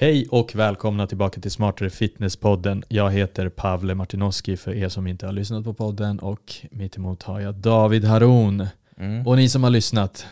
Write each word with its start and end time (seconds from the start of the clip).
Hej 0.00 0.26
och 0.30 0.54
välkomna 0.54 1.06
tillbaka 1.06 1.40
till 1.40 1.50
Smartare 1.50 1.88
Fitness-podden. 1.90 2.82
Jag 2.88 3.10
heter 3.10 3.48
Pavle 3.48 3.94
Martinoski 3.94 4.56
för 4.56 4.74
er 4.74 4.88
som 4.88 5.06
inte 5.06 5.26
har 5.26 5.32
lyssnat 5.32 5.64
på 5.64 5.74
podden 5.74 6.18
och 6.18 6.54
mitt 6.70 6.96
emot 6.96 7.22
har 7.22 7.40
jag 7.40 7.54
David 7.54 8.04
Haron. 8.04 8.66
Mm. 8.96 9.26
Och 9.26 9.36
ni 9.36 9.48
som 9.48 9.62
har 9.62 9.70
lyssnat, 9.70 10.26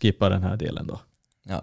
skippa 0.00 0.28
den 0.28 0.42
här 0.42 0.56
delen 0.56 0.86
då. 0.86 1.00
Ja. 1.44 1.62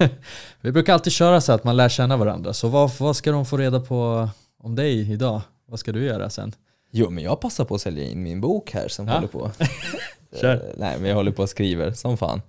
Vi 0.60 0.72
brukar 0.72 0.92
alltid 0.94 1.12
köra 1.12 1.40
så 1.40 1.52
att 1.52 1.64
man 1.64 1.76
lär 1.76 1.88
känna 1.88 2.16
varandra. 2.16 2.52
Så 2.52 2.68
vad, 2.68 2.90
vad 2.98 3.16
ska 3.16 3.32
de 3.32 3.46
få 3.46 3.56
reda 3.56 3.80
på 3.80 4.28
om 4.58 4.74
dig 4.74 5.12
idag? 5.12 5.40
Vad 5.66 5.80
ska 5.80 5.92
du 5.92 6.04
göra 6.04 6.30
sen? 6.30 6.52
Jo 6.90 7.10
men 7.10 7.24
jag 7.24 7.40
passar 7.40 7.64
på 7.64 7.74
att 7.74 7.80
sälja 7.80 8.04
in 8.04 8.22
min 8.22 8.40
bok 8.40 8.70
här 8.70 8.88
som 8.88 9.06
Ja. 9.08 9.14
håller 9.14 9.28
på. 9.28 9.50
Kör. 10.40 10.54
Eh, 10.54 10.60
Nej 10.76 10.96
men 11.00 11.08
jag 11.08 11.16
håller 11.16 11.32
på 11.32 11.42
och 11.42 11.50
skriver 11.50 11.92
som 11.92 12.16
fan. 12.16 12.42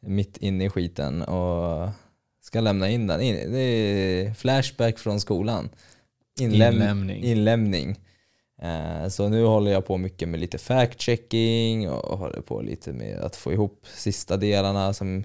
Mitt 0.00 0.36
inne 0.36 0.64
i 0.64 0.70
skiten 0.70 1.22
och 1.22 1.88
ska 2.52 2.60
lämna 2.60 2.88
in 2.90 3.06
den. 3.06 3.20
In, 3.20 3.52
det 3.52 3.58
är 3.60 4.34
flashback 4.34 4.98
från 4.98 5.20
skolan. 5.20 5.68
Inläm- 6.40 6.72
Inlämning. 6.72 7.22
Inlämning. 7.24 8.00
Eh, 8.62 9.08
Så 9.08 9.28
nu 9.28 9.44
håller 9.44 9.70
jag 9.72 9.86
på 9.86 9.96
mycket 9.96 10.28
med 10.28 10.40
lite 10.40 10.56
fact-checking 10.58 11.88
och 11.88 12.18
håller 12.18 12.40
på 12.40 12.60
lite 12.62 12.92
med 12.92 13.18
att 13.20 13.36
få 13.36 13.52
ihop 13.52 13.86
sista 13.94 14.36
delarna 14.36 14.92
som, 14.92 15.24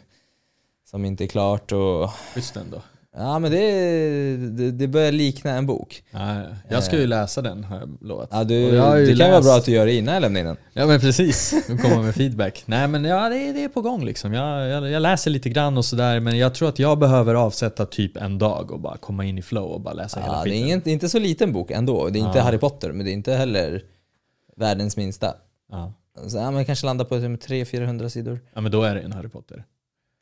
som 0.85 1.05
inte 1.05 1.23
är 1.23 1.27
klart. 1.27 1.71
Och, 1.71 2.09
Schysst 2.33 2.55
ändå. 2.57 2.81
Ja 3.17 3.39
men 3.39 3.51
det, 3.51 4.37
det, 4.37 4.71
det 4.71 4.87
börjar 4.87 5.11
likna 5.11 5.51
en 5.51 5.65
bok. 5.65 6.03
Ja, 6.11 6.41
jag 6.69 6.83
ska 6.83 6.97
ju 6.97 7.07
läsa 7.07 7.41
den 7.41 7.63
har 7.63 7.79
jag 7.79 7.97
lovat. 8.01 8.29
Ja, 8.31 8.43
du, 8.43 8.55
jag 8.55 8.97
det 8.97 9.07
kan 9.07 9.17
vara 9.17 9.37
läst- 9.39 9.47
bra 9.49 9.55
att 9.57 9.65
du 9.65 9.71
gör 9.71 9.85
det 9.85 9.93
innan 9.93 10.13
jag 10.13 10.21
lämnar 10.21 10.39
in 10.39 10.45
den. 10.45 10.57
Ja 10.73 10.85
men 10.87 10.99
precis, 10.99 11.53
nu 11.69 11.77
kommer 11.77 12.03
med 12.03 12.15
feedback. 12.15 12.63
Nej 12.65 12.87
men 12.87 13.03
ja, 13.05 13.29
det, 13.29 13.51
det 13.51 13.63
är 13.63 13.69
på 13.69 13.81
gång 13.81 14.05
liksom. 14.05 14.33
Jag, 14.33 14.67
jag, 14.69 14.89
jag 14.89 15.01
läser 15.01 15.31
lite 15.31 15.49
grann 15.49 15.77
och 15.77 15.85
sådär 15.85 16.19
men 16.19 16.37
jag 16.37 16.53
tror 16.55 16.69
att 16.69 16.79
jag 16.79 16.99
behöver 16.99 17.35
avsätta 17.35 17.85
typ 17.85 18.17
en 18.17 18.37
dag 18.37 18.71
och 18.71 18.79
bara 18.79 18.97
komma 18.97 19.25
in 19.25 19.37
i 19.37 19.41
flow 19.41 19.65
och 19.71 19.81
bara 19.81 19.93
läsa 19.93 20.19
hela 20.19 20.33
Ja, 20.33 20.43
det 20.43 20.49
är 20.49 20.51
skiten. 20.51 20.65
ingen, 20.67 20.81
det 20.83 20.89
är 20.89 20.93
inte 20.93 21.09
så 21.09 21.19
liten 21.19 21.53
bok 21.53 21.71
ändå. 21.71 22.09
Det 22.09 22.19
är 22.19 22.21
inte 22.25 22.37
Ja. 22.37 22.43
Harry 22.43 22.57
Potter, 22.57 22.91
men 22.91 23.05
det 23.05 23.11
är 23.11 23.13
inte 23.13 23.33
heller 23.33 23.81
världens 24.55 24.97
minsta. 24.97 25.33
Ja. 25.71 25.93
Så, 26.27 26.37
ja, 26.37 26.51
man 26.51 26.65
kanske 26.65 26.85
landar 26.85 27.05
på 27.05 27.15
300-400 27.15 28.09
sidor. 28.09 28.39
ja 28.53 28.61
men 28.61 28.71
då 28.71 28.83
är 28.83 28.95
det 28.95 29.01
en 29.01 29.11
Harry 29.11 29.29
Potter. 29.29 29.63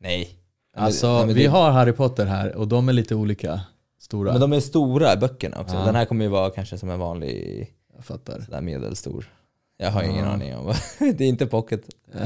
Nej. 0.01 0.29
Alltså 0.75 1.07
men, 1.07 1.25
men 1.27 1.35
vi 1.35 1.43
det- 1.43 1.49
har 1.49 1.71
Harry 1.71 1.91
Potter 1.91 2.25
här 2.25 2.55
och 2.55 2.67
de 2.67 2.89
är 2.89 2.93
lite 2.93 3.15
olika 3.15 3.61
stora. 3.99 4.31
Men 4.31 4.41
de 4.41 4.53
är 4.53 4.59
stora 4.59 5.15
böckerna 5.15 5.59
också. 5.61 5.75
Ja. 5.75 5.85
Den 5.85 5.95
här 5.95 6.05
kommer 6.05 6.25
ju 6.25 6.31
vara 6.31 6.49
kanske 6.49 6.77
som 6.77 6.89
en 6.89 6.99
vanlig 6.99 7.67
Jag 7.95 8.05
fattar. 8.05 8.39
sådär 8.41 8.61
medelstor. 8.61 9.31
Jag 9.77 9.91
har 9.91 10.03
ingen 10.03 10.25
Ja. 10.25 10.31
aning 10.31 10.55
om 10.55 10.65
vad. 10.65 10.75
Det 11.17 11.23
är 11.23 11.27
inte 11.29 11.45
pocket. 11.47 11.81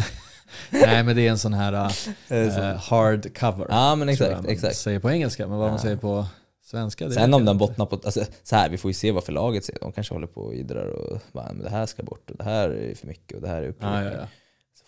Nej 0.69 1.03
men 1.03 1.15
det 1.15 1.27
är 1.27 1.31
en 1.31 1.37
sån 1.37 1.53
här 1.53 1.73
Eh, 2.27 2.55
så. 2.55 2.61
hard 2.95 3.37
cover. 3.37 3.65
Ja 3.69 3.95
men 3.95 4.07
tror 4.07 4.11
exakt, 4.27 4.41
man 4.43 4.51
exakt. 4.51 4.75
säger 4.75 4.99
på 4.99 5.11
engelska 5.11 5.47
men 5.47 5.57
vad 5.57 5.67
man 5.67 5.75
Ja. 5.77 5.81
säger 5.81 5.97
på 5.97 6.25
svenska 6.65 7.05
det 7.07 7.11
Sen 7.13 7.33
om 7.33 7.45
den 7.45 7.55
inte. 7.55 7.59
bottnar 7.67 7.85
på, 7.85 7.95
alltså, 7.95 8.21
så 8.43 8.55
här, 8.55 8.69
vi 8.69 8.77
får 8.77 8.89
ju 8.89 8.93
se 8.95 9.11
vad 9.11 9.23
förlaget 9.23 9.65
säger. 9.65 9.79
De 9.79 9.91
kanske 9.91 10.13
håller 10.13 10.27
på 10.27 10.41
och 10.41 10.53
idrar 10.53 10.85
och 10.85 11.19
bara, 11.31 11.53
men 11.53 11.63
det 11.63 11.69
här 11.69 11.85
ska 11.85 12.03
bort 12.03 12.29
och 12.31 12.37
det 12.37 12.43
här 12.43 12.69
är 12.69 12.95
för 12.95 13.07
mycket 13.07 13.35
och 13.35 13.41
det 13.41 13.47
här 13.47 13.57
är 13.57 13.61
Ja, 13.63 13.69
upprepning. 13.69 14.03
ja, 14.03 14.11
ja. 14.19 14.19
Så 14.21 14.27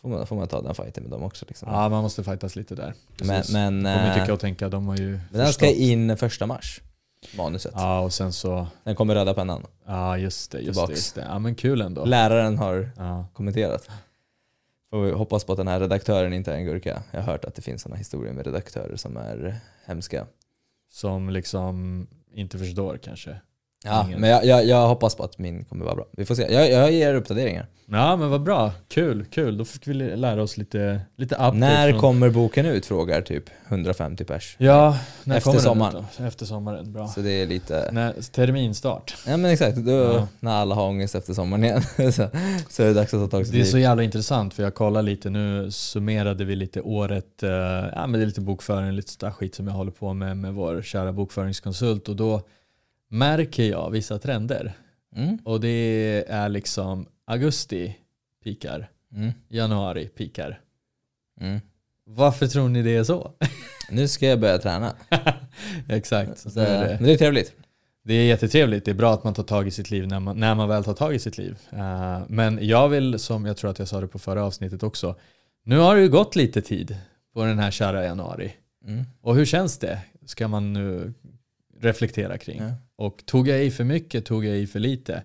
får 0.02 0.10
man, 0.10 0.28
får 0.28 0.36
man 0.36 0.48
ta 0.48 0.62
den 0.62 0.76
fighten 0.76 1.04
med 1.04 1.12
dem 1.12 1.24
också. 1.24 1.46
Liksom. 1.48 1.70
ja 1.72 1.90
man 1.90 2.04
måste 2.04 2.24
fightas 2.24 2.56
lite 2.56 2.76
där. 2.76 2.94
men 3.20 3.28
Precis. 3.28 3.54
men, 3.54 3.78
Kommer 3.84 4.08
eh, 4.08 4.20
tycka 4.20 4.34
och 4.34 4.40
tänka, 4.40 4.70
de 4.70 4.88
har 4.88 4.98
ju 4.98 5.10
men 5.10 5.20
den 5.42 5.54
ska 5.54 5.66
förstått. 5.66 5.82
in 5.82 6.18
första 6.18 6.46
mars, 6.46 6.82
manuset. 7.38 7.72
Ja 7.76 8.00
och 8.00 8.14
sen 8.14 8.34
så 8.34 8.68
Den 8.84 8.96
kommer 8.96 9.16
röda 9.16 9.34
pennan. 9.34 9.66
Ja 9.86 10.18
just 10.18 10.52
det, 10.52 10.60
just 10.60 10.88
det, 10.88 10.94
just 10.94 11.16
det. 11.16 11.22
Ja 11.30 11.40
men 11.40 11.56
kul 11.56 11.82
ändå. 11.82 12.06
Läraren 12.06 12.58
har 12.58 12.90
Ja. 12.98 13.26
kommenterat. 13.34 13.90
Får 14.90 15.02
vi 15.02 15.12
hoppas 15.12 15.44
på 15.44 15.52
att 15.52 15.58
den 15.58 15.68
här 15.68 15.80
redaktören 15.80 16.34
inte 16.34 16.52
är 16.54 16.56
en 16.58 16.66
gurka. 16.66 17.04
Jag 17.12 17.22
har 17.22 17.32
hört 17.32 17.46
att 17.46 17.56
det 17.56 17.62
finns 17.62 17.82
sådana 17.82 17.98
historier 17.98 18.34
med 18.34 18.46
redaktörer 18.46 18.96
som 18.96 19.18
är 19.18 19.56
hemska. 19.86 20.26
Som 20.90 21.30
liksom 21.30 22.08
inte 22.34 22.58
förstår 22.58 22.98
kanske. 23.04 23.36
Ja, 23.84 24.08
men 24.18 24.30
jag, 24.30 24.46
jag, 24.46 24.66
jag 24.66 24.88
hoppas 24.88 25.16
på 25.16 25.24
att 25.24 25.38
min 25.38 25.66
kommer 25.66 25.86
vara 25.86 25.96
bra. 25.96 26.06
Vi 26.12 26.26
får 26.26 26.36
se. 26.36 26.54
Jag, 26.54 26.72
jag 26.72 26.92
ger 26.92 27.16
uppdateringar. 27.16 27.66
Ja 27.94 28.16
men 28.16 28.30
vad 28.30 28.44
bra, 28.44 28.72
kul, 28.88 29.26
kul. 29.26 29.58
Då 29.58 29.66
fick 29.66 29.88
vi 29.88 29.94
lära 29.94 30.44
oss 30.44 30.58
lite, 30.58 31.02
lite 31.18 31.36
update. 31.36 31.58
När 31.58 31.90
från... 31.90 32.02
kommer 32.02 32.30
boken 32.30 32.66
ut? 32.66 32.86
Frågar 32.86 33.22
typ 33.22 33.44
150 33.68 34.24
pers. 34.24 34.56
Ja, 34.60 34.98
när 35.24 35.38
Efter 35.38 35.44
kommer 35.46 35.56
den 35.60 35.64
sommaren. 35.64 35.96
ut 35.98 36.18
då? 36.18 36.24
Efter 36.24 36.46
sommaren, 36.46 36.94
bra. 36.94 37.08
Så 37.08 37.20
det 37.22 37.32
är 37.32 37.48
lite... 37.48 37.90
När, 37.92 38.14
terminstart. 38.32 39.16
Ja 39.28 39.38
men 39.38 39.52
exakt, 39.52 39.78
då, 39.78 39.92
Ja. 39.92 40.28
när 40.40 40.52
alla 40.52 40.76
har 40.76 40.88
ångest 40.88 41.16
efter 41.16 41.34
sommaren 41.34 41.64
igen 41.64 41.82
så, 42.12 42.28
så 42.70 42.84
är 42.84 42.88
det 42.88 42.94
dags 42.94 43.14
att 43.14 43.20
ta 43.32 43.38
tag 43.38 43.48
i 43.48 43.52
Det 43.52 43.62
är 43.62 43.66
så 43.66 43.78
jävla 43.78 44.04
intressant 44.04 44.54
för 44.54 44.64
jag 44.64 44.76
kollar 44.76 45.02
lite 45.02 45.30
nu, 45.30 45.72
summerade 45.72 46.46
vi 46.46 46.56
lite 46.56 46.82
året, 46.82 47.44
eh, 47.44 47.50
ja 47.50 48.08
men 48.08 48.12
det 48.12 48.22
är 48.22 48.26
lite 48.26 48.42
bokföring, 48.42 48.92
lite 48.92 49.12
sådär 49.12 49.32
skit 49.32 49.56
som 49.56 49.68
jag 49.68 49.74
håller 49.74 49.92
på 49.92 50.14
med 50.14 50.38
med 50.38 50.54
vår 50.54 50.82
kära 50.82 51.12
bokföringskonsult 51.14 52.10
och 52.10 52.16
då 52.16 52.42
märker 53.12 53.64
jag 53.70 53.92
vissa 53.92 54.20
trender. 54.20 54.74
Mm, 55.16 55.38
Och 55.44 55.60
det 55.62 56.24
är 56.28 56.50
liksom 56.50 57.08
augusti 57.26 57.98
pikar, 58.44 58.90
mm, 59.16 59.32
januari 59.50 60.08
pikar. 60.08 60.60
mm. 61.42 61.60
Varför 62.06 62.48
tror 62.48 62.70
ni 62.70 62.82
det 62.82 62.96
är 62.96 63.04
så? 63.04 63.32
Nu 63.90 64.08
ska 64.08 64.28
jag 64.28 64.40
börja 64.40 64.58
träna. 64.58 64.96
Exakt. 65.90 66.38
Så, 66.40 66.50
Så 66.50 66.60
är 66.60 66.88
det. 66.88 66.96
Men 66.96 67.04
det 67.04 67.14
är 67.14 67.18
trevligt. 67.18 67.54
det 68.04 68.14
är 68.14 68.26
jättetrevligt, 68.26 68.86
det 68.86 68.92
är 68.92 68.96
bra 68.96 69.14
att 69.14 69.24
man 69.24 69.34
tar 69.34 69.44
tag 69.44 69.68
i 69.68 69.72
sitt 69.72 69.92
liv 69.92 70.08
när 70.08 70.20
man, 70.20 70.40
när 70.40 70.56
man 70.56 70.70
väl 70.70 70.84
tar 70.84 70.94
tag 70.94 71.16
i 71.16 71.20
sitt 71.20 71.38
liv. 71.38 71.58
Eh, 71.72 72.20
men 72.28 72.60
jag 72.62 72.90
vill, 72.90 73.20
som 73.20 73.46
jag 73.46 73.58
tror 73.58 73.72
att 73.72 73.80
jag 73.80 73.88
sa 73.88 74.02
det 74.02 74.08
på 74.08 74.20
förra 74.20 74.44
avsnittet 74.46 74.84
också, 74.84 75.16
nu 75.64 75.78
har 75.78 75.96
det 75.96 76.02
ju 76.02 76.10
gått 76.10 76.36
lite 76.36 76.62
tid 76.62 76.98
på 77.34 77.46
den 77.46 77.60
här 77.60 77.72
kära 77.72 78.04
januari. 78.04 78.54
Mm. 78.88 79.04
Och 79.22 79.36
hur 79.36 79.46
känns 79.46 79.78
det? 79.78 80.00
Ska 80.26 80.48
man 80.48 80.74
nu 80.74 81.14
reflektera 81.82 82.38
kring. 82.38 82.62
Ja. 82.62 82.72
Och 83.06 83.26
tog 83.26 83.48
jag 83.48 83.64
i 83.64 83.72
för 83.72 83.84
mycket, 83.84 84.26
tog 84.26 84.46
jag 84.46 84.58
i 84.58 84.68
för 84.68 84.80
lite? 84.80 85.24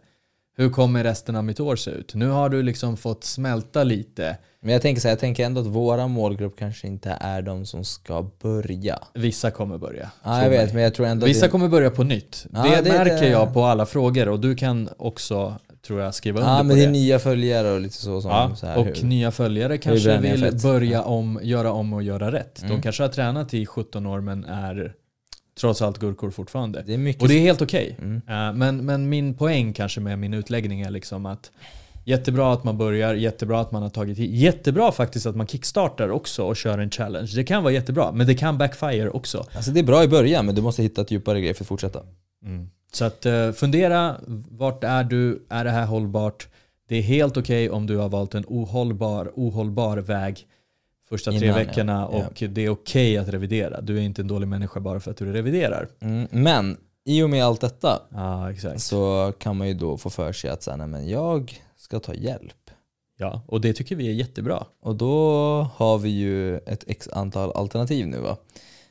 Hur 0.58 0.70
kommer 0.70 1.04
resten 1.04 1.36
av 1.36 1.44
mitt 1.44 1.60
år 1.60 1.76
se 1.76 1.90
ut? 1.90 2.14
Nu 2.14 2.28
har 2.28 2.48
du 2.48 2.62
liksom 2.62 2.96
fått 2.96 3.24
smälta 3.24 3.84
lite. 3.84 4.36
Men 4.60 4.72
jag 4.72 4.82
tänker 4.82 5.00
så 5.00 5.08
här, 5.08 5.12
jag 5.12 5.18
tänker 5.20 5.46
ändå 5.46 5.60
att 5.60 5.66
våra 5.66 6.06
målgrupp 6.08 6.58
kanske 6.58 6.86
inte 6.86 7.10
är 7.20 7.42
de 7.42 7.66
som 7.66 7.84
ska 7.84 8.30
börja. 8.42 8.98
Vissa 9.14 9.50
kommer 9.50 9.78
börja. 9.78 10.10
Ja, 10.24 10.42
jag 10.42 10.50
vet, 10.50 10.64
mig. 10.64 10.74
men 10.74 10.82
jag 10.82 10.94
tror 10.94 11.06
ändå 11.06 11.26
Vissa 11.26 11.46
det, 11.46 11.50
kommer 11.50 11.68
börja 11.68 11.90
på 11.90 12.04
nytt. 12.04 12.46
Ja, 12.52 12.62
det, 12.62 12.80
det- 12.82 12.92
märker 12.98 13.20
det- 13.20 13.28
jag 13.28 13.54
på 13.54 13.64
alla 13.64 13.86
frågor 13.86 14.28
och 14.28 14.40
du 14.40 14.54
kan 14.54 14.88
också, 14.96 15.58
tror 15.86 16.00
jag, 16.00 16.14
skriva 16.14 16.38
under 16.40 16.52
Ja, 16.52 16.58
på 16.58 16.64
men 16.64 16.76
det 16.76 16.82
det. 16.82 16.88
är 16.88 16.92
nya 16.92 17.18
följare 17.18 17.70
och 17.72 17.80
lite 17.80 17.94
så 17.96 18.20
som 18.20 18.30
Ja, 18.30 18.52
så 18.56 18.66
här, 18.66 18.78
och 18.78 18.86
hur- 18.86 19.04
nya 19.06 19.30
följare 19.30 19.78
kanske 19.78 20.18
vill 20.18 20.58
börja 20.62 21.02
om, 21.02 21.40
göra 21.42 21.72
om 21.72 21.92
och 21.92 22.02
göra 22.02 22.32
rätt. 22.32 22.60
De 22.60 22.66
Mm. 22.66 22.82
kanske 22.82 23.02
har 23.02 23.08
tränat 23.08 23.54
i 23.54 23.66
17 23.66 24.06
år 24.06 24.20
men 24.20 24.44
är 24.44 24.92
trots 25.60 25.82
allt 25.82 25.98
gurkor 25.98 26.30
fortfarande. 26.30 26.82
Det 26.86 26.94
är 26.94 26.98
mycket... 26.98 27.22
Och 27.22 27.28
det 27.28 27.34
är 27.34 27.40
helt 27.40 27.62
okej. 27.62 27.96
Mm. 27.98 28.16
Eh, 28.28 28.52
Men, 28.52 28.86
men 28.86 29.08
min 29.08 29.34
poäng 29.34 29.72
kanske 29.72 30.00
med 30.00 30.18
min 30.18 30.34
utläggning 30.34 30.80
är 30.80 30.90
liksom 30.90 31.26
att 31.26 31.50
jättebra 32.04 32.52
att 32.52 32.64
man 32.64 32.78
börjar, 32.78 33.14
jättebra 33.14 33.60
att 33.60 33.72
man 33.72 33.82
har 33.82 33.90
tagit 33.90 34.18
hit. 34.18 34.30
Jättebra 34.30 34.92
faktiskt 34.92 35.26
att 35.26 35.36
man 35.36 35.46
kickstartar 35.46 36.08
också 36.08 36.42
och 36.44 36.56
kör 36.56 36.78
en 36.78 36.90
challenge. 36.90 37.32
Det 37.34 37.44
kan 37.44 37.62
vara 37.62 37.72
jättebra, 37.72 38.12
men 38.12 38.26
det 38.26 38.34
kan 38.34 38.58
backfire 38.58 39.10
också. 39.10 39.46
Alltså 39.54 39.70
det 39.70 39.80
är 39.80 39.84
bra 39.84 40.04
i 40.04 40.08
början, 40.08 40.46
men 40.46 40.54
du 40.54 40.62
måste 40.62 40.82
hitta 40.82 41.00
ett 41.00 41.10
djupare 41.10 41.40
grej 41.40 41.54
för 41.54 41.64
att 41.64 41.68
fortsätta. 41.68 42.02
Så 42.92 43.04
att 43.04 43.26
eh, 43.26 43.52
fundera, 43.52 44.16
vart 44.50 44.84
är 44.84 45.04
du? 45.04 45.46
Är 45.48 45.64
det 45.64 45.70
här 45.70 45.86
hållbart? 45.86 46.48
Det 46.88 46.96
är 46.96 47.02
helt 47.02 47.36
okej 47.36 47.70
om 47.70 47.86
du 47.86 47.96
har 47.96 48.08
valt 48.08 48.34
en 48.34 48.44
ohållbar, 48.48 49.32
ohållbar 49.34 49.96
väg 49.96 50.46
första 51.08 51.30
tre 51.30 51.38
Innan, 51.46 51.48
ja. 51.60 51.64
veckorna 51.66 52.08
Ja. 52.12 52.26
och 52.26 52.42
det 52.48 52.64
är 52.64 52.68
okej 52.70 53.18
att 53.18 53.28
revidera. 53.28 53.80
Du 53.80 53.96
är 53.96 54.00
inte 54.02 54.22
en 54.22 54.28
dålig 54.28 54.48
människa 54.48 54.80
bara 54.80 55.00
för 55.00 55.10
att 55.10 55.16
du 55.16 55.32
reviderar. 55.32 55.88
Mm. 56.00 56.28
Men 56.30 56.76
i 57.04 57.22
och 57.22 57.30
med 57.30 57.44
allt 57.44 57.60
detta 57.60 58.02
Ja, 58.10 58.50
exakt. 58.52 58.82
så 58.82 59.32
kan 59.38 59.56
man 59.56 59.68
ju 59.68 59.74
då 59.74 59.96
få 59.96 60.10
för 60.10 60.32
sig 60.32 60.50
att 60.50 60.62
så 60.62 60.70
här, 60.70 60.78
nej, 60.78 60.86
men 60.86 61.08
jag 61.08 61.62
ska 61.76 62.00
ta 62.00 62.14
hjälp. 62.14 62.70
Ja, 63.18 63.42
och 63.46 63.60
det 63.60 63.72
tycker 63.72 63.96
vi 63.96 64.08
är 64.08 64.12
jättebra. 64.12 64.64
Och 64.82 64.96
då 64.96 65.16
har 65.76 65.98
vi 65.98 66.08
ju 66.08 66.56
ett 66.56 66.84
x 66.86 67.08
antal 67.12 67.52
alternativ 67.52 68.06
nu 68.06 68.18
va. 68.18 68.36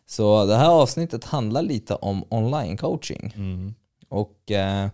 Så 0.06 0.46
det 0.46 0.56
här 0.56 0.70
avsnittet 0.70 1.24
handlar 1.24 1.62
lite 1.62 1.96
om 1.96 2.24
online 2.30 2.78
coaching. 2.78 3.34
Mm. 3.36 3.74
Och 4.10 4.52
eh, 4.52 4.90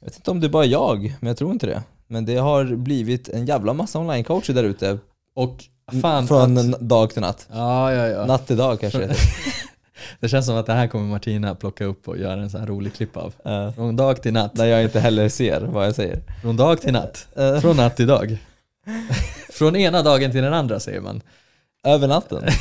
jag 0.00 0.06
vet 0.06 0.16
inte 0.16 0.30
om 0.30 0.40
det 0.40 0.46
är 0.46 0.50
bara 0.50 0.64
jag, 0.64 1.16
men 1.20 1.28
jag 1.28 1.36
tror 1.36 1.52
inte 1.52 1.66
det. 1.66 1.82
Men 2.06 2.24
det 2.24 2.36
har 2.36 2.64
blivit 2.64 3.28
en 3.28 3.46
jävla 3.46 3.72
massa 3.72 3.98
online 3.98 4.24
coacher 4.24 4.52
där 4.54 4.64
ute. 4.64 4.98
Och 5.34 5.64
fan 6.02 6.26
Från 6.26 6.58
att, 6.74 6.80
dag 6.80 7.10
till 7.10 7.20
natt. 7.22 7.48
Ja, 7.52 7.92
ja, 7.92 8.06
ja. 8.08 8.26
Natt 8.26 8.46
till 8.46 8.56
dag 8.56 8.80
kanske 8.80 8.98
det. 8.98 9.14
Det 10.20 10.28
känns 10.28 10.46
som 10.46 10.56
att 10.56 10.66
det 10.66 10.72
här 10.72 10.86
kommer 10.86 11.04
Martina 11.04 11.54
plocka 11.54 11.84
upp 11.84 12.08
och 12.08 12.18
göra 12.18 12.40
en 12.42 12.50
sån 12.50 12.60
här 12.60 12.66
rolig 12.66 12.94
klipp 12.94 13.16
av. 13.16 13.34
Eh, 13.44 13.72
Från 13.72 13.96
dag 13.96 14.22
till 14.22 14.32
natt. 14.32 14.54
Där 14.54 14.64
jag 14.66 14.82
inte 14.82 15.00
heller 15.00 15.28
ser 15.28 15.60
vad 15.60 15.86
jag 15.86 15.94
säger. 15.94 16.22
Från 16.42 16.56
dag 16.56 16.80
till 16.80 16.92
natt. 16.92 17.28
Eh, 17.36 17.60
Från 17.60 17.76
natt 17.76 17.96
till 17.96 18.06
dag. 18.06 18.38
Från 19.52 19.76
ena 19.76 20.02
dagen 20.02 20.30
till 20.30 20.42
den 20.42 20.54
andra 20.54 20.80
säger 20.80 21.00
man. 21.00 21.20
över 21.86 22.08
natten. 22.08 22.44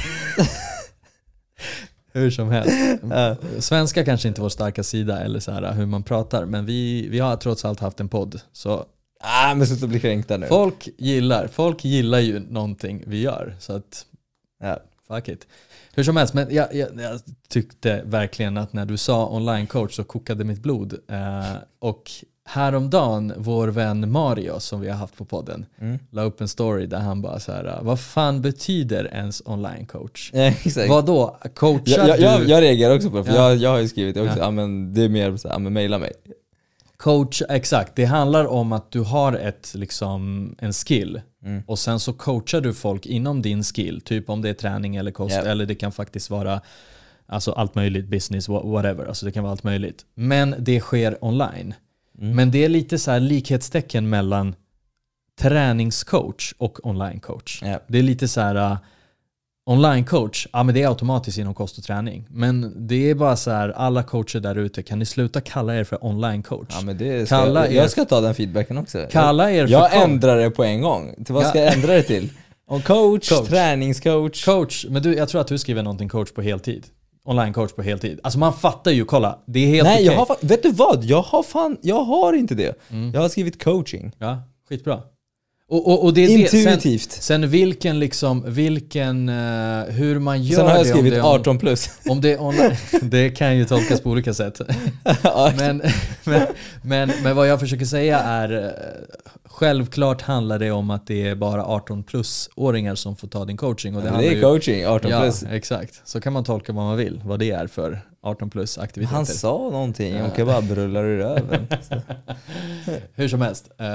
Hur 2.14 2.32
som 2.32 2.50
helst. 2.50 3.04
Eh, 3.14 3.34
Svenska 3.60 4.06
kanske 4.06 4.28
inte 4.28 4.40
är 4.40 4.44
vår 4.44 4.50
starka 4.50 4.84
sida 4.84 5.20
eller 5.20 5.40
så 5.40 5.52
här 5.52 5.72
hur 5.74 5.86
man 5.86 6.04
pratar 6.04 6.46
men 6.46 6.66
vi, 6.66 7.08
vi 7.10 7.20
har 7.20 7.36
trots 7.36 7.66
allt 7.66 7.80
haft 7.80 8.00
en 8.00 8.10
podd. 8.10 8.42
Så 8.52 8.86
ah, 9.24 9.56
men 9.56 9.68
sluta 9.68 9.88
bli 9.88 10.00
kränkta 10.00 10.38
nu. 10.38 10.48
folk 10.48 10.90
gillar, 10.98 11.48
folk 11.48 11.86
gillar 11.86 12.20
ju 12.20 12.40
någonting 12.40 13.04
vi 13.08 13.22
gör. 13.22 13.56
Så 13.60 13.74
att 13.74 14.06
Ja. 14.64 14.80
Fuck 15.08 15.28
it. 15.28 15.48
Hur 15.96 16.04
som 16.04 16.18
helst, 16.18 16.34
men 16.34 16.48
jag, 16.56 16.76
jag, 16.76 16.90
jag 17.02 17.20
tyckte 17.50 18.02
verkligen 18.06 18.58
att 18.58 18.74
när 18.74 18.86
du 18.86 18.98
sa 18.98 19.30
online 19.30 19.68
coach 19.68 19.96
så 19.96 20.04
kokade 20.04 20.44
mitt 20.44 20.60
blod. 20.60 20.94
Eh, 21.10 21.56
och 21.80 22.12
häromdagen, 22.46 23.34
vår 23.38 23.68
vän 23.68 24.12
Mario 24.12 24.60
som 24.60 24.82
vi 24.82 24.90
har 24.90 24.98
haft 24.98 25.18
på 25.18 25.26
podden, 25.26 25.66
Mm. 25.82 26.00
la 26.12 26.24
upp 26.24 26.42
en 26.42 26.48
story 26.48 26.86
där 26.86 27.00
han 27.00 27.22
bara 27.22 27.40
så 27.40 27.52
här, 27.52 27.80
vad 27.82 28.00
fan 28.00 28.42
betyder 28.42 29.06
ens 29.14 29.42
online 29.46 29.86
coach? 29.86 30.32
Ja, 30.34 30.42
exakt. 30.44 30.90
Vad 30.90 31.06
då? 31.06 31.38
Coachar 31.56 31.98
Jag, 31.98 32.10
jag, 32.10 32.20
jag, 32.20 32.42
du? 32.42 32.48
jag 32.48 32.62
reagerar 32.62 32.96
också 32.96 33.10
på 33.10 33.18
det, 33.18 33.24
för 33.24 33.34
Ja. 33.34 33.50
jag, 33.50 33.58
jag 33.58 33.70
har 33.70 33.80
ju 33.80 33.88
skrivit 33.88 34.16
det 34.16 34.22
också, 34.22 34.40
Ja. 34.40 34.52
men 34.52 34.94
det 34.94 35.04
är 35.04 35.10
mer 35.10 35.38
så 35.38 35.50
här, 35.50 35.60
mejla 35.60 35.98
mig. 36.00 36.12
Coach, 37.04 37.42
exakt. 37.50 37.96
Det 37.96 38.06
handlar 38.06 38.46
om 38.46 38.72
att 38.72 38.92
du 38.92 39.00
har 39.02 39.34
ett, 39.34 39.72
liksom, 39.76 40.56
en 40.60 40.74
skill 40.74 41.22
Mm. 41.46 41.64
och 41.68 41.80
sen 41.80 42.00
så 42.00 42.14
coachar 42.14 42.62
du 42.62 42.74
folk 42.74 43.06
inom 43.06 43.42
din 43.42 43.64
skill. 43.64 44.02
Typ 44.02 44.30
om 44.30 44.42
det 44.42 44.50
är 44.50 44.54
träning 44.54 44.96
eller 44.96 45.12
kost 45.12 45.36
Ja. 45.36 45.42
eller 45.42 45.66
det 45.66 45.76
kan 45.76 45.92
faktiskt 45.92 46.30
vara 46.30 46.62
alltså 47.26 47.52
allt 47.52 47.76
möjligt, 47.76 48.08
business, 48.08 48.50
wha- 48.50 48.72
whatever. 48.72 49.06
Alltså 49.06 49.26
det 49.26 49.32
kan 49.32 49.44
vara 49.44 49.52
allt 49.52 49.64
möjligt. 49.64 50.06
Men 50.16 50.56
det 50.60 50.80
sker 50.80 51.26
online. 51.26 51.74
Mm. 52.20 52.36
Men 52.36 52.52
det 52.52 52.66
är 52.66 52.70
lite 52.70 53.00
så 53.00 53.12
här 53.12 53.20
likhetstecken 53.20 54.10
mellan 54.10 54.56
träningscoach 55.40 56.54
och 56.58 56.86
online 56.88 57.20
coach. 57.20 57.60
Ja. 57.64 57.80
Det 57.88 58.00
är 58.00 58.04
lite 58.04 58.28
så 58.28 58.42
här 58.42 58.78
online 59.66 60.06
coach, 60.06 60.48
ja 60.54 60.64
men 60.64 60.76
det 60.76 60.82
är 60.84 60.88
automatiskt 60.88 61.38
inom 61.38 61.54
kost 61.54 61.78
och 61.78 61.84
träning. 61.84 62.26
Men 62.30 62.88
det 62.88 63.10
är 63.10 63.16
bara 63.16 63.36
så 63.36 63.52
här, 63.52 63.70
alla 63.70 64.04
coacher 64.04 64.40
där 64.40 64.56
ute, 64.56 64.84
kan 64.84 65.00
ni 65.00 65.06
sluta 65.06 65.42
kalla 65.42 65.76
er 65.76 65.84
för 65.84 66.06
online 66.06 66.44
coach? 66.44 66.68
Ja, 66.72 66.82
men 66.86 66.98
det 66.98 67.26
ska, 67.26 67.36
Kalla 67.38 67.66
jag, 67.66 67.74
jag 67.74 67.92
ska 67.92 68.06
ta 68.06 68.22
den 68.22 68.36
feedbacken 68.36 68.78
också. 68.78 69.06
Kalla 69.12 69.52
er 69.52 69.56
jag 69.58 69.68
för 69.70 69.74
jag 69.74 69.92
coach. 69.92 70.04
ändrar 70.04 70.38
det 70.38 70.50
på 70.52 70.64
en 70.64 70.82
gång. 70.82 71.16
Till 71.26 71.34
vad 71.34 71.46
ska 71.48 71.60
Ja. 71.60 71.66
jag 71.66 71.74
ändra 71.74 71.94
det 71.94 72.04
till? 72.04 72.30
Om 72.68 72.82
coach, 72.82 73.30
Coach. 73.30 73.50
träningscoach. 73.50 74.46
Coach, 74.46 74.86
men 74.90 75.02
du, 75.04 75.16
jag 75.16 75.30
tror 75.30 75.42
att 75.42 75.48
du 75.48 75.58
skriver 75.58 75.84
någonting 75.84 76.10
coach 76.10 76.32
på 76.32 76.42
heltid. 76.42 76.84
Online 77.26 77.54
coach 77.54 77.72
på 77.74 77.82
heltid. 77.82 78.20
Alltså 78.24 78.40
man 78.40 78.54
fattar 78.54 78.92
ju, 78.92 79.06
kolla. 79.06 79.40
Det 79.48 79.60
är 79.60 79.68
helt 79.68 79.84
Nej, 79.84 79.96
okej. 79.96 80.06
jag 80.06 80.14
har, 80.18 80.26
fa- 80.26 80.38
vet 80.48 80.64
du 80.64 80.72
vad? 80.72 81.04
Jag 81.04 81.22
har 81.22 81.44
fan, 81.44 81.78
jag 81.82 82.04
har 82.04 82.34
inte 82.34 82.56
det. 82.56 82.76
Mm. 82.92 83.12
Jag 83.14 83.22
har 83.22 83.30
skrivit 83.30 83.64
coaching. 83.64 84.12
Ja, 84.20 84.42
skitbra. 84.70 85.02
Och, 85.74 85.88
och, 85.88 86.04
och 86.04 86.14
det 86.14 86.24
är 86.24 86.28
det. 86.28 86.58
Intuitivt. 86.58 87.12
Sen, 87.12 87.22
sen 87.42 87.50
vilken 87.50 88.00
liksom, 88.00 88.44
vilken, 88.48 89.30
eh, 89.30 89.36
hur 89.88 90.20
man 90.20 90.44
gör 90.44 90.56
Sen 90.58 90.66
har 90.68 90.76
jag 90.76 90.86
det, 90.86 90.92
om 90.92 90.98
skrivit 90.98 91.14
det 91.14 91.20
är 91.20 91.24
on- 91.24 91.40
18 91.40 91.58
plus. 91.58 91.90
Om 92.10 92.22
det 92.22 92.38
online, 92.38 92.76
det 93.02 93.30
kan 93.30 93.58
ju 93.58 93.66
tolkas 93.66 94.02
på 94.02 94.10
olika 94.10 94.34
sätt. 94.34 94.62
Men, 95.58 95.82
men, 96.26 96.48
men, 96.82 97.12
men 97.24 97.36
vad 97.36 97.48
jag 97.48 97.60
försöker 97.60 97.86
säga 97.86 98.20
är, 98.20 98.64
eh, 98.66 98.70
självklart 99.46 100.22
handlar 100.22 100.60
det 100.60 100.72
om 100.72 100.90
att 100.90 101.08
det 101.08 101.28
är 101.28 101.36
bara 101.36 101.66
18 101.66 102.04
plus-åringar 102.04 102.96
som 102.96 103.16
får 103.16 103.28
ta 103.28 103.46
din 103.46 103.58
coaching. 103.58 103.96
Och 103.96 104.02
det, 104.02 104.08
det 104.08 104.12
handlar 104.14 104.32
är 104.32 104.36
ju- 104.36 104.42
coaching, 104.42 104.86
18 104.88 105.12
Ja, 105.12 105.22
plus. 105.22 105.44
exakt. 105.52 106.02
Så 106.06 106.22
kan 106.22 106.34
man 106.34 106.44
tolka 106.44 106.74
vad 106.74 106.86
man 106.86 106.98
vill, 106.98 107.22
vad 107.26 107.40
det 107.40 107.52
är 107.52 107.68
för 107.68 108.02
18 108.24 108.50
plus 108.50 108.78
aktiviteter. 108.78 109.16
Han 109.16 109.26
sa 109.26 109.58
någonting 109.72 110.22
och 110.24 110.36
kebabrullar 110.38 111.04
i 111.06 111.18
röven. 111.18 111.68
Hur 113.16 113.28
som 113.28 113.42
helst, 113.42 113.70
eh, 113.80 113.86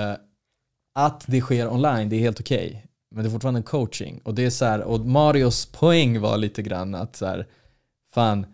att 0.94 1.24
det 1.26 1.40
sker 1.40 1.68
online, 1.72 2.08
det 2.08 2.16
är 2.16 2.20
helt 2.20 2.40
okej. 2.40 2.84
Men 3.14 3.24
det 3.24 3.28
är 3.28 3.30
fortfarande 3.30 3.58
en 3.58 3.64
coaching. 3.64 4.20
Och 4.24 4.34
det 4.34 4.44
är 4.44 4.50
så 4.50 4.64
här, 4.64 4.80
och 4.82 5.00
Marios 5.00 5.66
poäng 5.66 6.20
var 6.20 6.36
lite 6.36 6.62
grann 6.62 6.94
att 6.94 7.16
så 7.16 7.26
här, 7.26 7.46
fan, 8.14 8.46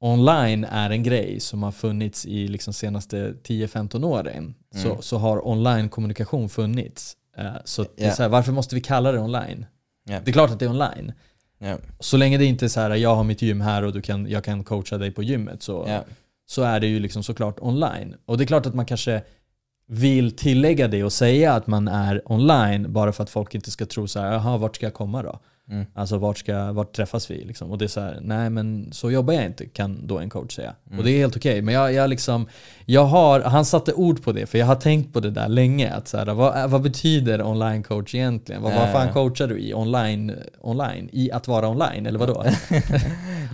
online 0.00 0.64
är 0.64 0.90
en 0.90 1.02
grej 1.02 1.40
som 1.40 1.62
har 1.62 1.72
funnits 1.72 2.26
i 2.26 2.48
liksom 2.48 2.72
senaste 2.74 3.32
10-15 3.42 4.04
åren. 4.04 4.54
Så, 4.74 4.88
Mm. 4.88 5.02
så 5.02 5.18
har 5.18 5.46
online-kommunikation 5.48 6.48
funnits. 6.48 7.16
Eh, 7.36 7.52
så 7.64 7.86
det 7.96 8.04
är 8.04 8.10
så 8.10 8.22
här, 8.22 8.28
varför 8.30 8.52
måste 8.52 8.74
vi 8.74 8.80
kalla 8.80 9.12
det 9.12 9.18
online? 9.20 9.66
Ja. 10.08 10.20
Det 10.24 10.30
är 10.30 10.32
klart 10.32 10.50
att 10.50 10.58
det 10.58 10.64
är 10.64 10.70
online. 10.70 11.12
Ja. 11.58 11.76
Så 12.00 12.16
länge 12.16 12.38
det 12.38 12.44
inte 12.44 12.64
är 12.66 12.68
så 12.68 12.80
här, 12.80 12.90
jag 12.94 13.14
har 13.16 13.24
mitt 13.24 13.42
gym 13.42 13.60
här 13.60 13.82
och 13.82 13.92
du 13.92 14.02
kan, 14.02 14.30
jag 14.30 14.44
kan 14.44 14.64
coacha 14.64 14.98
dig 14.98 15.10
på 15.10 15.22
gymmet 15.22 15.62
så, 15.62 15.84
så 16.46 16.62
är 16.62 16.80
det 16.80 16.86
ju 16.86 16.98
liksom 17.00 17.22
såklart 17.22 17.60
online. 17.60 18.14
Och 18.26 18.38
det 18.38 18.44
är 18.44 18.46
klart 18.46 18.66
att 18.66 18.74
man 18.74 18.86
kanske 18.86 19.22
vill 19.86 20.36
tillägga 20.36 20.88
det 20.88 21.04
och 21.04 21.12
säga 21.12 21.52
att 21.52 21.66
man 21.66 21.88
är 21.88 22.32
online 22.32 22.92
bara 22.92 23.12
för 23.12 23.22
att 23.22 23.30
folk 23.30 23.54
inte 23.54 23.70
ska 23.70 23.86
tro 23.86 24.08
så 24.08 24.20
här, 24.20 24.32
jaha 24.32 24.56
vart 24.56 24.76
ska 24.76 24.86
jag 24.86 24.94
komma 24.94 25.22
då? 25.22 25.38
Mm. 25.70 25.86
Alltså 25.94 26.18
vart, 26.18 26.38
ska, 26.38 26.72
vart 26.72 26.92
träffas 26.92 27.30
vi? 27.30 27.44
Liksom. 27.44 27.70
Och 27.70 27.78
det 27.78 27.84
är 27.84 27.88
så 27.88 28.00
här, 28.00 28.18
nej 28.22 28.50
men 28.50 28.92
så 28.92 29.10
jobbar 29.10 29.34
jag 29.34 29.44
inte 29.44 29.66
kan 29.66 30.06
då 30.06 30.18
en 30.18 30.30
coach 30.30 30.54
säga. 30.54 30.74
Mm. 30.86 30.98
Och 30.98 31.04
det 31.04 31.10
är 31.10 31.18
helt 31.18 31.36
okej. 31.36 31.62
Men 31.62 31.74
jag, 31.74 31.92
jag 31.92 32.10
liksom, 32.10 32.48
jag 32.86 33.04
har, 33.04 33.40
han 33.40 33.64
satte 33.64 33.92
ord 33.92 34.22
på 34.22 34.32
det 34.32 34.46
för 34.46 34.58
jag 34.58 34.66
har 34.66 34.74
tänkt 34.74 35.12
på 35.12 35.20
det 35.20 35.30
där 35.30 35.48
länge. 35.48 35.92
Att 35.92 36.08
så 36.08 36.16
här, 36.16 36.26
vad, 36.26 36.70
vad 36.70 36.82
betyder 36.82 37.42
online 37.42 37.82
coach 37.82 38.14
egentligen? 38.14 38.62
Vad, 38.62 38.74
vad 38.74 38.92
fan 38.92 39.12
coachar 39.12 39.48
du 39.48 39.58
i? 39.58 39.74
Online, 39.74 40.32
online? 40.60 41.08
I 41.12 41.32
att 41.32 41.48
vara 41.48 41.68
online? 41.68 42.06
Eller 42.06 42.18
vadå? 42.18 42.44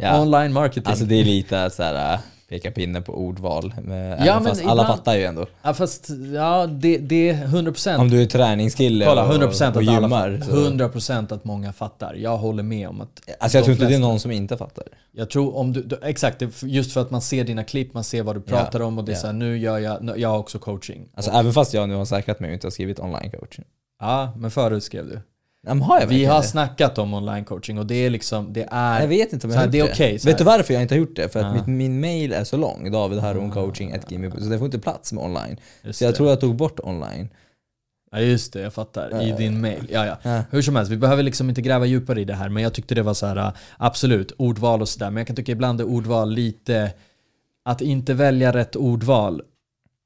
Ja. 0.00 0.22
Online 0.22 0.52
marketing. 0.52 0.90
Alltså 0.90 1.04
det 1.04 1.20
är 1.20 1.24
lite 1.24 1.70
så 1.70 1.82
här 1.82 2.14
äh, 2.14 2.20
peka 2.48 2.70
pinne 2.70 3.00
på 3.00 3.12
ordval. 3.12 3.74
Men, 3.82 4.26
Ja, 4.26 4.34
men 4.34 4.44
fast 4.44 4.62
alla 4.62 4.72
ibland- 4.72 4.88
fattar 4.88 5.16
ju 5.16 5.24
ändå. 5.24 5.46
Ja 5.62 5.74
fast 5.74 6.08
ja, 6.34 6.66
det, 6.66 6.98
det 6.98 7.28
är 7.28 7.34
100% 7.46 7.96
Om 7.98 8.10
du 8.10 8.22
är 8.22 8.26
träningskille 8.26 9.04
Kolla, 9.04 9.24
och, 9.24 9.34
100% 9.34 9.70
och 9.70 9.82
alla 9.82 9.92
gymmar. 9.92 10.40
så- 10.46 10.52
100% 10.52 11.32
att 11.32 11.44
många 11.44 11.72
fattar. 11.72 12.14
Jag 12.14 12.36
håller 12.36 12.62
med 12.62 12.88
om 12.88 13.00
att 13.00 13.08
Alltså 13.40 13.58
jag 13.58 13.64
tror 13.64 13.72
inte 13.72 13.88
det 13.88 13.94
är 13.94 13.98
någon 13.98 14.20
som 14.20 14.30
inte 14.30 14.56
fattar. 14.56 14.84
Jag 15.12 15.30
tror 15.30 15.56
om 15.56 15.72
du, 15.72 15.82
du 15.82 15.98
exakt, 16.02 16.42
just 16.62 16.92
för 16.92 17.00
att 17.00 17.10
man 17.10 17.20
ser 17.22 17.44
dina 17.44 17.64
klipp, 17.64 17.94
man 17.94 18.04
ser 18.04 18.22
vad 18.22 18.36
du 18.36 18.40
pratar 18.40 18.80
om 18.80 18.98
och 18.98 19.04
det 19.04 19.12
är 19.12 19.14
ja. 19.14 19.20
så 19.20 19.26
här, 19.26 19.34
nu 19.34 19.58
gör 19.58 19.78
jag, 19.78 20.12
jag 20.16 20.28
har 20.28 20.38
också 20.38 20.58
coaching. 20.58 21.08
Alltså 21.14 21.30
och, 21.30 21.38
även 21.38 21.52
fast 21.52 21.74
jag 21.74 21.88
nu 21.88 21.94
har 21.94 22.04
säkrat 22.04 22.40
mig 22.40 22.48
och 22.48 22.54
inte 22.54 22.66
har 22.66 22.70
skrivit 22.70 23.00
online 23.00 23.30
coaching. 23.30 23.64
ja, 24.00 24.32
men 24.36 24.50
förut 24.50 24.84
skrev 24.84 25.06
du. 25.06 25.20
Ja, 25.66 25.74
men 25.74 25.82
har 25.82 26.00
jag 26.00 26.06
Vi 26.06 26.24
har 26.24 26.40
det? 26.40 26.46
snackat 26.46 26.98
om 26.98 27.14
online 27.14 27.44
coaching 27.44 27.78
och 27.78 27.86
det 27.86 27.94
är 27.94 28.10
liksom, 28.10 28.52
det 28.52 28.68
är... 28.70 29.00
Jag 29.00 29.08
vet 29.08 29.32
inte 29.32 29.46
om 29.46 29.52
jag 29.52 29.60
har 29.60 29.66
det 29.66 29.78
gjort 29.78 29.88
är 29.88 29.92
okej, 29.92 30.18
så 30.18 30.28
Vet 30.28 30.38
du 30.38 30.44
varför 30.44 30.74
jag 30.74 30.82
inte 30.82 30.94
har 30.94 30.98
gjort 30.98 31.16
det? 31.16 31.28
För 31.28 31.40
att 31.40 31.46
Ja. 31.46 31.52
mitt, 31.54 31.66
min 31.66 32.00
mail 32.00 32.32
är 32.32 32.44
så 32.44 32.56
lång, 32.56 32.90
davidharuncoaching.gmail 32.92 34.32
så 34.32 34.38
det 34.48 34.58
får 34.58 34.64
inte 34.64 34.78
plats 34.78 35.12
med 35.12 35.24
online. 35.24 35.56
Just 35.82 35.98
Så 35.98 36.04
jag 36.04 36.12
det. 36.12 36.16
tror 36.16 36.28
jag 36.28 36.40
tog 36.40 36.56
bort 36.56 36.80
online. 36.82 37.28
Ja 38.12 38.20
just 38.20 38.52
det, 38.52 38.60
jag 38.60 38.72
fattar. 38.74 39.22
I 39.22 39.32
din 39.32 39.60
mail. 39.60 39.86
Ja, 39.90 40.06
ja. 40.06 40.16
Ja. 40.22 40.42
Hur 40.50 40.62
som 40.62 40.76
helst, 40.76 40.92
vi 40.92 40.96
behöver 40.96 41.22
liksom 41.22 41.48
inte 41.48 41.62
gräva 41.62 41.86
djupare 41.86 42.20
i 42.20 42.24
det 42.24 42.34
här 42.34 42.48
men 42.48 42.62
jag 42.62 42.74
tyckte 42.74 42.94
det 42.94 43.02
var 43.02 43.14
så 43.14 43.26
här 43.26 43.36
äh, 43.36 43.52
absolut, 43.76 44.32
ordval 44.38 44.80
och 44.82 44.88
sådär. 44.88 45.10
Men 45.10 45.16
jag 45.16 45.26
kan 45.26 45.36
tycka 45.36 45.52
ibland 45.52 45.80
är 45.80 45.84
ordval 45.84 46.30
lite, 46.30 46.92
att 47.64 47.80
inte 47.80 48.14
välja 48.14 48.52
rätt 48.52 48.76
ordval. 48.76 49.42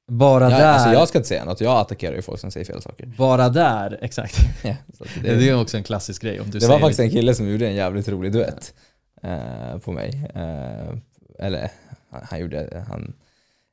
Bara 0.08 0.50
Ja, 0.50 0.58
där, 0.58 0.66
alltså 0.66 0.88
jag 0.88 1.08
ska 1.08 1.19
inte 1.19 1.28
säga 1.28 1.44
något, 1.44 1.60
jag 1.60 1.81
attackerar 1.81 2.16
ju 2.16 2.22
folk 2.22 2.40
som 2.40 2.50
säger 2.50 2.66
fel 2.66 2.82
saker. 2.82 3.06
bara 3.19 3.49
där, 3.49 3.99
exakt. 4.02 4.37
Ja, 4.64 4.76
så 4.99 5.04
att 5.04 5.10
Det, 5.22 5.34
det, 5.37 5.49
är 5.49 5.60
också 5.60 5.76
en 5.76 5.82
klassisk 5.82 6.22
grej. 6.22 6.40
Om 6.40 6.50
du 6.50 6.58
det 6.58 6.66
var 6.66 6.75
säger 6.75 6.81
faktiskt 6.81 7.00
en 7.00 7.10
kille 7.10 7.34
som 7.34 7.49
gjorde 7.49 7.66
en 7.66 7.75
jävligt 7.75 8.08
rolig 8.08 8.32
duett 8.32 8.75
eh, 9.22 9.78
på 9.78 9.93
mig. 9.93 10.31
Eh, 10.34 10.99
eller 11.46 11.70
han, 12.10 12.20
han, 12.31 12.40
gjorde, 12.40 12.84
han 12.88 13.12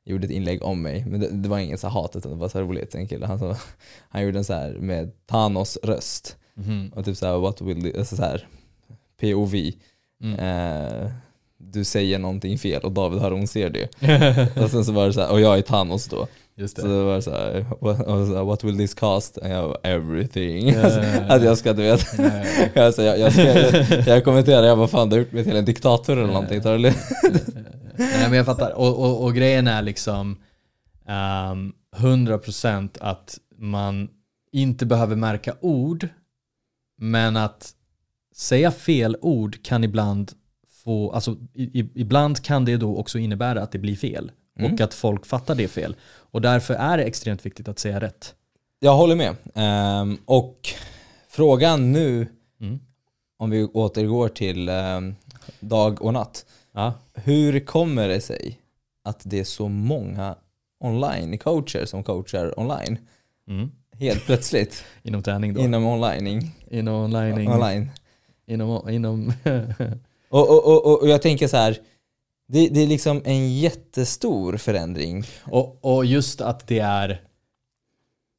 gjorde 0.04 0.24
ett 0.24 0.30
inlägg 0.30 0.62
om 0.62 0.82
mig, 0.82 1.04
men 1.08 1.20
det, 1.20 1.28
det 1.28 1.48
var 1.48 1.58
inget 1.58 1.80
så 1.80 1.88
här 1.88 1.94
hat 1.94 2.16
utan 2.16 2.32
det 2.32 2.38
var 2.38 2.48
så 2.48 2.58
här 2.58 2.64
roligt. 2.64 2.94
En 2.94 3.08
kille, 3.08 3.26
han, 3.26 3.38
så, 3.38 3.56
han 4.08 4.22
gjorde 4.22 4.38
en 4.38 4.44
så 4.44 4.54
här 4.54 4.70
med 4.72 5.26
Thanos 5.26 5.78
röst. 5.82 6.36
Mhm. 6.54 6.92
Och 6.96 7.04
typ 7.04 7.16
såhär, 7.16 7.38
what 7.38 7.60
will 7.60 7.82
the, 7.82 7.98
alltså 7.98 8.16
så 8.16 8.22
här, 8.22 8.48
POV. 9.20 9.54
Mm. 10.22 10.38
Eh, 10.38 11.10
du 11.72 11.84
säger 11.84 12.18
någonting 12.18 12.58
fel 12.58 12.82
och 12.82 12.92
David 12.92 13.20
Haron 13.20 13.46
ser 13.46 13.70
det. 13.70 13.88
och 14.64 14.70
sen 14.70 14.84
så 14.84 14.92
var 14.92 15.06
det 15.06 15.12
så 15.12 15.20
här, 15.20 15.30
och 15.30 15.40
jag 15.40 15.58
är 15.58 15.62
Thanos 15.62 16.08
då. 16.08 16.26
Just 16.56 16.76
Så 16.80 16.86
det. 16.86 16.98
det 16.98 17.04
var 17.04 17.20
så 17.20 17.30
här, 17.30 17.66
what, 17.80 18.46
what 18.46 18.64
will 18.64 18.76
this 18.76 18.94
cost? 18.94 19.36
Och 19.36 19.48
jag 19.48 19.68
bara, 19.68 19.78
everything. 19.82 20.68
Ja, 20.68 20.82
Alltså, 20.82 21.00
ja. 21.28 21.34
att 21.34 21.42
jag 21.42 21.58
ska 21.58 21.72
du 21.72 21.82
vet. 21.82 22.18
Nej. 22.18 22.72
Alltså, 22.84 23.02
jag, 23.02 23.18
jag, 23.18 23.32
ska, 23.32 23.42
jag, 23.42 24.06
jag 24.06 24.24
kommenterar, 24.24 24.62
jag 24.62 24.78
bara 24.78 24.88
fan 24.88 25.08
du 25.08 25.16
har 25.16 25.20
gjort 25.20 25.32
mig 25.32 25.44
till 25.44 25.56
en 25.56 25.64
diktator 25.64 26.12
eller 26.16 26.32
någonting. 26.32 26.62
Tar 26.62 26.78
det. 26.78 26.94
Nej 27.98 28.28
men 28.28 28.32
jag 28.32 28.46
fattar. 28.46 28.70
Och, 28.70 28.98
och, 28.98 29.24
och 29.24 29.34
grejen 29.34 29.66
är 29.66 29.82
liksom 29.82 30.36
ehm, 31.08 31.72
100% 31.96 32.88
att 33.00 33.38
man 33.58 34.08
inte 34.52 34.86
behöver 34.86 35.16
märka 35.16 35.54
ord 35.60 36.08
men 36.98 37.36
att 37.36 37.70
säga 38.36 38.70
fel 38.70 39.16
ord 39.20 39.62
kan 39.62 39.84
ibland 39.84 40.32
få, 40.84 41.12
alltså 41.12 41.36
i, 41.54 41.80
i, 41.80 41.88
ibland 41.94 42.42
kan 42.42 42.64
det 42.64 42.76
då 42.76 42.96
också 42.96 43.18
innebära 43.18 43.62
att 43.62 43.72
det 43.72 43.78
blir 43.78 43.96
fel 43.96 44.32
Mm. 44.58 44.72
och 44.74 44.80
att 44.80 44.94
folk 44.94 45.26
fattar 45.26 45.54
det 45.54 45.68
fel. 45.68 45.96
Och 46.10 46.40
därför 46.40 46.74
är 46.74 46.96
det 46.96 47.04
extremt 47.04 47.46
viktigt 47.46 47.68
att 47.68 47.78
säga 47.78 48.00
rätt. 48.00 48.34
Jag 48.80 48.96
håller 48.96 49.16
med. 49.16 49.36
Ehm, 49.54 50.18
och 50.24 50.68
frågan 51.28 51.92
nu, 51.92 52.26
Mm. 52.60 52.78
om 53.38 53.50
vi 53.50 53.64
återgår 53.64 54.28
till 54.28 54.68
ehm, 54.68 55.14
dag 55.60 56.02
och 56.02 56.12
natt. 56.12 56.46
Ja. 56.72 56.94
Hur 57.14 57.60
kommer 57.60 58.08
det 58.08 58.20
sig 58.20 58.58
att 59.04 59.20
det 59.24 59.40
är 59.40 59.44
så 59.44 59.68
många 59.68 60.34
online-coacher 60.84 61.84
som 61.84 62.02
coachar 62.04 62.60
online? 62.60 62.98
Mm. 63.48 63.70
Helt 63.98 64.26
plötsligt. 64.26 64.84
Inom 65.02 65.22
träning 65.22 65.54
då. 65.54 65.60
inom 65.60 65.86
onlining. 65.86 66.54
inom 66.70 66.94
online. 66.94 67.48
online. 67.48 67.90
Inom, 68.46 68.88
inom 68.90 69.32
Och, 70.30 70.48
och, 70.50 70.66
och, 70.86 71.02
och- 71.02 71.08
jag 71.08 71.22
tänker 71.22 71.48
så 71.48 71.56
här. 71.56 71.78
Det, 72.48 72.68
det 72.68 72.80
är 72.80 72.86
liksom 72.86 73.22
en 73.24 73.52
jättestor 73.58 74.56
förändring. 74.56 75.24
Och, 75.44 75.78
och 75.84 76.04
just 76.04 76.40
att 76.40 76.66
det 76.66 76.78
är 76.78 77.22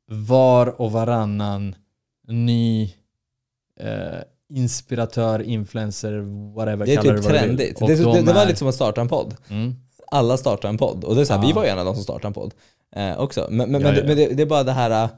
var 0.08 0.82
och 0.82 0.92
varannan 0.92 1.76
ny 2.28 2.94
eh, 3.80 4.20
inspiratör, 4.50 5.42
influencer, 5.42 6.20
whatever. 6.56 6.86
Det 6.86 6.94
är 6.96 7.02
typ 7.02 7.14
vill. 7.14 7.24
trendigt. 7.24 7.80
Det, 7.80 7.86
det, 7.96 8.04
de 8.04 8.26
det 8.26 8.34
var 8.34 8.42
är- 8.42 8.46
lite 8.46 8.60
som 8.60 8.68
att 8.68 8.76
starta 8.76 9.02
en 9.02 9.08
podd. 9.08 9.36
Mm. 9.50 9.76
Alla 10.08 10.38
startar 10.38 10.70
en 10.70 10.78
podd. 10.78 11.04
Och 11.04 11.16
det 11.16 11.22
är 11.22 11.26
så 11.26 11.34
här, 11.34 11.42
Ja. 11.42 11.48
vi 11.48 11.54
var 11.54 11.64
ju 11.64 11.70
en 11.70 11.80
av 11.80 11.86
de 11.86 11.94
som 11.96 12.04
startade 12.04 12.28
en 12.28 12.34
podd 12.34 12.54
eh, 12.96 13.20
också. 13.20 13.48
Men, 13.50 13.72
men, 13.72 13.82
Ja, 13.82 13.88
men, 13.88 13.96
ja. 13.96 14.02
det, 14.02 14.08
men 14.08 14.18
det, 14.18 14.28
det 14.36 14.42
är 14.44 14.48
bara 14.48 14.64
det 14.64 14.72
här, 14.72 15.04
eh, 15.04 15.10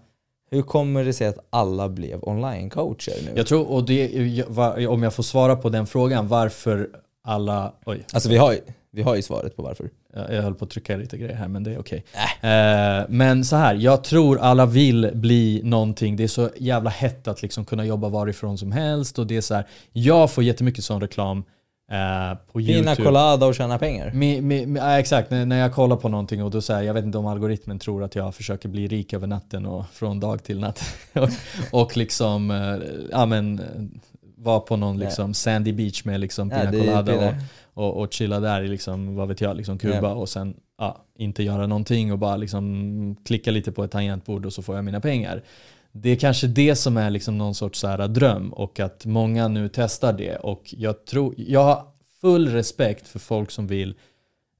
hur 0.54 0.62
kommer 0.62 1.04
det 1.04 1.14
sig 1.14 1.28
att 1.28 1.38
alla 1.50 1.90
blev 1.90 2.20
online-coacher 2.22 3.26
nu? 3.26 3.32
Jag 3.36 3.48
tror, 3.48 3.68
och 3.72 3.86
det, 3.86 4.88
om 4.88 5.04
jag 5.04 5.14
får 5.14 5.24
svara 5.24 5.56
på 5.56 5.70
den 5.70 5.88
frågan, 5.88 6.28
varför 6.28 6.90
alla... 7.24 7.74
Oj, 7.86 8.06
Alltså 8.14 8.30
vi 8.30 8.38
har, 8.38 8.56
vi 8.92 9.02
har 9.02 9.16
ju 9.16 9.22
svaret 9.22 9.56
på 9.56 9.64
varför. 9.64 9.90
jag 10.14 10.34
jag 10.34 10.42
höll 10.42 10.56
på 10.56 10.66
att 10.66 10.72
trycka 10.72 10.98
lite 10.98 11.18
grejer 11.18 11.36
här 11.36 11.48
men 11.48 11.64
det 11.64 11.72
är 11.72 11.80
okej. 11.80 12.04
Eh, 12.42 13.06
men 13.10 13.46
så 13.46 13.56
här, 13.56 13.76
jag 13.76 14.04
tror 14.04 14.40
alla 14.40 14.66
vill 14.66 15.12
bli 15.14 15.62
någonting. 15.64 16.16
Det 16.16 16.24
är 16.24 16.28
så 16.28 16.50
jävla 16.58 16.90
hett 16.90 17.28
att 17.28 17.42
liksom 17.42 17.66
kunna 17.66 17.86
jobba 17.86 18.10
varifrån 18.10 18.58
som 18.58 18.72
helst 18.72 19.20
och 19.20 19.28
det 19.28 19.38
är 19.38 19.42
så 19.42 19.56
här. 19.56 19.68
Jag 19.92 20.32
får 20.32 20.44
jättemycket 20.44 20.84
sån 20.84 21.02
reklam 21.02 21.44
eh, 21.94 22.38
på 22.52 22.60
Pina 22.60 22.72
YouTube. 22.74 23.04
colada 23.04 23.46
och 23.46 23.56
tjäna 23.56 23.78
pengar. 23.78 24.12
Mi, 24.14 24.42
mi, 24.42 24.66
mi, 24.66 24.80
ja, 24.80 25.00
exakt, 25.00 25.32
när, 25.32 25.46
när 25.46 25.60
jag 25.60 25.74
kollar 25.74 25.96
på 25.96 26.10
någonting 26.10 26.44
och 26.44 26.52
då 26.52 26.62
säger 26.62 26.82
jag 26.82 26.94
vet 26.94 27.06
inte 27.06 27.18
om 27.18 27.26
algoritmen 27.26 27.80
tror 27.80 28.04
att 28.04 28.16
jag 28.16 28.36
försöker 28.36 28.70
bli 28.70 28.88
rik 28.88 29.14
över 29.14 29.28
natten 29.28 29.66
och 29.66 29.86
från 29.94 30.20
dag 30.20 30.44
till 30.44 30.60
natt. 30.60 30.84
och, 31.14 31.30
och 31.82 31.98
liksom, 31.98 32.52
eh, 32.52 33.08
ja 33.12 33.26
men, 33.26 33.60
eh, 33.60 33.66
vara 34.36 34.60
på 34.60 34.76
någon 34.76 35.00
liksom 35.00 35.34
sandy 35.34 35.74
beach 35.74 36.06
med 36.06 36.20
liksom 36.20 36.50
pina 36.50 36.62
är 36.62 36.80
colada 36.80 37.28
och, 37.28 37.34
och, 37.84 38.02
och 38.02 38.14
chilla 38.14 38.40
där 38.40 38.62
i 38.62 38.68
liksom, 38.68 39.16
vad 39.16 39.28
vet 39.28 39.42
jag, 39.42 39.58
liksom 39.58 39.78
Kuba 39.78 40.00
Ja. 40.02 40.14
och 40.14 40.30
sen 40.30 40.54
ja, 40.78 41.06
inte 41.18 41.44
göra 41.44 41.68
någonting 41.68 42.12
och 42.12 42.20
bara 42.20 42.38
liksom 42.38 43.16
klicka 43.26 43.52
lite 43.52 43.72
på 43.72 43.84
ett 43.84 43.92
tangentbord 43.92 44.46
och 44.46 44.54
så 44.54 44.62
får 44.62 44.76
jag 44.76 44.86
mina 44.86 45.00
pengar. 45.00 45.44
Det 45.96 46.10
är 46.10 46.16
kanske 46.16 46.48
det 46.48 46.76
som 46.76 46.98
är 46.98 47.10
liksom 47.10 47.38
någon 47.38 47.56
sorts 47.56 47.80
så 47.80 47.88
här 47.88 48.08
dröm 48.08 48.54
och 48.54 48.80
att 48.80 49.06
många 49.06 49.48
nu 49.48 49.70
testar 49.74 50.14
det 50.14 50.36
och 50.36 50.74
jag 50.78 51.06
tror, 51.06 51.34
jag 51.38 51.64
har 51.64 51.84
full 52.22 52.48
respekt 52.48 53.08
för 53.08 53.20
folk 53.20 53.52
som 53.52 53.68
vill 53.68 53.96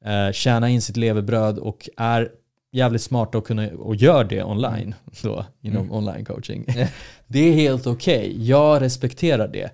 eh, 0.06 0.32
tjäna 0.32 0.70
in 0.70 0.82
sitt 0.82 0.98
levebröd 0.98 1.58
och 1.58 1.90
är 1.98 2.32
jävligt 2.72 3.02
smarta 3.02 3.38
och, 3.38 3.48
kunna, 3.48 3.70
och 3.70 3.96
gör 3.96 4.24
det 4.24 4.44
online 4.44 4.96
då, 5.22 5.46
inom 5.62 5.84
Mm. 5.84 5.92
online 5.92 6.26
coaching. 6.26 6.66
Det 7.28 7.40
är 7.40 7.54
helt 7.54 7.88
okej, 7.88 8.48
jag 8.50 8.82
respekterar 8.82 9.48
det. 9.48 9.70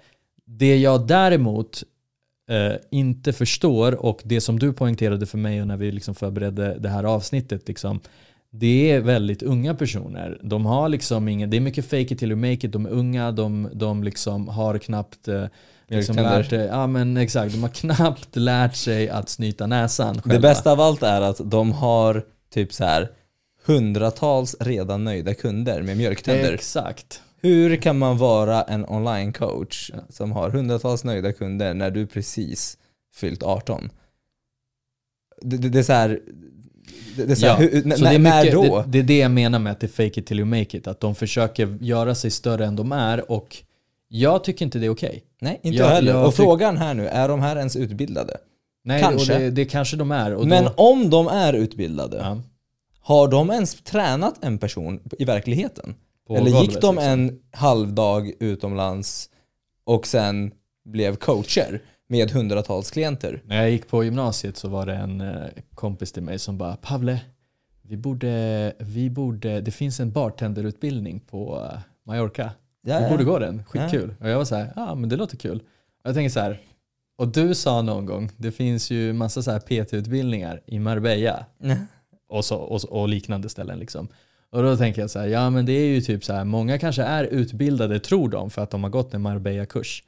Det 0.45 0.77
jag 0.77 1.07
däremot 1.07 1.83
eh, 2.49 2.73
inte 2.91 3.33
förstår 3.33 4.05
och 4.05 4.21
det 4.23 4.41
som 4.41 4.59
du 4.59 4.73
poängterade 4.73 5.25
för 5.25 5.37
mig 5.37 5.61
och 5.61 5.67
när 5.67 5.77
vi 5.77 5.91
liksom 5.91 6.15
förberedde 6.15 6.77
det 6.79 6.89
här 6.89 7.03
avsnittet, 7.03 7.67
liksom, 7.67 7.99
det 8.51 8.91
är 8.91 8.99
väldigt 8.99 9.43
unga 9.43 9.75
personer. 9.75 10.39
De 10.43 10.65
har 10.65 10.89
liksom 10.89 11.27
ingen, 11.27 11.49
det 11.49 11.57
är 11.57 11.61
mycket 11.61 11.85
fake 11.85 12.01
it 12.01 12.19
till 12.19 12.31
you 12.31 12.39
make 12.39 12.67
it, 12.67 12.71
de 12.71 12.85
är 12.85 12.89
unga, 12.89 13.31
de, 13.31 13.69
de 13.73 14.03
liksom 14.03 14.47
har 14.47 14.77
knappt 14.77 15.27
eh, 15.27 15.45
liksom 15.87 16.15
lärt, 16.15 16.53
eh, 16.53 16.61
ja 16.61 16.87
men 16.87 17.17
exakt, 17.17 17.53
de 17.53 17.61
har 17.61 17.69
knappt 17.69 18.35
lärt 18.35 18.75
sig 18.75 19.09
att 19.09 19.29
snyta 19.29 19.67
näsan 19.67 20.21
själva. 20.21 20.33
Det 20.33 20.39
bästa 20.39 20.71
av 20.71 20.81
allt 20.81 21.03
är 21.03 21.21
att 21.21 21.41
de 21.43 21.71
har 21.71 22.25
typ 22.53 22.73
så 22.73 22.83
här 22.83 23.09
hundratals 23.65 24.55
redan 24.59 25.03
nöjda 25.03 25.33
kunder 25.33 25.81
med 25.81 25.97
mjölktänder. 25.97 26.53
Exakt. 26.53 27.21
Hur 27.41 27.75
kan 27.75 27.97
man 27.97 28.17
vara 28.17 28.63
en 28.63 28.85
online-coach 28.85 29.91
som 30.09 30.31
har 30.31 30.49
hundratals 30.49 31.03
nöjda 31.03 31.33
kunder 31.33 31.73
när 31.73 31.91
du 31.91 32.07
precis 32.07 32.77
fyllt 33.15 33.43
18? 33.43 33.89
Det, 35.41 35.57
det, 35.57 35.69
det 35.69 35.79
är 35.79 35.83
så 35.83 35.93
här, 35.93 36.19
det, 37.15 37.35
så 37.35 37.47
här 37.47 37.57
hur, 37.57 37.81
så 37.81 37.87
när, 37.87 37.97
det, 37.97 38.15
är 38.15 38.19
när 38.19 38.43
mycket, 38.43 38.53
då? 38.53 38.81
det, 38.81 38.87
det 38.87 38.99
är 38.99 39.03
det 39.03 39.17
jag 39.17 39.31
menar 39.31 39.59
med 39.59 39.71
att 39.71 39.79
det 39.79 39.85
är 39.85 40.07
fake 40.07 40.19
it 40.19 40.25
till 40.27 40.39
you 40.39 40.45
make 40.45 40.77
it. 40.77 40.87
Att 40.87 40.99
de 40.99 41.15
försöker 41.15 41.77
göra 41.81 42.15
sig 42.15 42.31
större 42.31 42.65
än 42.65 42.75
de 42.75 42.91
är 42.91 43.31
och 43.31 43.57
jag 44.07 44.43
tycker 44.43 44.65
inte 44.65 44.79
det 44.79 44.85
är 44.85 44.89
okej. 44.89 45.23
Nej, 45.41 45.59
inte 45.63 45.77
jag- 45.77 45.87
jag 45.87 45.95
heller. 45.95 46.11
jag 46.11 46.27
och 46.27 46.33
frågan 46.33 46.77
här 46.77 46.93
nu, 46.93 47.07
är 47.07 47.27
de 47.27 47.39
här 47.41 47.55
ens 47.55 47.75
utbildade? 47.75 48.37
Nej, 48.83 49.01
Kanske. 49.01 49.33
Och 49.33 49.39
det, 49.39 49.49
det 49.51 49.65
kanske 49.65 49.97
de 49.97 50.11
är. 50.11 50.33
Och 50.33 50.47
Men 50.47 50.63
då, 50.63 50.71
om 50.71 51.09
de 51.09 51.27
är 51.27 51.53
utbildade, 51.53 52.17
ja, 52.17 52.41
har 52.99 53.27
de 53.27 53.49
ens 53.51 53.75
tränat 53.75 54.43
en 54.43 54.57
person 54.57 54.99
i 55.19 55.25
verkligheten? 55.25 55.95
på 56.29 56.35
Eller 56.35 56.51
golvet, 56.51 56.69
gick 56.71 56.81
de 56.81 56.95
liksom. 56.95 57.11
en 57.11 57.39
halvdag 57.51 58.31
utomlands 58.39 59.29
och 59.83 60.07
sen 60.07 60.51
blev 60.85 61.15
coacher 61.15 61.81
med 62.09 62.31
hundratals 62.31 62.91
klienter? 62.91 63.41
När 63.45 63.55
jag 63.55 63.71
gick 63.71 63.87
på 63.87 64.03
gymnasiet 64.03 64.57
så 64.57 64.67
var 64.67 64.85
det 64.85 64.93
en 64.93 65.21
eh, 65.21 65.45
kompis 65.75 66.11
till 66.11 66.23
mig 66.23 66.39
som 66.39 66.57
bara 66.57 66.75
Pavle, 66.75 67.21
vi 67.81 67.97
borde, 67.97 68.73
vi 68.79 69.09
borde, 69.09 69.61
det 69.61 69.71
finns 69.71 69.99
en 69.99 70.11
bartenderutbildning 70.11 71.19
på 71.19 71.69
eh, 71.73 71.79
Mallorca. 72.03 72.51
Ja, 72.81 72.97
vi 72.97 73.03
ja. 73.03 73.09
borde 73.09 73.23
gå 73.23 73.39
den, 73.39 73.63
skitkul. 73.63 74.15
Och 74.19 74.29
jag 74.29 74.37
var 74.37 74.45
så 74.45 74.55
här, 74.55 74.73
ja 74.75 74.91
ah, 74.91 74.95
men 74.95 75.09
det 75.09 75.15
låter 75.15 75.37
kul. 75.37 75.57
Och 76.03 76.09
jag 76.09 76.15
tänker 76.15 76.29
så 76.29 76.39
här, 76.39 76.61
och 77.17 77.27
du 77.27 77.55
sa 77.55 77.81
någon 77.81 78.05
gång, 78.05 78.31
det 78.37 78.51
finns 78.51 78.91
ju 78.91 79.13
massa 79.13 79.41
så 79.41 79.51
här 79.51 79.59
PT-utbildningar 79.59 80.61
i 80.65 80.79
Marbella 80.79 81.45
och, 82.29 82.45
så, 82.45 82.55
och, 82.55 82.83
och 82.83 83.09
liknande 83.09 83.49
ställen 83.49 83.79
liksom. 83.79 84.07
Och 84.51 84.63
då 84.63 84.77
tänker 84.77 85.01
jag 85.01 85.09
så 85.09 85.19
här, 85.19 85.27
ja 85.27 85.49
men 85.49 85.65
det 85.65 85.73
är 85.73 85.87
ju 85.87 86.01
typ 86.01 86.23
så 86.23 86.33
här, 86.33 86.43
många 86.43 86.79
kanske 86.79 87.03
är 87.03 87.23
utbildade, 87.23 87.99
tror 87.99 88.29
de, 88.29 88.49
för 88.49 88.61
att 88.61 88.69
de 88.69 88.83
har 88.83 88.89
gått 88.89 89.13
en 89.13 89.21
Marbella-kurs 89.21 90.03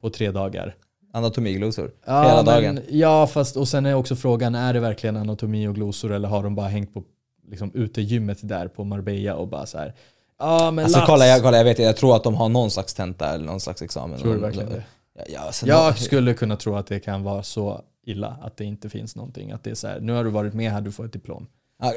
på 0.00 0.10
tre 0.10 0.30
dagar. 0.30 0.74
Anatomiglosor. 1.16 1.90
Ja, 2.06 2.22
Hela 2.22 2.36
men, 2.36 2.44
dagen. 2.44 2.80
Ja, 2.88 3.26
fast 3.26 3.56
och 3.56 3.68
sen 3.68 3.86
är 3.86 3.94
också 3.94 4.16
frågan, 4.16 4.54
är 4.54 4.74
det 4.74 4.80
verkligen 4.80 5.16
anatomi 5.16 5.68
och 5.68 5.74
glosor 5.74 6.12
eller 6.12 6.28
har 6.28 6.42
de 6.42 6.54
bara 6.54 6.68
hängt 6.68 6.94
på 6.94 7.02
liksom, 7.48 7.70
utegymmet 7.74 8.38
där 8.42 8.68
på 8.68 8.84
Marbella 8.84 9.34
och 9.34 9.48
bara 9.48 9.66
så 9.66 9.78
här, 9.78 9.94
ja 10.38 10.70
men 10.70 10.84
Alltså 10.84 10.98
lax. 10.98 11.08
kolla 11.10 11.26
jag, 11.26 11.42
kolla, 11.42 11.56
jag 11.56 11.64
vet 11.64 11.78
jag 11.78 11.96
tror 11.96 12.16
att 12.16 12.24
de 12.24 12.34
har 12.34 12.48
någon 12.48 12.70
slags 12.70 12.94
tenta 12.94 13.34
eller 13.34 13.44
någon 13.44 13.60
slags 13.60 13.82
examen. 13.82 14.18
Tror 14.18 14.34
du 14.34 14.40
verkligen 14.40 14.68
det? 14.68 14.84
Ja, 15.28 15.40
alltså, 15.40 15.66
Jag 15.66 15.98
skulle 15.98 16.34
kunna 16.34 16.56
tro 16.56 16.76
att 16.76 16.86
det 16.86 17.00
kan 17.00 17.22
vara 17.22 17.42
så 17.42 17.80
illa 18.06 18.36
att 18.42 18.56
det 18.56 18.64
inte 18.64 18.88
finns 18.90 19.16
någonting. 19.16 19.52
Att 19.52 19.64
det 19.64 19.70
är 19.70 19.74
så 19.74 19.88
här, 19.88 20.00
nu 20.00 20.12
har 20.12 20.24
du 20.24 20.30
varit 20.30 20.54
med 20.54 20.72
här, 20.72 20.80
du 20.80 20.92
får 20.92 21.04
ett 21.04 21.12
diplom. 21.12 21.46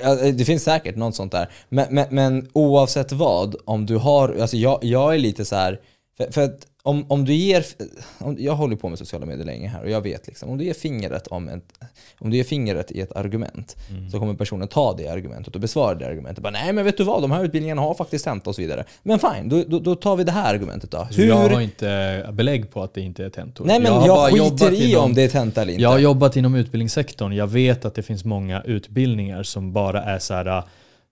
Ja, 0.04 0.16
det 0.16 0.46
finns 0.46 0.64
säkert 0.64 0.96
något 0.96 1.16
sånt 1.16 1.32
där. 1.32 1.50
Men, 1.70 1.88
men, 1.90 2.06
men 2.10 2.50
oavsett 2.54 3.12
vad, 3.12 3.56
om 3.66 3.86
du 3.86 3.98
har, 3.98 4.38
alltså 4.42 4.58
jag, 4.58 4.80
jag 4.84 5.16
är 5.16 5.20
lite 5.20 5.46
så 5.46 5.56
här, 5.56 5.80
för, 6.18 6.32
för 6.32 6.42
att 6.44 6.68
om, 6.84 7.06
om 7.12 7.26
du 7.26 7.34
ger, 7.34 7.66
om, 8.20 8.36
jag 8.40 8.56
håller 8.56 8.76
på 8.76 8.90
med 8.90 9.00
sociala 9.00 9.26
medier 9.26 9.46
länge 9.46 9.68
här 9.68 9.84
och 9.84 9.90
jag 9.90 10.02
vet 10.02 10.28
liksom, 10.28 10.50
om 10.50 10.58
du 10.58 10.64
ger 10.66 10.74
fingret, 10.74 11.28
om 11.28 11.50
ett, 11.50 11.64
om 12.20 12.30
du 12.30 12.38
ger 12.38 12.44
fingret 12.44 12.92
i 12.92 13.02
ett 13.02 13.12
argument 13.12 13.76
så 14.12 14.20
kommer 14.20 14.34
personen 14.34 14.68
ta 14.68 14.94
det 14.94 15.08
argumentet 15.08 15.56
och 15.56 15.62
besvara 15.62 15.96
det 15.96 16.08
argumentet. 16.08 16.44
Bara, 16.44 16.50
Nej 16.50 16.74
men 16.74 16.86
vet 16.86 16.98
du 16.98 17.04
vad, 17.04 17.22
de 17.22 17.32
här 17.32 17.44
utbildningarna 17.44 17.82
har 17.82 17.94
faktiskt 17.94 18.26
hänt 18.26 18.48
och 18.48 18.56
så 18.56 18.62
vidare. 18.62 18.84
Men 19.04 19.20
fine, 19.20 19.50
då, 19.50 19.64
då, 19.68 19.80
då 19.80 19.96
tar 19.96 20.16
vi 20.16 20.24
det 20.24 20.32
här 20.32 20.54
argumentet 20.54 20.92
då. 20.92 21.08
Hur? 21.12 21.28
Jag 21.28 21.36
har 21.36 21.62
inte 21.62 22.30
belägg 22.34 22.72
på 22.72 22.84
att 22.84 22.94
det 22.94 23.02
inte 23.02 23.26
är 23.26 23.30
tentor. 23.30 23.66
Nej 23.66 23.80
men 23.80 23.94
jag, 23.94 24.08
bara 24.08 24.32
skiter 24.32 24.72
i 24.72 24.92
inom- 24.92 25.04
om 25.04 25.14
det 25.14 25.22
är 25.24 25.28
tenta 25.28 25.62
eller 25.62 25.74
inte. 25.74 25.84
Jag 25.84 25.90
har 25.90 26.00
jobbat 26.00 26.36
inom 26.36 26.56
utbildningssektorn. 26.56 27.32
Jag 27.34 27.48
vet 27.48 27.86
att 27.86 27.96
det 27.96 28.04
finns 28.04 28.26
många 28.26 28.62
utbildningar 28.62 29.44
som 29.44 29.74
bara 29.74 30.04
är 30.04 30.20
så 30.20 30.34
här. 30.34 30.64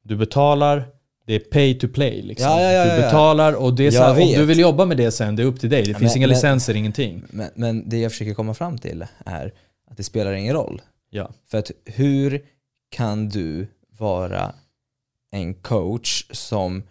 du 0.04 0.16
betalar, 0.16 0.84
det 1.28 1.36
är 1.36 1.40
pay 1.40 1.80
to 1.80 1.88
play. 1.88 2.22
Liksom. 2.22 2.52
Ja, 2.52 2.62
ja, 2.62 2.72
ja, 2.72 2.96
du 2.96 3.02
betalar 3.02 3.54
och 3.54 3.74
det 3.74 3.88
är 3.88 3.92
så 3.92 4.04
här, 4.04 4.12
om 4.22 4.28
du 4.34 4.46
vill 4.46 4.60
jobba 4.60 4.86
med 4.86 4.98
det 4.98 5.12
sen, 5.12 5.36
det 5.36 5.44
är 5.44 5.48
upp 5.48 5.60
till 5.60 5.70
dig. 5.70 5.82
Det 5.84 5.94
finns 5.94 6.02
men- 6.02 6.18
inga 6.18 6.28
men- 6.28 6.36
licenser, 6.36 6.76
ingenting. 6.76 7.24
Men, 7.30 7.50
men 7.56 7.90
det 7.90 7.98
jag 7.98 8.12
försöker 8.12 8.34
komma 8.34 8.54
fram 8.54 8.78
till 8.78 9.06
är 9.26 9.54
att 9.92 9.98
det 9.98 10.04
spelar 10.04 10.34
ingen 10.34 10.54
roll. 10.54 10.82
För 11.52 11.58
att 11.58 11.72
hur 11.86 12.42
kan 12.92 13.30
du 13.30 13.68
vara 13.98 14.54
en 15.32 15.54
coach 15.54 16.26
som 16.32 16.84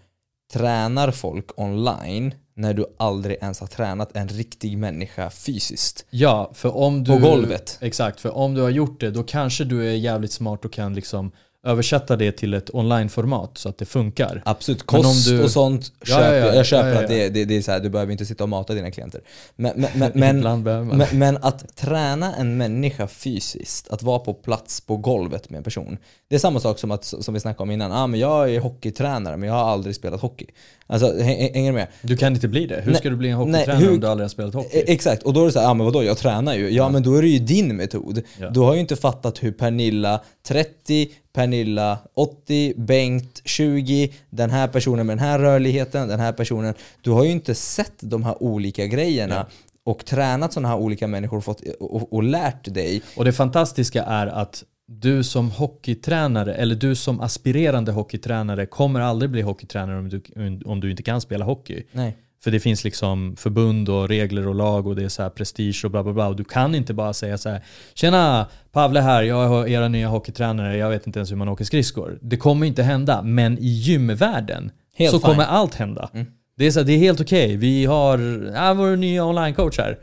tränar 0.52 1.10
folk 1.10 1.60
online 1.60 2.34
när 2.54 2.74
du 2.74 2.86
aldrig 2.96 3.36
ens 3.40 3.60
har 3.60 3.66
tränat 3.66 4.16
en 4.16 4.28
riktig 4.28 4.78
människa 4.78 5.30
fysiskt? 5.30 6.06
Ja, 6.10 6.50
för 6.54 6.76
om 6.76 7.04
du... 7.04 7.12
På 7.12 7.18
golvet. 7.18 7.78
Exakt, 7.80 8.20
för 8.20 8.36
om 8.36 8.54
du 8.54 8.60
har 8.60 8.70
gjort 8.70 9.00
det 9.00 9.10
då 9.10 9.22
kanske 9.22 9.64
du 9.64 9.88
är 9.88 9.94
jävligt 9.94 10.32
smart 10.32 10.64
och 10.64 10.72
kan 10.72 10.94
liksom 10.94 11.30
översätta 11.66 12.16
det 12.16 12.32
till 12.32 12.54
ett 12.54 12.74
online-format 12.74 13.58
så 13.58 13.68
att 13.68 13.78
det 13.78 13.84
funkar. 13.84 14.42
Absolut, 14.44 14.82
kost 14.82 15.28
du- 15.28 15.44
och 15.44 15.50
sånt 15.50 15.92
Ja, 16.00 16.06
köper 16.06 16.38
ja, 16.38 16.46
ja. 16.46 16.54
jag. 16.54 16.66
Köper 16.66 16.88
Ja, 16.88 16.94
ja, 16.94 17.00
att 17.02 17.08
det, 17.08 17.28
det, 17.28 17.44
det 17.44 17.56
är 17.56 17.62
så 17.62 17.72
här, 17.72 17.80
du 17.80 17.88
behöver 17.88 18.12
inte 18.12 18.26
sitta 18.26 18.44
och 18.44 18.48
mata 18.48 18.74
dina 18.74 18.90
klienter. 18.90 19.20
Men, 19.56 19.86
men, 19.94 20.12
men, 20.14 20.62
men, 20.88 21.06
men 21.12 21.36
att 21.36 21.76
träna 21.76 22.34
en 22.34 22.56
människa 22.56 23.08
fysiskt, 23.08 23.88
att 23.88 24.02
vara 24.02 24.18
på 24.18 24.34
plats 24.34 24.80
på 24.80 24.96
golvet 24.96 25.50
med 25.50 25.58
en 25.58 25.64
person. 25.64 25.98
Det 26.28 26.34
är 26.34 26.38
samma 26.38 26.60
sak 26.60 26.78
som, 26.78 26.90
att, 26.90 27.04
som 27.04 27.34
vi 27.34 27.40
snackade 27.40 27.62
om 27.62 27.70
innan. 27.70 27.92
Ah, 27.92 28.06
men 28.06 28.20
jag 28.20 28.54
är 28.54 28.60
hockeytränare 28.60 29.36
men 29.36 29.48
jag 29.48 29.56
har 29.56 29.70
aldrig 29.70 29.94
spelat 29.94 30.20
hockey. 30.20 30.46
Alltså, 30.88 31.06
hä- 31.12 31.50
hänger 31.54 31.70
du 31.72 31.74
med? 31.78 31.86
Du 32.02 32.16
kan 32.16 32.34
inte 32.34 32.48
bli 32.48 32.66
det. 32.66 32.80
Hur 32.80 32.90
Nej, 32.92 33.00
ska 33.00 33.10
du 33.10 33.16
bli 33.16 33.28
en 33.30 33.38
nej, 33.38 33.46
hockeytränare 33.60 33.84
hur- 33.84 33.94
om 33.94 34.00
du 34.00 34.06
aldrig 34.06 34.24
har 34.24 34.28
spelat 34.28 34.54
hockey? 34.54 34.78
E- 34.78 34.84
Exakt, 34.86 35.22
och 35.22 35.32
då 35.32 35.40
är 35.42 35.46
det 35.46 35.52
så 35.52 35.60
här, 35.60 35.66
ah, 35.70 35.74
men 35.74 35.86
vadå, 35.86 36.04
jag 36.04 36.18
tränar 36.18 36.54
ju. 36.54 36.70
Ja, 36.70 36.88
men 36.88 37.02
då 37.02 37.14
är 37.14 37.22
det 37.22 37.28
ju 37.28 37.38
din 37.38 37.76
metod. 37.76 38.22
Ja. 38.40 38.50
Du 38.50 38.60
har 38.60 38.74
ju 38.74 38.80
inte 38.80 38.96
fattat 38.96 39.42
hur 39.42 39.52
Pernilla 39.52 40.20
30, 40.48 41.08
Pernilla 41.32 41.98
80, 42.14 42.74
Bengt 42.76 43.40
20, 43.44 44.12
den 44.30 44.50
här 44.50 44.68
personen 44.68 45.06
med 45.06 45.16
den 45.18 45.24
här 45.26 45.38
rörligheten, 45.38 46.08
den 46.08 46.20
här 46.20 46.32
personen. 46.32 46.74
Du 47.02 47.10
har 47.10 47.24
ju 47.24 47.30
inte 47.30 47.54
sett 47.54 47.92
de 48.00 48.24
här 48.24 48.42
olika 48.42 48.86
grejerna 48.86 49.34
Ja. 49.34 49.46
och 49.92 50.04
tränat 50.04 50.52
sådana 50.52 50.68
här 50.68 50.76
olika 50.76 51.06
människor 51.06 51.36
och, 51.36 51.44
fått, 51.44 51.60
och, 51.80 52.12
och 52.12 52.22
lärt 52.22 52.74
dig. 52.74 53.02
Och 53.16 53.24
det 53.24 53.32
fantastiska 53.32 54.02
är 54.02 54.26
att 54.26 54.64
du 54.88 55.24
som 55.24 55.50
hockeytränare, 55.50 56.54
eller 56.54 56.74
du 56.74 56.94
som 56.94 57.20
aspirerande 57.20 57.92
hockeytränare 57.92 58.66
kommer 58.66 59.00
aldrig 59.00 59.30
bli 59.30 59.42
hockeytränare 59.42 59.98
om 59.98 60.08
du, 60.08 60.22
om 60.64 60.80
du 60.80 60.90
inte 60.90 61.02
kan 61.02 61.20
spela 61.20 61.44
hockey. 61.44 61.82
Nej. 61.92 62.16
För 62.44 62.50
det 62.50 62.60
finns 62.60 62.84
liksom 62.84 63.36
förbund 63.36 63.88
och 63.88 64.08
regler 64.08 64.48
och 64.48 64.54
lag 64.54 64.86
och 64.86 64.96
det 64.96 65.04
är 65.04 65.08
så 65.08 65.22
här 65.22 65.30
prestige 65.30 65.84
och 65.84 65.90
bla 65.90 66.02
bla 66.02 66.12
bla. 66.12 66.28
Och 66.28 66.36
du 66.36 66.44
kan 66.44 66.74
inte 66.74 66.94
bara 66.94 67.12
säga 67.12 67.38
så 67.38 67.48
här 67.48 67.64
Tjena, 67.94 68.46
Pavle 68.72 69.00
här, 69.00 69.22
jag 69.22 69.68
är 69.68 69.72
era 69.72 69.88
nya 69.88 70.08
hockeytränare, 70.08 70.76
jag 70.76 70.90
vet 70.90 71.06
inte 71.06 71.18
ens 71.18 71.30
hur 71.30 71.36
man 71.36 71.48
åker 71.48 71.64
skridskor. 71.64 72.18
Det 72.22 72.36
kommer 72.36 72.66
inte 72.66 72.82
hända, 72.82 73.22
men 73.22 73.58
i 73.58 73.66
gymvärlden 73.66 74.70
Helt 74.96 75.10
så 75.10 75.18
fine. 75.20 75.30
kommer 75.30 75.44
allt 75.44 75.74
hända. 75.74 76.10
Mm. 76.14 76.26
Det 76.58 76.66
är, 76.66 76.70
så 76.70 76.82
det 76.82 76.92
är 76.92 76.98
helt 76.98 77.20
okej, 77.20 77.56
vi 77.56 77.84
har 77.84 78.18
ja, 78.54 78.74
vår 78.74 78.96
nya 78.96 79.24
online-coach 79.24 79.78
här. 79.78 79.98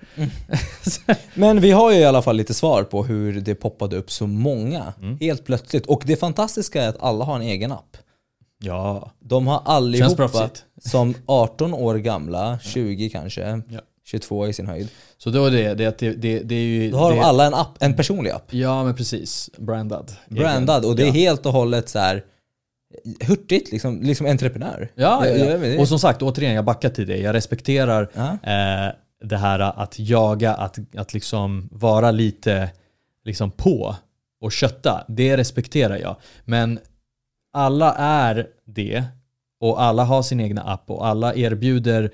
Men 1.34 1.62
vi 1.62 1.72
har 1.72 1.92
ju 1.92 1.98
i 2.00 2.06
alla 2.06 2.22
fall 2.22 2.36
lite 2.36 2.54
svar 2.54 2.84
på 2.84 3.04
hur 3.04 3.42
det 3.42 3.56
poppade 3.56 3.98
upp 3.98 4.12
så 4.12 4.28
många 4.28 4.94
Mm. 5.02 5.18
helt 5.22 5.46
plötsligt. 5.46 5.86
Och 5.86 6.04
det 6.06 6.16
fantastiska 6.16 6.84
är 6.84 6.90
att 6.90 6.98
alla 7.04 7.26
har 7.26 7.36
en 7.36 7.42
egen 7.42 7.72
app. 7.72 7.98
Ja, 8.64 9.12
De 9.20 9.48
har 9.48 9.62
allihopa 9.66 10.50
som 10.82 11.14
18 11.26 11.74
år 11.74 11.96
gamla, 11.96 12.60
20 12.64 13.10
kanske, 13.10 13.62
Ja. 13.70 13.80
22 14.06 14.48
i 14.48 14.54
sin 14.54 14.68
höjd. 14.68 14.88
Så 15.18 15.30
då 15.30 15.46
är 15.46 15.52
det, 15.52 15.74
det, 15.74 15.98
det, 15.98 16.12
det, 16.12 16.40
det 16.40 16.56
är 16.56 16.60
ju... 16.66 16.92
Då 16.92 16.98
har 16.98 17.10
det, 17.12 17.18
de 17.18 17.22
alla 17.24 17.46
en 17.46 17.54
app, 17.54 17.78
en 17.80 17.96
personlig 17.96 18.32
app. 18.32 18.54
Ja 18.54 18.84
men 18.84 18.96
precis, 18.96 19.50
brandad. 19.58 20.12
Brandad 20.30 20.86
och 20.86 20.96
det 20.96 21.08
är 21.08 21.12
helt 21.12 21.46
och 21.46 21.52
hållet 21.54 21.90
så 21.90 22.00
här 22.00 22.24
hurtigt, 23.28 23.72
liksom, 23.72 24.02
liksom 24.02 24.26
entreprenör. 24.26 24.92
Ja, 24.96 25.28
ja, 25.28 25.46
Ja, 25.46 25.82
och 25.82 25.88
som 25.88 26.00
sagt, 26.00 26.22
återigen, 26.22 26.54
jag 26.54 26.66
backar 26.66 26.90
till 26.90 27.08
det. 27.08 27.18
Jag 27.18 27.34
respekterar 27.34 28.02
eh, 28.44 28.94
det 29.24 29.38
här 29.38 29.60
att 29.60 30.00
jaga, 30.00 30.54
att, 30.54 30.80
att 30.96 31.14
liksom 31.14 31.70
vara 31.72 32.12
lite 32.12 32.70
liksom 33.26 33.52
på 33.52 33.96
och 34.42 34.52
kötta. 34.52 35.06
Det 35.08 35.38
respekterar 35.38 35.98
jag. 35.98 36.16
Men 36.46 36.80
alla 37.54 37.94
är 37.98 38.48
det 38.66 39.04
och 39.60 39.82
alla 39.82 40.04
har 40.04 40.22
sin 40.22 40.40
egna 40.40 40.62
app 40.62 40.90
och 40.90 41.08
alla 41.08 41.36
erbjuder 41.36 42.12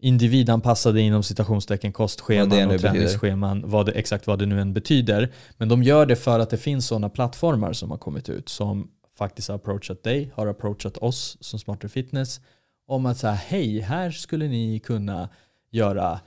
individanpassade 0.00 1.00
inom 1.00 1.22
citationstecken 1.22 1.92
kostscheman 1.92 2.70
och 2.70 2.80
träningsscheman, 2.80 3.62
vad 3.66 3.86
det, 3.86 3.92
exakt 3.92 4.26
vad 4.26 4.38
det 4.38 4.46
nu 4.46 4.60
än 4.60 4.72
betyder. 4.72 5.32
Men 5.56 5.68
de 5.68 5.82
gör 5.82 6.06
det 6.06 6.16
för 6.16 6.40
att 6.40 6.50
det 6.50 6.56
finns 6.56 6.86
sådana 6.86 7.08
plattformar 7.08 7.72
som 7.72 7.90
har 7.90 7.98
kommit 7.98 8.28
ut 8.28 8.48
som 8.48 8.88
faktiskt 9.18 9.48
har 9.48 9.54
approachat 9.54 10.02
dig, 10.02 10.30
har 10.34 10.46
approachat 10.46 10.96
oss 10.96 11.36
som 11.40 11.58
Smarter 11.58 11.88
Fitness 11.88 12.40
om 12.86 13.06
att 13.06 13.18
säga 13.18 13.32
hej, 13.32 13.80
här 13.80 14.10
skulle 14.10 14.48
ni 14.48 14.78
kunna 14.78 15.28
göra 15.70 16.20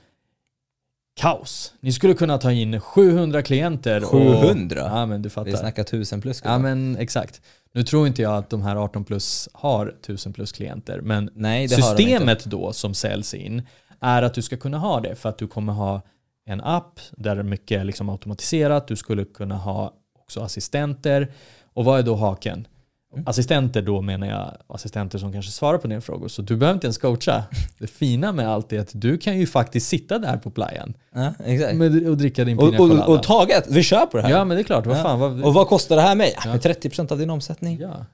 kaos. 1.20 1.74
Ni 1.80 1.92
skulle 1.92 2.14
kunna 2.14 2.38
ta 2.38 2.52
in 2.52 2.80
700 2.80 3.42
klienter. 3.42 4.02
och- 4.04 4.10
700? 4.10 4.80
Ja 4.80 5.06
men 5.06 5.22
du 5.22 5.28
Vi 5.28 5.30
fattar. 5.32 5.50
snackar 5.56 5.84
tusen 5.84 6.20
plus. 6.20 6.42
Ja 6.44 6.58
men 6.58 6.96
exakt. 6.96 7.40
Nu 7.72 7.82
tror 7.82 8.06
inte 8.06 8.22
jag 8.22 8.36
att 8.36 8.50
de 8.50 8.62
här 8.62 8.76
18 8.76 9.04
plus 9.04 9.48
har 9.52 9.86
1000 10.00 10.32
plus 10.32 10.52
klienter, 10.52 11.00
men 11.00 11.30
Nej, 11.34 11.66
det 11.66 11.74
systemet 11.74 12.44
då 12.44 12.72
som 12.72 12.94
säljs 12.94 13.34
in 13.34 13.62
är 14.00 14.22
att 14.22 14.34
du 14.34 14.42
ska 14.42 14.56
kunna 14.56 14.78
ha 14.78 15.00
det 15.00 15.14
för 15.14 15.28
att 15.28 15.38
du 15.38 15.46
kommer 15.46 15.72
ha 15.72 16.00
en 16.44 16.60
app 16.60 17.00
där 17.12 17.42
mycket 17.42 17.80
är 17.80 17.84
liksom 17.84 18.08
automatiserat. 18.08 18.88
Du 18.88 18.96
skulle 18.96 19.24
kunna 19.24 19.56
ha 19.56 19.94
också 20.18 20.40
assistenter. 20.40 21.32
Och 21.72 21.84
vad 21.84 21.98
är 21.98 22.02
då 22.02 22.14
haken? 22.14 22.66
Mm. 23.12 23.24
Assistenter 23.28 23.82
då 23.82 24.00
menar 24.02 24.26
jag 24.26 24.56
assistenter 24.66 25.18
som 25.18 25.32
kanske 25.32 25.52
svarar 25.52 25.78
på 25.78 25.88
dina 25.88 26.00
frågor. 26.00 26.28
Så 26.28 26.42
du 26.42 26.56
behöver 26.56 26.74
inte 26.74 26.86
ens 26.86 26.98
coacha. 26.98 27.44
Det 27.78 27.86
fina 27.86 28.32
med 28.32 28.48
allt 28.48 28.72
är 28.72 28.80
att 28.80 28.90
du 28.92 29.18
kan 29.18 29.38
ju 29.38 29.46
faktiskt 29.46 29.88
sitta 29.88 30.18
där 30.18 30.36
på 30.36 30.50
playan 30.50 30.94
Ja, 31.14 31.34
exakt. 31.44 31.76
med, 31.76 32.08
och 32.08 32.16
dricka 32.16 32.44
din 32.44 32.58
pina 32.58 32.76
colada. 32.76 33.06
och, 33.06 33.14
och 33.14 33.22
taget, 33.22 33.66
vi 33.70 33.82
kör 33.82 34.06
på 34.06 34.16
det 34.16 34.22
här. 34.22 34.30
ja 34.30 34.44
men 34.44 34.56
det 34.56 34.62
är 34.62 34.64
klart, 34.64 34.86
vad 34.86 34.98
Ja. 34.98 35.02
fan. 35.02 35.18
Vad, 35.20 35.42
Och 35.44 35.54
vad 35.54 35.68
kostar 35.68 35.96
det 35.96 36.02
här 36.02 36.14
mig? 36.14 36.34
Ja. 36.44 36.50
Med 36.50 36.60
30% 36.60 37.12
av 37.12 37.18
din 37.18 37.30
omsättning? 37.30 37.78
Ja. 37.80 38.06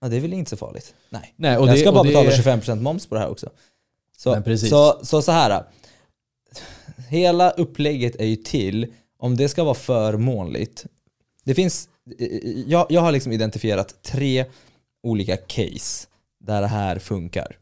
ja. 0.00 0.08
det 0.08 0.16
är 0.16 0.20
väl 0.20 0.32
inte 0.32 0.50
så 0.50 0.56
farligt? 0.56 0.94
Nej. 1.10 1.34
Nej, 1.36 1.56
och 1.56 1.68
jag 1.68 1.74
det, 1.74 1.80
ska 1.80 1.92
bara 1.92 2.00
och 2.00 2.06
det, 2.06 2.12
betala 2.12 2.56
25% 2.60 2.80
moms 2.80 3.06
på 3.06 3.14
det 3.14 3.20
här 3.20 3.30
också. 3.30 3.50
Så, 4.16 4.42
så, 4.56 4.98
så, 5.02 5.22
så 5.22 5.32
här. 5.32 5.62
Hela 7.08 7.50
upplägget 7.50 8.16
är 8.16 8.26
ju 8.26 8.36
till, 8.36 8.86
om 9.18 9.36
det 9.36 9.48
ska 9.48 9.64
vara 9.64 9.74
förmånligt. 9.74 10.86
Det 11.44 11.54
finns, 11.54 11.88
jag, 12.66 12.86
jag 12.88 13.00
har 13.00 13.12
liksom 13.12 13.32
identifierat 13.32 14.02
tre 14.02 14.44
olika 15.02 15.36
case 15.36 16.08
där 16.40 16.60
det 16.60 16.66
här 16.66 16.98
funkar. 16.98 17.56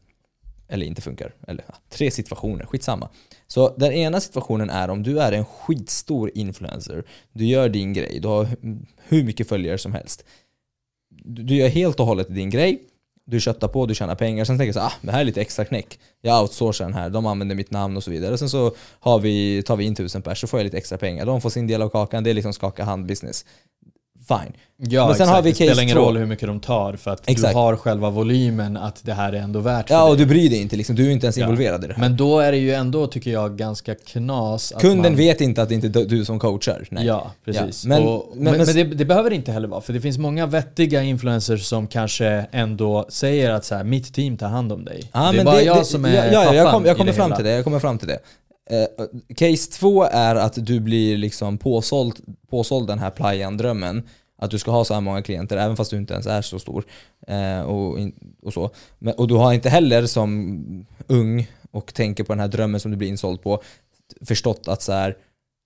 Eller 0.69 0.85
inte 0.85 1.01
funkar. 1.01 1.33
Eller 1.47 1.63
ja, 1.67 1.75
tre 1.89 2.11
situationer, 2.11 2.65
skitsamma. 2.65 3.09
Så 3.47 3.75
den 3.77 3.93
ena 3.93 4.19
situationen 4.19 4.69
är 4.69 4.89
om 4.89 5.03
du 5.03 5.19
är 5.19 5.31
en 5.31 5.45
skitstor 5.45 6.31
influencer. 6.35 7.03
Du 7.33 7.45
gör 7.45 7.69
din 7.69 7.93
grej, 7.93 8.19
du 8.21 8.27
har 8.27 8.47
hur 9.07 9.23
mycket 9.23 9.49
följare 9.49 9.77
som 9.77 9.93
helst. 9.93 10.25
Du 11.09 11.43
du 11.43 11.55
gör 11.55 11.67
helt 11.67 11.99
och 11.99 12.05
hållet 12.05 12.35
din 12.35 12.49
grej. 12.49 12.81
Du 13.25 13.39
köttar 13.39 13.67
på, 13.67 13.85
du 13.85 13.95
tjänar 13.95 14.15
pengar. 14.15 14.45
Sen 14.45 14.57
tänker 14.57 14.69
du 14.69 14.73
så 14.73 14.79
här, 14.79 14.87
ah, 14.87 14.93
det 15.01 15.11
här 15.11 15.19
är 15.19 15.25
lite 15.25 15.41
extra 15.41 15.65
knäck. 15.65 15.99
Jag 16.21 16.41
outsourcar 16.41 16.85
den 16.85 16.93
här, 16.93 17.09
de 17.09 17.25
använder 17.25 17.55
mitt 17.55 17.71
namn 17.71 17.97
och 17.97 18.03
så 18.03 18.11
vidare. 18.11 18.37
Sen 18.37 18.49
så 18.49 18.75
har 18.99 19.19
vi, 19.19 19.63
tar 19.63 19.75
vi 19.75 19.85
in 19.85 19.95
tusen 19.95 20.21
pers 20.21 20.41
så 20.41 20.47
får 20.47 20.59
jag 20.59 20.63
lite 20.63 20.77
extra 20.77 20.97
pengar. 20.97 21.25
De 21.25 21.41
får 21.41 21.49
sin 21.49 21.67
del 21.67 21.81
av 21.81 21.89
kakan, 21.89 22.23
det 22.23 22.29
är 22.29 22.33
liksom 22.33 22.53
skaka 22.53 22.83
hand-business. 22.83 23.45
Fine. 24.27 24.53
Ja, 24.79 25.07
Men 25.07 25.15
sen 25.15 25.23
exakt. 25.23 25.29
har 25.35 25.41
vi 25.41 25.49
det 25.49 25.55
spelar 25.55 25.71
case 25.71 25.83
ingen 25.83 25.97
roll 25.97 26.17
hur 26.17 26.25
mycket 26.25 26.47
de 26.47 26.59
tar 26.59 26.93
för 26.93 27.11
att 27.11 27.29
Exakt. 27.29 27.53
du 27.53 27.57
har 27.57 27.75
själva 27.75 28.09
volymen 28.09 28.77
att 28.77 28.99
det 29.05 29.13
här 29.13 29.33
är 29.33 29.37
ändå 29.37 29.59
värt 29.59 29.89
Ja, 29.89 30.09
och 30.09 30.17
du 30.17 30.25
bryr 30.25 30.49
dig 30.49 30.61
inte 30.61 30.75
liksom. 30.75 30.95
Du 30.95 31.07
är 31.07 31.11
inte 31.11 31.25
ens 31.25 31.37
Ja. 31.37 31.43
involverad 31.45 31.83
i 31.83 31.87
det 31.87 31.93
här. 31.93 32.01
Men 32.01 32.17
då 32.17 32.39
är 32.39 32.51
det 32.51 32.57
ju 32.57 32.73
ändå, 32.73 33.07
tycker 33.07 33.31
jag, 33.31 33.57
ganska 33.57 33.95
knas 33.95 34.73
Kunden 34.79 35.01
man... 35.11 35.15
vet 35.15 35.41
inte 35.41 35.61
att 35.61 35.69
det 35.69 35.75
inte 35.75 35.87
är 35.99 36.05
du 36.05 36.25
som 36.25 36.39
coachar. 36.39 36.87
Nej. 36.91 37.05
Ja, 37.05 37.31
precis. 37.45 37.83
Ja, 37.85 37.89
men- 37.89 38.03
och, 38.03 38.31
men- 38.35 38.43
men 38.43 38.57
men- 38.57 38.75
det, 38.75 38.83
det 38.83 39.05
behöver 39.05 39.29
det 39.29 39.35
inte 39.35 39.51
heller 39.51 39.67
vara, 39.67 39.81
för 39.81 39.93
det 39.93 40.01
finns 40.01 40.17
många 40.17 40.45
vettiga 40.45 41.03
influencers 41.03 41.65
som 41.65 41.87
kanske 41.87 42.45
ändå 42.51 43.05
säger 43.09 43.49
att 43.51 43.65
så 43.65 43.75
här, 43.75 43.83
mitt 43.83 44.13
team 44.13 44.37
tar 44.37 44.47
hand 44.47 44.71
om 44.71 44.85
dig. 44.85 45.03
Ja, 45.13 45.19
det 45.19 45.27
är 45.27 45.33
men 45.33 45.45
bara 45.45 45.55
det, 45.55 45.63
jag 45.63 45.77
det, 45.77 45.85
som 45.85 46.05
är 46.05 46.15
ja, 46.15 46.43
ja, 46.45 46.53
jag, 46.55 46.71
kom, 46.73 46.85
jag 46.85 46.97
kommer 46.97 47.11
det 47.11 47.15
fram 47.17 47.25
hela. 47.25 47.35
till 47.35 47.45
det. 47.45 47.51
Jag 47.51 47.63
kommer 47.63 47.79
fram 47.79 47.97
till 47.97 48.07
det. 48.07 48.19
Eh, 48.69 49.05
case 49.35 49.71
två 49.71 50.03
är 50.03 50.35
att 50.35 50.65
du 50.65 50.79
blir 50.79 51.17
liksom 51.17 51.57
påsåld, 51.57 52.15
påsåld 52.49 52.87
den 52.87 52.99
här 52.99 53.09
playan-drömmen. 53.09 54.03
Att 54.39 54.51
du 54.51 54.59
ska 54.59 54.71
ha 54.71 54.85
så 54.85 54.93
här 54.93 55.01
många 55.01 55.21
klienter 55.21 55.57
även 55.57 55.77
fast 55.77 55.91
du 55.91 55.97
inte 55.97 56.13
ens 56.13 56.27
är 56.27 56.41
så 56.41 56.59
stor. 56.59 56.85
Eh, 57.27 57.61
och, 57.61 57.99
och, 58.41 58.53
så. 58.53 58.69
Men, 58.99 59.13
och 59.13 59.27
du 59.27 59.35
har 59.35 59.53
inte 59.53 59.69
heller 59.69 60.05
som 60.05 60.85
ung 61.07 61.47
och 61.71 61.93
tänker 61.93 62.23
på 62.23 62.33
den 62.33 62.39
här 62.39 62.47
drömmen 62.47 62.79
som 62.79 62.91
du 62.91 62.97
blir 62.97 63.07
insåld 63.07 63.41
på 63.41 63.61
förstått 64.21 64.67
att 64.67 64.81
så 64.81 64.91
här, 64.91 65.15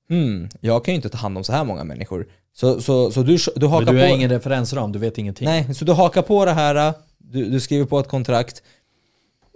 hmm, 0.10 0.50
jag 0.60 0.86
kan 0.86 0.92
ju 0.92 0.96
inte 0.96 1.10
ta 1.10 1.18
hand 1.18 1.38
om 1.38 1.44
så 1.44 1.54
här 1.54 1.64
många 1.64 1.84
människor. 1.84 2.28
Så, 2.54 2.82
så, 2.82 3.12
så 3.12 3.24
du, 3.24 3.38
du 3.56 3.68
hakar 3.68 3.86
Men 3.86 3.96
du 3.96 4.02
på... 4.02 4.08
har 4.08 4.16
ingen 4.16 4.30
referensram, 4.30 4.92
du 4.92 5.00
vet 5.00 5.18
ingenting. 5.18 5.46
Nej, 5.46 5.74
så 5.74 5.86
du 5.86 5.92
hakar 5.92 6.22
på 6.22 6.46
det 6.46 6.52
här, 6.52 6.94
du, 7.18 7.46
du 7.46 7.60
skriver 7.60 7.86
på 7.86 8.00
ett 8.00 8.08
kontrakt 8.08 8.64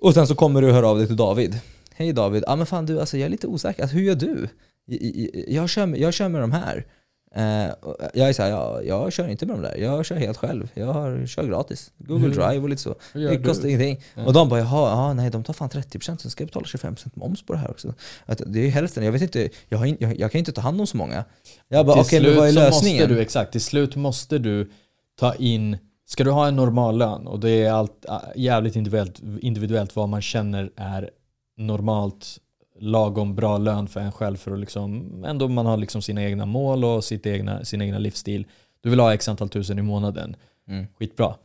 och 0.02 0.14
sen 0.14 0.28
så 0.28 0.36
kommer 0.36 0.62
du 0.62 0.72
höra 0.72 0.88
av 0.88 0.98
dig 0.98 1.08
till 1.08 1.16
David. 1.16 1.60
Hej 1.98 2.14
David, 2.14 2.44
ja 2.48 2.56
men 2.56 2.66
fan 2.66 2.86
du, 2.86 3.00
alltså 3.00 3.18
jag 3.18 3.26
är 3.26 3.30
lite 3.30 3.48
osäker, 3.48 3.82
alltså, 3.82 3.98
hur 3.98 4.04
gör 4.04 4.16
du? 4.16 4.50
Jag, 4.86 5.00
jag, 5.02 5.44
jag, 5.48 5.70
kör, 5.70 5.86
med- 5.86 6.00
jag 6.00 6.14
kör 6.14 6.30
med 6.30 6.42
de 6.42 6.52
här. 6.52 6.86
Eh, 7.36 7.74
och 7.82 7.98
jag 8.14 8.30
är 8.30 8.34
såhär, 8.34 8.50
jag, 8.50 8.86
jag 8.86 9.14
kör 9.14 9.28
inte 9.28 9.46
med 9.46 9.56
de 9.56 9.62
där, 9.62 9.76
jag 9.78 10.06
kör 10.06 10.16
helt 10.16 10.38
själv. 10.38 10.70
Jag 10.74 10.86
har, 10.94 11.26
kör 11.26 11.48
gratis. 11.48 11.92
Google 11.98 12.28
Hur- 12.28 12.34
Drive 12.34 12.58
och 12.64 12.70
lite 12.70 12.82
så. 12.82 12.96
Det 13.14 13.20
du? 13.38 13.44
kostar 13.44 13.68
ingenting. 13.68 14.02
Ja. 14.16 14.26
Och 14.26 14.34
de 14.34 14.50
bara, 14.50 14.60
jaha, 14.60 14.90
ja, 14.90 15.14
nej 15.14 15.30
de 15.30 15.44
tar 15.44 15.54
fan 15.54 15.70
30% 15.70 16.18
sen 16.18 16.32
ska 16.32 16.42
jag 16.42 16.48
betala 16.48 16.66
25% 16.66 17.08
moms 17.14 17.46
på 17.46 17.54
det 17.54 17.60
här 17.60 17.72
också. 17.72 17.94
Att 18.26 18.42
det 18.46 18.60
är 18.60 18.64
ju 18.64 18.70
hälften, 18.70 19.04
jag 19.06 19.12
vet 19.12 19.22
inte, 19.22 19.50
jag, 19.70 19.78
har 19.78 19.96
jag, 20.00 20.20
jag 20.20 20.32
kan 20.32 20.40
inte 20.40 20.52
ta 20.52 20.62
hand 20.62 20.82
om 20.82 20.88
så 20.88 20.98
många. 20.98 21.24
Jag 21.68 21.86
bara, 21.86 22.00
okej 22.02 22.20
till 22.20 22.30
men 22.30 22.36
vad 22.38 22.48
är 22.48 22.52
så 22.52 22.60
lösningen? 22.60 23.02
måste 23.02 23.14
du, 23.16 23.22
exakt, 23.22 23.52
till 23.52 23.62
slut 23.62 23.96
måste 23.96 24.38
du 24.38 24.72
ta 25.20 25.36
in, 25.36 25.78
ska 26.06 26.24
du 26.24 26.32
ha 26.32 26.48
en 26.48 26.56
normal 26.56 26.98
lön 26.98 27.28
och 27.28 27.40
det 27.40 27.50
är 27.52 27.72
allt 27.72 28.06
äh, 28.10 28.18
jävligt 28.36 28.76
individuellt, 28.76 29.22
individuellt 29.42 29.96
vad 29.96 30.10
man 30.10 30.22
känner 30.22 30.72
är 30.76 31.10
normalt 31.58 32.40
lagom 32.80 33.36
bra 33.36 33.58
lön 33.58 33.88
för 33.88 34.00
en 34.00 34.12
själv 34.12 34.38
för 34.38 34.52
att 34.52 34.60
liksom, 34.60 35.24
ändå 35.28 35.48
man 35.48 35.66
har 35.66 35.78
liksom 35.78 36.02
sina 36.02 36.24
egna 36.24 36.46
mål 36.46 36.86
och 36.86 37.04
sitt 37.04 37.26
egna, 37.26 37.66
sin 37.66 37.82
egna 37.82 37.98
livsstil. 37.98 38.46
Du 38.82 38.90
vill 38.90 39.00
ha 39.00 39.14
x 39.14 39.30
antal 39.30 39.50
tusen 39.50 39.80
i 39.80 39.82
månaden. 39.82 40.36
Mm. 40.68 40.88
Skitbra. 41.00 41.36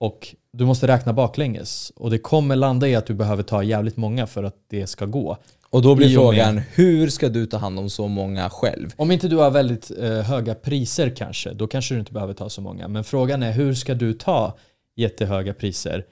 Och 0.00 0.34
du 0.52 0.64
måste 0.64 0.88
räkna 0.88 1.12
baklänges. 1.12 1.92
Och 1.96 2.10
det 2.10 2.18
kommer 2.18 2.56
landa 2.56 2.88
i 2.88 2.94
att 2.94 3.06
du 3.06 3.14
behöver 3.14 3.42
ta 3.42 3.62
jävligt 3.62 3.96
många 3.96 4.26
för 4.26 4.44
att 4.44 4.56
det 4.68 4.86
ska 4.86 5.06
gå. 5.06 5.36
Och 5.70 5.82
då 5.82 5.94
blir 5.94 6.14
frågan, 6.14 6.58
hur 6.58 7.08
ska 7.08 7.28
du 7.28 7.46
ta 7.46 7.56
hand 7.56 7.78
om 7.78 7.90
så 7.90 8.08
många 8.08 8.50
själv? 8.50 8.90
Om 8.96 9.10
inte 9.10 9.28
du 9.28 9.36
har 9.36 9.50
väldigt 9.50 9.90
eh, 9.98 10.20
höga 10.20 10.54
priser 10.54 11.10
kanske, 11.16 11.52
då 11.52 11.66
kanske 11.66 11.94
du 11.94 12.00
inte 12.00 12.12
behöver 12.12 12.34
ta 12.34 12.48
så 12.48 12.60
många. 12.60 12.88
Men 12.88 13.04
frågan 13.04 13.42
är 13.42 13.52
hur 13.52 13.74
ska 13.74 13.94
du 13.94 14.12
ta 14.12 14.56
jättehöga 14.96 15.54
priser 15.54 16.06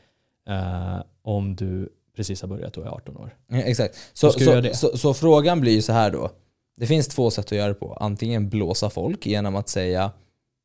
eh, 0.48 1.02
om 1.22 1.56
du 1.56 1.88
precis 2.16 2.40
har 2.40 2.48
börjat 2.48 2.76
och 2.76 2.86
är 2.86 2.90
18 2.90 3.16
år? 3.16 3.34
Ja, 3.48 3.56
exakt. 3.56 3.98
Så, 4.12 4.30
så, 4.30 4.62
så, 4.74 4.98
så 4.98 5.14
frågan 5.14 5.60
blir 5.60 5.72
ju 5.72 5.82
så 5.82 5.92
här 5.92 6.10
då. 6.10 6.30
Det 6.76 6.86
finns 6.86 7.08
två 7.08 7.30
sätt 7.30 7.44
att 7.44 7.52
göra 7.52 7.68
det 7.68 7.74
på. 7.74 7.96
Antingen 8.00 8.48
blåsa 8.48 8.90
folk 8.90 9.26
genom 9.26 9.56
att 9.56 9.68
säga 9.68 10.12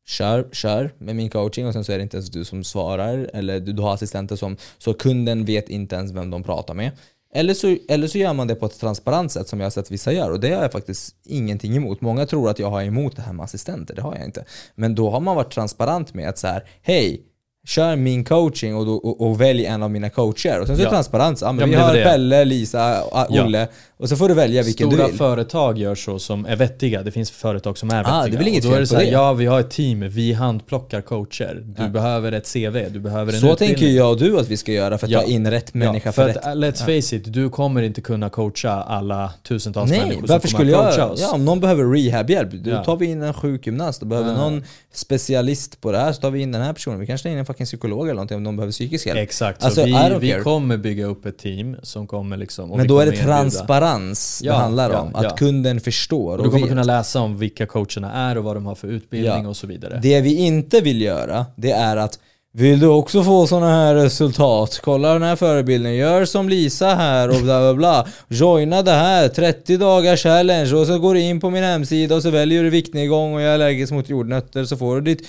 kör, 0.07 0.47
kör 0.51 0.93
med 0.97 1.15
min 1.15 1.29
coaching 1.29 1.67
och 1.67 1.73
sen 1.73 1.83
så 1.83 1.91
är 1.91 1.97
det 1.97 2.03
inte 2.03 2.17
ens 2.17 2.29
du 2.29 2.45
som 2.45 2.63
svarar 2.63 3.29
eller 3.33 3.59
du, 3.59 3.73
du 3.73 3.81
har 3.81 3.93
assistenter 3.93 4.35
som, 4.35 4.57
så 4.77 4.93
kunden 4.93 5.45
vet 5.45 5.69
inte 5.69 5.95
ens 5.95 6.11
vem 6.11 6.29
de 6.29 6.43
pratar 6.43 6.73
med. 6.73 6.91
Eller 7.33 7.53
så, 7.53 7.77
eller 7.89 8.07
så 8.07 8.17
gör 8.17 8.33
man 8.33 8.47
det 8.47 8.55
på 8.55 8.65
ett 8.65 8.79
transparent 8.79 9.31
sätt 9.31 9.47
som 9.47 9.59
jag 9.59 9.65
har 9.65 9.71
sett 9.71 9.91
vissa 9.91 10.13
gör 10.13 10.31
och 10.31 10.39
det 10.39 10.53
har 10.53 10.61
jag 10.61 10.71
faktiskt 10.71 11.15
ingenting 11.25 11.75
emot. 11.75 12.01
Många 12.01 12.25
tror 12.25 12.49
att 12.49 12.59
jag 12.59 12.69
har 12.69 12.83
emot 12.83 13.15
det 13.15 13.21
här 13.21 13.33
med 13.33 13.43
assistenter, 13.43 13.95
det 13.95 14.01
har 14.01 14.15
jag 14.15 14.25
inte. 14.25 14.45
Men 14.75 14.95
då 14.95 15.09
har 15.09 15.19
man 15.19 15.35
varit 15.35 15.53
transparent 15.53 16.13
med 16.13 16.29
att 16.29 16.37
så 16.37 16.47
här, 16.47 16.63
hej, 16.81 17.21
kör 17.67 17.95
min 17.95 18.23
coaching 18.23 18.75
och, 18.75 18.85
då, 18.85 18.93
och, 18.95 19.21
och 19.29 19.41
välj 19.41 19.65
en 19.65 19.83
av 19.83 19.91
mina 19.91 20.09
coacher. 20.09 20.59
Och 20.59 20.67
sen 20.67 20.75
så 20.75 20.81
är 20.81 20.85
Ja. 20.85 20.89
transparens. 20.91 21.41
Ja, 21.41 21.51
men 21.51 21.59
Ja, 21.59 21.65
vi 21.65 21.71
men 21.71 21.81
var 21.81 21.87
har 21.87 21.95
det. 21.95 22.03
Pelle, 22.03 22.45
Lisa, 22.45 23.01
A- 23.11 23.27
Ja. 23.29 23.43
Olle. 23.45 23.67
Och 23.99 24.09
så 24.09 24.15
får 24.15 24.27
du 24.29 24.33
välja 24.35 24.63
vilken 24.63 24.87
Stora 24.89 25.03
du 25.03 25.09
vill. 25.09 25.17
företag 25.17 25.77
gör 25.77 25.95
så 25.95 26.19
som 26.19 26.45
är 26.45 26.55
vettiga. 26.55 27.03
Det 27.03 27.11
finns 27.11 27.31
företag 27.31 27.77
som 27.77 27.89
är 27.89 27.95
vettiga. 27.97 28.13
Ah, 28.15 28.27
det 28.27 28.37
väl 28.37 28.47
inget 28.47 28.63
och 28.65 28.69
då 28.71 28.75
är 28.75 28.79
det 28.79 28.87
så 28.87 28.95
här, 28.95 29.03
det. 29.05 29.09
Ja, 29.11 29.33
vi 29.33 29.45
har 29.45 29.59
ett 29.59 29.69
team. 29.69 30.09
Vi 30.09 30.33
handplockar 30.33 31.01
coacher. 31.01 31.61
Du 31.65 31.83
Ja. 31.83 31.89
behöver 31.89 32.31
ett 32.31 32.53
CV. 32.53 32.89
Du 32.89 32.99
behöver 32.99 33.33
en 33.33 33.39
Så 33.39 33.45
utbildning. 33.51 33.77
tänker 33.77 33.87
jag 33.97 34.11
och 34.11 34.17
du 34.19 34.39
att 34.39 34.47
vi 34.49 34.57
ska 34.57 34.71
göra 34.71 34.97
för 34.97 35.07
att 35.07 35.13
ta 35.13 35.23
in 35.23 35.51
rätt 35.51 35.73
människa 35.73 36.11
för, 36.11 36.21
för 36.21 36.27
rätt. 36.29 36.37
att, 36.37 36.57
let's 36.57 36.85
face 36.85 37.15
it, 37.15 37.23
du 37.33 37.49
kommer 37.49 37.81
inte 37.81 38.01
kunna 38.01 38.29
coacha 38.29 38.69
alla 38.71 39.33
tusentals 39.47 39.89
Nej, 39.91 39.99
människor 39.99 40.27
varför 40.27 40.47
som 40.47 40.57
kommer 40.57 40.71
skulle 40.71 40.83
coacha 40.83 40.99
jag? 41.01 41.11
oss. 41.11 41.21
Ja, 41.21 41.31
om 41.33 41.45
någon 41.45 41.59
behöver 41.59 41.83
rehabhjälp, 41.91 42.51
då 42.51 42.83
tar 42.83 42.95
vi 42.97 43.05
in 43.05 43.21
en 43.21 43.33
sjukgymnast. 43.33 43.99
Då 43.99 44.05
behöver 44.05 44.33
någon 44.33 44.63
specialist 44.93 45.81
på 45.81 45.91
det 45.91 45.97
här 45.99 46.11
så 46.13 46.21
tar 46.21 46.31
vi 46.31 46.39
in 46.41 46.51
den 46.51 46.61
här 46.61 46.73
personen. 46.73 46.99
Vi 46.99 47.07
kanske 47.07 47.23
tar 47.29 47.31
in 47.33 47.37
en 47.37 47.45
fucking 47.57 47.65
psykolog 47.65 48.05
eller 48.05 48.13
någonting 48.13 48.37
om 48.37 48.43
någon 48.43 48.55
behöver 48.55 48.71
psykisk 48.71 49.05
hjälp. 49.05 49.19
Exakt, 49.19 49.63
Alltså, 49.63 49.83
vi, 49.85 50.17
vi 50.19 50.41
kommer 50.43 50.77
bygga 50.77 51.05
upp 51.05 51.25
ett 51.25 51.37
team 51.37 51.75
som 51.83 52.07
kommer 52.07 52.37
liksom... 52.37 52.69
Men 52.69 52.87
då 52.87 52.99
är 52.99 53.05
det 53.05 53.17
transparens 53.17 54.41
Ja, 54.43 54.51
det 54.51 54.57
handlar 54.57 54.91
ja, 54.91 54.99
om. 54.99 55.15
Att 55.15 55.23
ja. 55.23 55.29
kunden 55.29 55.79
förstår 55.79 56.37
Och 56.37 56.43
du 56.43 56.49
kommer 56.49 56.59
vet. 56.61 56.69
kunna 56.69 56.83
läsa 56.83 57.21
om 57.21 57.37
vilka 57.37 57.65
coacherna 57.65 58.11
är 58.11 58.37
och 58.37 58.43
vad 58.43 58.55
de 58.55 58.65
har 58.65 58.75
för 58.75 58.87
utbildning 58.87 59.47
och 59.47 59.57
så 59.57 59.67
vidare. 59.67 59.99
Det 60.03 60.21
vi 60.21 60.35
inte 60.35 60.81
vill 60.81 61.01
göra, 61.01 61.45
det 61.55 61.71
är 61.71 61.97
att 61.97 62.19
vill 62.57 62.79
du 62.79 62.87
också 62.87 63.23
få 63.23 63.47
sådana 63.47 63.69
här 63.75 63.95
resultat? 63.95 64.79
Kolla 64.83 65.13
den 65.13 65.23
här 65.23 65.35
förebilden, 65.35 65.95
gör 65.95 66.25
som 66.25 66.49
Lisa 66.49 66.87
här 66.87 67.29
och 67.29 67.41
bla 67.41 67.59
bla 67.59 67.73
bla. 67.73 68.07
Joina 68.27 68.81
det 68.81 68.91
här, 68.91 69.29
30 69.29 69.77
dagars 69.77 70.23
challenge 70.23 70.73
och 70.73 70.87
så 70.87 70.99
går 70.99 71.13
du 71.13 71.21
in 71.21 71.39
på 71.39 71.49
min 71.49 71.63
hemsida 71.63 72.15
och 72.15 72.21
så 72.21 72.29
väljer 72.29 72.63
du 72.63 72.69
viktnedgång 72.69 73.33
och 73.33 73.41
jag 73.41 73.49
är 73.49 73.53
allergisk 73.53 73.93
mot 73.93 74.09
jordnötter 74.09 74.65
så 74.65 74.77
får 74.77 74.95
du 74.95 75.01
ditt, 75.01 75.27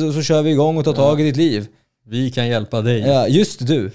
så, 0.00 0.12
så 0.12 0.22
kör 0.22 0.42
vi 0.42 0.50
igång 0.50 0.76
och 0.76 0.84
tar 0.84 0.92
tag 0.92 1.20
i 1.20 1.24
ditt 1.24 1.36
liv. 1.36 1.66
Vi 2.06 2.30
kan 2.30 2.48
hjälpa 2.48 2.80
dig. 2.80 3.00
Ja, 3.00 3.28
just 3.28 3.66
du. 3.66 3.90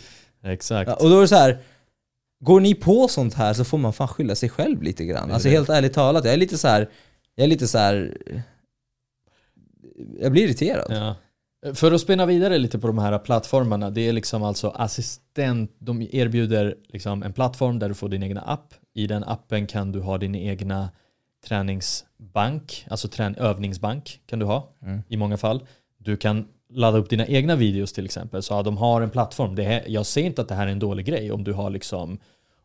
Exakt. 0.45 0.89
Ja, 0.89 0.95
och 0.95 1.09
då 1.09 1.17
är 1.17 1.21
det 1.21 1.27
så 1.27 1.35
här. 1.35 1.57
Går 2.39 2.59
ni 2.59 2.75
på 2.75 3.07
sånt 3.07 3.33
här 3.33 3.53
så 3.53 3.63
får 3.63 3.77
man 3.77 3.93
fan 3.93 4.07
skylla 4.07 4.35
sig 4.35 4.49
själv 4.49 4.83
lite 4.83 5.05
grann. 5.05 5.31
Alltså 5.31 5.49
helt 5.49 5.69
ärligt 5.69 5.93
talat, 5.93 6.25
jag 6.25 6.33
är 6.33 6.37
lite 6.37 6.57
så 6.57 6.67
här. 6.67 6.89
Jag 7.35 7.43
är 7.43 7.47
lite 7.47 7.67
så 7.67 7.77
här. 7.77 8.17
Jag 10.19 10.31
blir 10.31 10.43
irriterad. 10.43 10.87
Ja. 10.89 11.15
För 11.73 11.91
att 11.91 12.01
spinna 12.01 12.25
vidare 12.25 12.57
lite 12.57 12.79
på 12.79 12.87
de 12.87 12.97
här 12.97 13.19
plattformarna, 13.19 13.89
det 13.89 14.01
är 14.09 14.13
liksom 14.13 14.43
alltså 14.43 14.69
assistent, 14.69 15.71
de 15.79 16.01
erbjuder 16.11 16.75
liksom 16.87 17.23
en 17.23 17.33
plattform 17.33 17.79
där 17.79 17.87
du 17.89 17.95
får 17.95 18.09
din 18.09 18.23
egna 18.23 18.41
app. 18.41 18.73
I 18.93 19.07
den 19.07 19.23
appen 19.23 19.67
kan 19.67 19.91
du 19.91 19.99
ha 20.01 20.17
din 20.17 20.35
egna 20.35 20.89
träningsbank, 21.47 22.85
alltså 22.89 23.07
trän- 23.07 23.39
övningsbank 23.39 24.19
kan 24.25 24.39
du 24.39 24.45
ha 24.45 24.69
Mm. 24.83 25.01
i 25.07 25.17
många 25.17 25.37
fall. 25.37 25.63
Du 25.97 26.17
kan 26.17 26.45
ladda 26.73 26.97
upp 26.97 27.09
dina 27.09 27.27
egna 27.27 27.55
videos 27.55 27.93
till 27.93 28.05
exempel. 28.05 28.43
Så 28.43 28.53
ja, 28.53 28.63
de 28.63 28.77
har 28.77 29.01
en 29.01 29.09
plattform. 29.09 29.55
Det 29.55 29.63
här, 29.63 29.83
jag 29.87 30.05
ser 30.05 30.21
inte 30.21 30.41
att 30.41 30.47
det 30.47 30.55
här 30.55 30.67
är 30.67 30.71
en 30.71 30.79
dålig 30.79 31.05
grej 31.05 31.31
om 31.31 31.43
du 31.43 31.53
har 31.53 31.69
liksom 31.69 32.19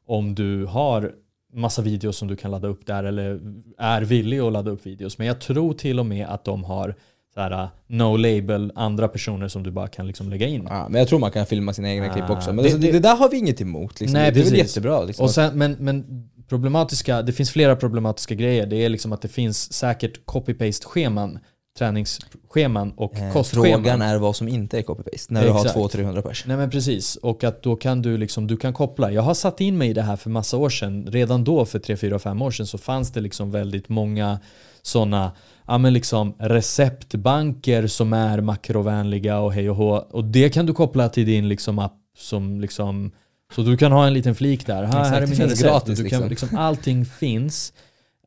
om 0.07 0.35
du 0.35 0.65
har 0.67 1.13
massa 1.53 1.83
videos 1.83 2.17
som 2.17 2.29
du 2.29 2.37
kan 2.37 2.51
ladda 2.51 2.69
upp 2.69 2.87
där 2.87 3.05
eller 3.05 3.41
är 3.79 4.03
villig 4.03 4.39
att 4.39 4.53
ladda 4.53 4.71
upp 4.71 4.87
videos. 4.87 5.19
Men 5.19 5.27
jag 5.27 5.41
tror 5.41 5.73
till 5.75 6.01
och 6.01 6.07
med 6.07 6.27
att 6.27 6.45
de 6.45 6.65
har 6.65 6.95
så 7.35 7.41
här, 7.41 7.53
uh, 7.63 7.69
no 7.87 8.17
label 8.17 8.73
andra 8.75 9.09
personer 9.09 9.49
som 9.49 9.63
du 9.63 9.71
bara 9.71 9.89
kan 9.89 10.07
liksom 10.07 10.29
lägga 10.31 10.47
in. 10.47 10.67
Ja, 10.71 10.89
men 10.89 10.99
jag 10.99 11.09
tror 11.09 11.19
man 11.19 11.31
kan 11.31 11.47
filma 11.47 11.73
sina 11.73 11.91
egna 11.91 12.07
Ah, 12.07 12.13
klipp 12.13 12.31
också. 12.31 12.53
Men 12.53 12.57
det- 12.57 12.63
det, 12.63 12.67
alltså, 12.75 12.79
det, 12.87 12.93
det- 12.93 12.99
där 12.99 13.17
har 13.17 13.29
vi 13.31 13.37
inget 13.37 13.61
emot. 13.61 14.01
Liksom. 14.01 14.13
Nej, 14.21 14.33
det 14.33 14.41
är 14.41 14.45
väl 14.45 14.53
precis. 14.53 14.59
jättebra. 14.77 15.03
Liksom. 15.05 15.25
Och 15.25 15.31
sen, 15.31 15.59
men, 15.59 15.73
men 15.81 16.05
problematiska, 16.49 17.23
det 17.23 17.33
finns 17.33 17.51
flera 17.51 17.77
problematiska 17.77 18.35
grejer. 18.35 18.67
Det 18.67 18.77
är 18.85 18.89
liksom 18.89 19.13
att 19.13 19.23
det 19.23 19.29
finns 19.29 19.73
säkert 19.73 20.21
copy-paste-scheman, 20.27 21.39
träningsscheman 21.79 22.93
och 22.97 23.15
Eh, 23.15 23.33
kostscheman. 23.33 23.71
Frågan 23.71 24.03
är 24.03 24.19
vad 24.19 24.37
som 24.37 24.49
inte 24.49 24.79
är 24.79 24.83
copy-paste. 24.83 25.33
När 25.33 25.45
du 25.45 25.51
har 25.51 25.61
Exakt. 25.61 25.79
200-300 25.79 26.23
pers. 26.23 26.45
Nej 26.47 26.57
men 26.57 26.71
precis, 26.71 27.17
och 27.17 27.45
att 27.45 27.63
då 27.63 27.77
kan 27.77 28.03
du 28.03 28.17
liksom, 28.17 28.47
du 28.47 28.57
kan 28.57 28.73
koppla. 28.73 29.13
Jag 29.13 29.23
har 29.23 29.35
satt 29.35 29.61
in 29.61 29.79
mig 29.79 29.91
i 29.91 29.93
det 29.93 30.03
här 30.03 30.17
för 30.17 30.31
massa 30.31 30.57
år 30.57 30.71
sedan. 30.71 31.07
Redan 31.07 31.45
då 31.45 31.65
för 31.65 31.79
3, 31.79 31.97
4, 31.97 32.19
5 32.19 32.43
år 32.43 32.51
sedan 32.51 32.67
så 32.67 32.79
fanns 32.79 33.13
det 33.13 33.21
liksom 33.21 33.51
väldigt 33.51 33.89
många 33.89 34.41
sådana 34.83 35.33
ja, 35.67 35.79
men 35.79 35.93
liksom 35.93 36.35
receptbanker 36.39 37.87
som 37.87 38.13
är 38.13 38.41
makrovänliga 38.41 39.39
och 39.39 39.53
hej 39.53 39.71
och 39.71 39.77
hå. 39.77 39.91
Och 40.11 40.25
det 40.25 40.51
kan 40.51 40.67
du 40.67 40.75
koppla 40.75 41.09
till 41.09 41.27
din 41.27 41.49
liksom 41.49 41.79
app 41.79 41.99
som 42.19 42.61
liksom 42.61 43.13
så 43.55 43.63
du 43.63 43.77
kan 43.77 43.93
ha 43.93 44.07
en 44.07 44.13
liten 44.13 44.35
flik 44.35 44.67
där. 44.67 44.83
Här, 44.83 44.85
Exakt, 44.85 45.09
här 45.09 45.17
är 45.17 45.27
mina 45.27 45.37
finns 45.37 45.51
recept. 45.51 45.69
gratis, 45.69 45.99
du 45.99 46.09
kan, 46.09 46.29
liksom. 46.29 46.29
liksom, 46.29 46.59
allting 46.59 47.05
finns. 47.05 47.73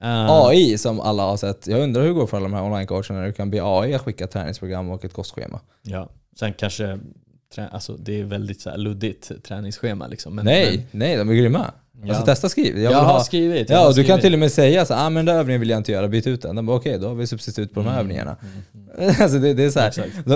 Eh, 0.01 0.29
AI 0.29 0.77
som 0.77 0.99
alla 0.99 1.23
har 1.23 1.37
sett. 1.37 1.67
Jag 1.67 1.79
undrar 1.79 2.01
hur 2.01 2.09
det 2.09 2.15
går 2.15 2.27
för 2.27 2.37
alla 2.37 2.47
de 2.49 2.53
här 2.53 2.63
online-coacherna 2.63 3.19
när 3.19 3.25
du 3.25 3.33
kan 3.33 3.51
be 3.51 3.59
AI 3.63 3.93
att 3.93 4.01
skicka 4.01 4.27
träningsprogram 4.27 4.89
och 4.89 5.05
ett 5.05 5.13
kostschema. 5.13 5.59
Ja, 5.81 6.09
sen 6.39 6.53
kanske 6.53 6.99
alltså, 7.57 7.93
det 7.93 8.19
är 8.19 8.23
väldigt 8.23 8.61
så 8.61 8.77
luddigt 8.77 9.31
träningsschema 9.43 10.07
liksom. 10.07 10.35
Men, 10.35 10.45
nej, 10.45 10.87
nej, 10.91 11.17
de 11.17 11.29
är 11.29 11.33
grymma. 11.33 11.71
Alltså 12.03 12.21
Ja. 12.21 12.25
testa 12.25 12.49
skriv. 12.49 12.77
Jag, 12.79 12.89
vill 12.89 12.97
har 12.97 13.05
ha- 13.13 13.23
skrivit. 13.23 13.69
jag 13.69 13.77
Ja, 13.77 13.81
har 13.81 13.89
och 13.89 13.95
du 13.95 14.03
kan 14.03 14.05
skrivit. 14.05 14.21
till 14.21 14.33
och 14.33 14.39
med 14.39 14.51
säga 14.51 14.85
så 14.85 14.93
ah, 14.93 15.09
men 15.09 15.25
den 15.25 15.35
övningen 15.37 15.59
vill 15.59 15.69
jag 15.69 15.77
inte 15.79 15.91
göra, 15.91 16.07
byt 16.07 16.27
ut 16.27 16.41
den. 16.41 16.55
De 16.55 16.65
bara 16.65 16.77
okej, 16.77 16.99
då 16.99 17.07
har 17.07 17.15
vi 17.15 17.27
substitut 17.27 17.73
på 17.73 17.79
de 17.79 17.85
här 17.85 17.91
Mm, 17.93 18.01
övningarna. 18.01 18.35
mm, 18.97 19.13
alltså 19.21 19.39
det, 19.39 19.53
det 19.53 19.63
är 19.63 19.69
så 19.69 19.79
här. 19.79 19.87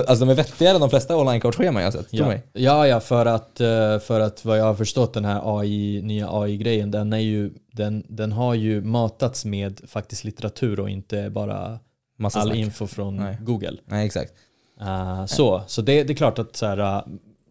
Alltså 0.07 0.25
de 0.25 0.31
är 0.31 0.35
vettigare 0.35 0.75
än 0.75 0.81
de 0.81 0.89
flesta 0.89 1.17
online-coach-scheman 1.17 1.81
jag 1.83 1.87
har 1.87 1.91
sett, 1.91 2.07
Ja. 2.09 2.27
mig. 2.27 2.43
ja, 2.53 2.87
ja, 2.87 2.99
för 2.99 3.25
att, 3.25 3.61
eh, 3.61 3.99
för 3.99 4.19
att 4.19 4.45
vad 4.45 4.59
jag 4.59 4.63
har 4.65 4.75
förstått 4.75 5.13
den 5.13 5.25
här 5.25 5.59
AI, 5.59 6.01
nya 6.03 6.27
AI-grejen, 6.31 6.91
den, 6.91 7.13
är 7.13 7.17
ju, 7.17 7.51
den, 7.71 8.03
den 8.09 8.31
har 8.31 8.53
ju 8.53 8.81
matats 8.81 9.45
med 9.45 9.81
faktiskt 9.87 10.23
litteratur 10.23 10.79
och 10.79 10.89
inte 10.89 11.29
bara 11.29 11.79
Massa 12.19 12.39
all 12.39 12.47
snack. 12.47 12.57
info 12.57 12.87
från 12.87 13.15
Nej. 13.15 13.37
Google. 13.41 13.77
Nej, 13.85 14.05
exakt. 14.05 14.33
Uh, 14.81 15.25
så 15.25 15.61
så 15.67 15.81
det, 15.81 16.03
det 16.03 16.13
är 16.13 16.17
klart 16.17 16.39
att 16.39 16.55
så 16.55 16.65
här, 16.65 16.79
uh, 16.79 17.01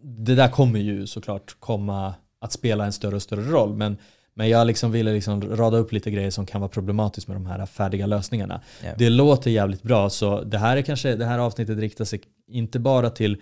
det 0.03 0.35
där 0.35 0.49
kommer 0.49 0.79
ju 0.81 1.07
såklart 1.07 1.57
komma 1.61 2.15
att 2.45 2.53
spela 2.53 2.85
en 2.85 2.93
större 2.93 3.17
och 3.17 3.23
större 3.23 3.43
roll. 3.43 3.75
Men, 3.75 3.97
men 4.35 4.49
jag 4.49 4.67
liksom 4.67 4.93
ville 4.93 5.13
liksom 5.13 5.57
rada 5.57 5.77
upp 5.77 5.93
lite 5.93 6.11
grejer 6.11 6.31
som 6.31 6.47
kan 6.47 6.61
vara 6.61 6.69
problematiskt 6.69 7.29
med 7.29 7.37
de 7.37 7.47
här 7.47 7.67
färdiga 7.67 8.07
lösningarna. 8.07 8.61
Ja. 8.85 8.91
Det 8.99 9.11
låter 9.11 9.51
jävligt 9.51 9.83
bra 9.83 10.11
så 10.11 10.41
det 10.41 10.59
här 10.59 10.77
är 10.77 10.83
kanske, 10.83 11.17
det 11.17 11.25
här 11.25 11.39
avsnittet 11.39 11.79
riktar 11.79 12.05
sig 12.05 12.21
inte 12.49 12.79
bara 12.79 13.11
till 13.11 13.37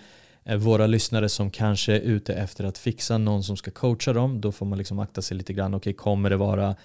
eh, 0.45 0.57
våra 0.57 0.87
lyssnare 0.87 1.29
som 1.29 1.51
kanske 1.51 1.93
är 1.93 2.01
ute 2.01 2.35
efter 2.35 2.65
att 2.65 2.79
fixa 2.79 3.19
någon 3.19 3.43
som 3.43 3.57
ska 3.57 3.71
coacha 3.71 4.12
dem. 4.12 4.41
Då 4.41 4.53
får 4.53 4.67
man 4.67 4.79
liksom 4.79 4.99
akta 4.99 5.23
sig 5.23 5.37
lite 5.37 5.53
grann. 5.53 5.75
Okej, 5.75 5.93
kommer 5.93 6.31
det 6.31 6.37
vara 6.37 6.77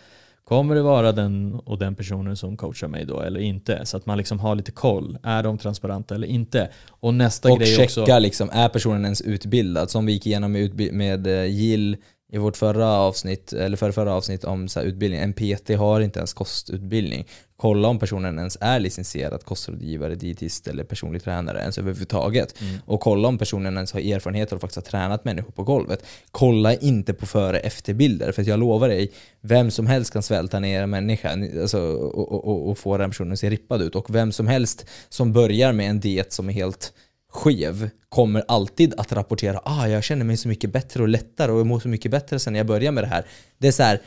Kommer 0.48 0.76
det 0.76 0.82
vara 0.82 1.12
den 1.12 1.54
och 1.54 1.78
den 1.78 1.96
personen 1.96 2.38
som 2.38 2.58
coachar 2.58 2.88
mig 2.88 3.06
då 3.06 3.22
eller 3.22 3.40
inte? 3.40 3.86
Så 3.86 3.98
att 3.98 4.06
man 4.06 4.18
liksom 4.18 4.40
har 4.40 4.56
lite 4.56 4.72
koll. 4.72 5.18
Är 5.24 5.44
de 5.44 5.58
transparenta 5.58 6.16
eller 6.16 6.28
inte? 6.28 6.70
Och 6.90 7.14
nästa 7.14 7.52
Och 7.52 7.60
grej 7.60 7.68
checka 7.76 8.02
också. 8.02 8.20
liksom, 8.20 8.50
är 8.54 8.70
personen 8.70 9.04
ens 9.04 9.22
utbildad? 9.22 9.90
Som 9.90 10.06
vi 10.06 10.14
gick 10.14 10.26
igenom 10.28 10.52
med, 10.52 10.94
med 10.94 11.28
eh, 11.28 11.46
Jill 11.46 11.98
i 12.32 12.38
vårt 12.38 12.58
förra 12.58 12.88
avsnitt, 12.88 13.54
eller 13.54 13.78
förra, 13.78 13.92
förra 13.92 14.14
avsnitt 14.14 14.44
om 14.44 14.68
så 14.68 14.82
utbildning. 14.82 15.20
En 15.20 15.34
PT 15.34 15.70
har 15.78 16.02
inte 16.02 16.20
ens 16.20 16.34
kostutbildning. 16.34 17.28
Kolla 17.58 17.88
om 17.88 18.00
personen 18.00 18.38
ens 18.38 18.58
är 18.62 18.80
licensierad 18.80 19.46
kostrådgivare, 19.46 20.16
dietist 20.16 20.68
eller 20.68 20.84
personlig 20.84 21.24
tränare 21.24 21.60
ens 21.60 21.78
överhuvudtaget. 21.78 22.62
Mm. 22.62 22.76
Och 22.86 23.00
kolla 23.00 23.28
om 23.28 23.38
personen 23.38 23.76
ens 23.76 23.92
har 23.92 24.00
erfarenhet 24.00 24.52
och 24.52 24.62
faktiskt 24.62 24.76
har 24.76 24.92
tränat 24.92 25.26
människor 25.26 25.52
på 25.52 25.64
golvet. 25.64 26.06
Kolla 26.32 26.74
inte 26.74 27.14
på 27.14 27.26
före 27.26 27.60
efterbilder 27.60 28.32
för 28.32 28.50
jag 28.50 28.60
lovar 28.60 28.90
dig, 28.90 29.12
vem 29.42 29.72
som 29.72 29.88
helst 29.88 30.14
kan 30.14 30.24
svälta 30.24 30.60
ner 30.60 30.84
en 30.84 30.90
människa 30.90 31.30
alltså, 31.62 31.80
och, 31.80 32.32
och, 32.32 32.48
och, 32.48 32.70
och 32.70 32.78
få 32.78 32.98
den 32.98 33.10
personen 33.10 33.34
att 33.34 33.40
se 33.40 33.50
rippad 33.50 33.82
ut. 33.82 33.96
Och 33.96 34.16
vem 34.16 34.32
som 34.32 34.48
helst 34.48 34.86
som 35.10 35.34
börjar 35.34 35.74
med 35.74 35.90
en 35.90 36.00
diet 36.00 36.34
som 36.34 36.50
är 36.50 36.54
helt 36.54 36.94
skev 37.38 37.90
kommer 38.10 38.44
alltid 38.48 38.94
att 38.98 39.12
rapportera 39.12 39.62
ah, 39.66 39.88
jag 39.88 40.04
känner 40.04 40.26
mig 40.26 40.38
så 40.38 40.48
mycket 40.48 40.72
bättre 40.74 41.02
och 41.04 41.10
lättare 41.10 41.52
och 41.52 41.60
jag 41.60 41.68
mår 41.68 41.80
så 41.80 41.88
mycket 41.88 42.12
bättre 42.12 42.40
sen 42.40 42.56
jag 42.56 42.66
började 42.68 42.92
med 42.92 43.04
det 43.04 43.08
här. 43.08 43.26
Det 43.58 43.68
är 43.68 43.72
så 43.72 43.84
här. 43.84 44.02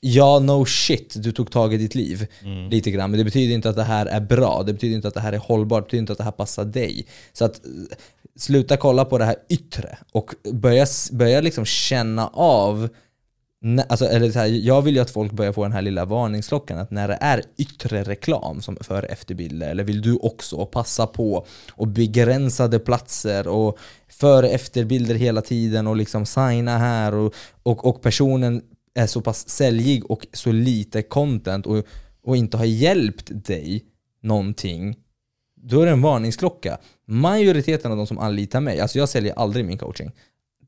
Ja, 0.00 0.38
no 0.38 0.64
shit, 0.64 1.14
du 1.16 1.32
tog 1.32 1.50
tag 1.50 1.74
i 1.74 1.76
ditt 1.76 1.94
liv 1.94 2.26
Mm. 2.42 2.70
lite 2.70 2.90
grann. 2.90 3.10
Men 3.10 3.18
det 3.18 3.24
betyder 3.24 3.54
inte 3.54 3.68
att 3.70 3.76
det 3.76 3.82
här 3.82 4.06
är 4.06 4.20
bra, 4.20 4.62
det 4.66 4.72
betyder 4.72 4.96
inte 4.96 5.08
att 5.08 5.14
det 5.14 5.20
här 5.20 5.32
är 5.32 5.38
hållbart, 5.38 5.82
det 5.82 5.86
betyder 5.86 6.00
inte 6.00 6.12
att 6.12 6.18
det 6.18 6.24
här 6.24 6.30
passar 6.30 6.64
dig. 6.64 7.06
Så 7.32 7.44
att 7.44 7.66
eh, 7.66 7.70
sluta 8.36 8.76
kolla 8.76 9.04
på 9.04 9.18
det 9.18 9.24
här 9.24 9.36
yttre 9.48 9.98
och 10.12 10.34
börja, 10.52 10.86
börja 11.12 11.40
liksom 11.40 11.64
känna 11.64 12.26
av 12.34 12.88
Alltså, 13.88 14.06
eller 14.06 14.30
så 14.30 14.38
här, 14.38 14.46
jag 14.46 14.82
vill 14.82 14.94
ju 14.94 15.00
att 15.00 15.10
folk 15.10 15.32
börjar 15.32 15.52
få 15.52 15.62
den 15.62 15.72
här 15.72 15.82
lilla 15.82 16.04
varningsklockan 16.04 16.78
att 16.78 16.90
när 16.90 17.08
det 17.08 17.18
är 17.20 17.42
yttre 17.56 18.02
reklam 18.02 18.62
som 18.62 18.76
för 18.80 19.02
efterbilder 19.02 19.70
eller 19.70 19.84
vill 19.84 20.02
du 20.02 20.16
också 20.16 20.66
passa 20.66 21.06
på 21.06 21.46
och 21.72 21.88
begränsade 21.88 22.78
platser 22.78 23.48
och 23.48 23.78
före 24.08 24.48
efterbilder 24.48 25.14
hela 25.14 25.42
tiden 25.42 25.86
och 25.86 25.96
liksom 25.96 26.26
signa 26.26 26.78
här 26.78 27.14
och, 27.14 27.34
och, 27.62 27.86
och 27.86 28.02
personen 28.02 28.62
är 28.94 29.06
så 29.06 29.20
pass 29.20 29.48
säljig 29.48 30.10
och 30.10 30.26
så 30.32 30.52
lite 30.52 31.02
content 31.02 31.66
och, 31.66 31.84
och 32.22 32.36
inte 32.36 32.56
har 32.56 32.64
hjälpt 32.64 33.44
dig 33.46 33.84
någonting 34.22 34.96
då 35.66 35.80
är 35.80 35.86
det 35.86 35.92
en 35.92 36.02
varningsklocka. 36.02 36.78
Majoriteten 37.06 37.90
av 37.90 37.96
de 37.96 38.06
som 38.06 38.18
anlitar 38.18 38.60
mig, 38.60 38.80
alltså 38.80 38.98
jag 38.98 39.08
säljer 39.08 39.34
aldrig 39.34 39.64
min 39.64 39.78
coaching. 39.78 40.10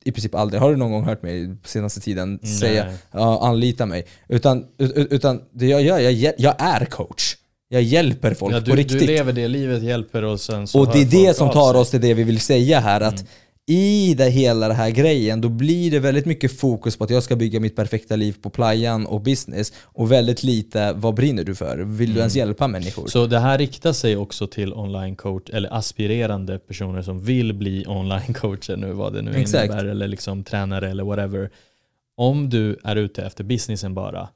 I 0.09 0.13
princip 0.13 0.35
aldrig. 0.35 0.61
Har 0.63 0.71
du 0.71 0.77
någon 0.77 0.93
gång 0.93 1.05
hört 1.05 1.23
mig 1.23 1.57
senaste 1.65 2.01
tiden 2.01 2.39
säga 2.61 2.87
ja, 3.13 3.47
anlita 3.49 3.87
mig? 3.87 4.07
Utan, 4.29 4.65
ut- 4.79 4.93
ut- 4.97 5.13
utan 5.13 5.41
det 5.53 5.67
jag 5.67 5.83
gör, 5.83 5.99
jag, 5.99 6.35
jag 6.39 6.55
är 6.59 6.85
coach. 6.85 7.37
Jag 7.69 7.83
hjälper 7.83 8.35
folk 8.35 8.55
Ja, 8.55 8.59
på 8.61 8.65
du, 8.65 8.77
riktigt. 8.77 8.99
du 9.01 9.07
lever 9.07 9.33
det 9.33 9.49
livet, 9.49 9.83
hjälper 9.83 10.25
och 10.25 10.41
sen 10.41 10.67
så 10.67 10.81
Och 10.81 10.93
det 10.93 11.01
är 11.03 11.05
det 11.27 11.35
som 11.37 11.51
tar 11.51 11.73
sig. 11.73 11.81
oss 11.81 11.91
till 11.91 12.01
det 12.01 12.15
vi 12.15 12.23
vill 12.25 12.41
säga 12.41 12.81
här 12.81 13.01
att 13.01 13.15
Mm. 13.15 13.27
I 13.69 14.15
det 14.15 14.31
hela 14.31 14.69
det 14.69 14.75
här 14.75 14.91
grejen 14.91 15.41
då 15.41 15.49
blir 15.49 15.91
det 15.91 15.99
väldigt 15.99 16.27
mycket 16.27 16.61
fokus 16.61 16.97
på 16.97 17.05
att 17.05 17.11
jag 17.11 17.23
ska 17.23 17.37
bygga 17.37 17.61
mitt 17.61 17.77
perfekta 17.77 18.17
liv 18.17 18.37
på 18.43 18.51
playan 18.51 19.07
och 19.07 19.21
business 19.21 19.73
och 19.85 20.13
väldigt 20.13 20.43
lite 20.43 20.93
vad 20.93 21.15
brinner 21.15 21.45
du 21.45 21.55
för? 21.55 21.79
Vill 21.79 22.13
du 22.15 22.19
ens 22.19 22.37
hjälpa 22.37 22.69
människor? 22.69 23.03
Mm. 23.03 23.09
Så 23.09 23.27
det 23.27 23.39
här 23.39 23.59
riktar 23.59 23.93
sig 23.93 24.17
också 24.17 24.47
till 24.47 24.73
online 24.73 25.17
coach 25.17 25.51
eller 25.51 25.75
aspirerande 25.75 26.59
personer 26.59 27.03
som 27.03 27.21
vill 27.21 27.55
bli 27.55 27.85
online 27.87 28.35
coacher 28.35 28.77
nu 28.77 28.93
vad 28.93 29.13
det 29.13 29.23
nu 29.23 29.37
Exakt. 29.37 29.65
innebär 29.65 29.85
eller 29.85 30.09
liksom 30.09 30.45
tränare 30.45 30.91
eller 30.91 31.05
whatever. 31.05 31.51
Om 32.17 32.51
du 32.51 32.77
är 32.85 32.97
ute 32.97 33.23
efter 33.23 33.45
businessen 33.45 33.95
bara. 33.95 34.29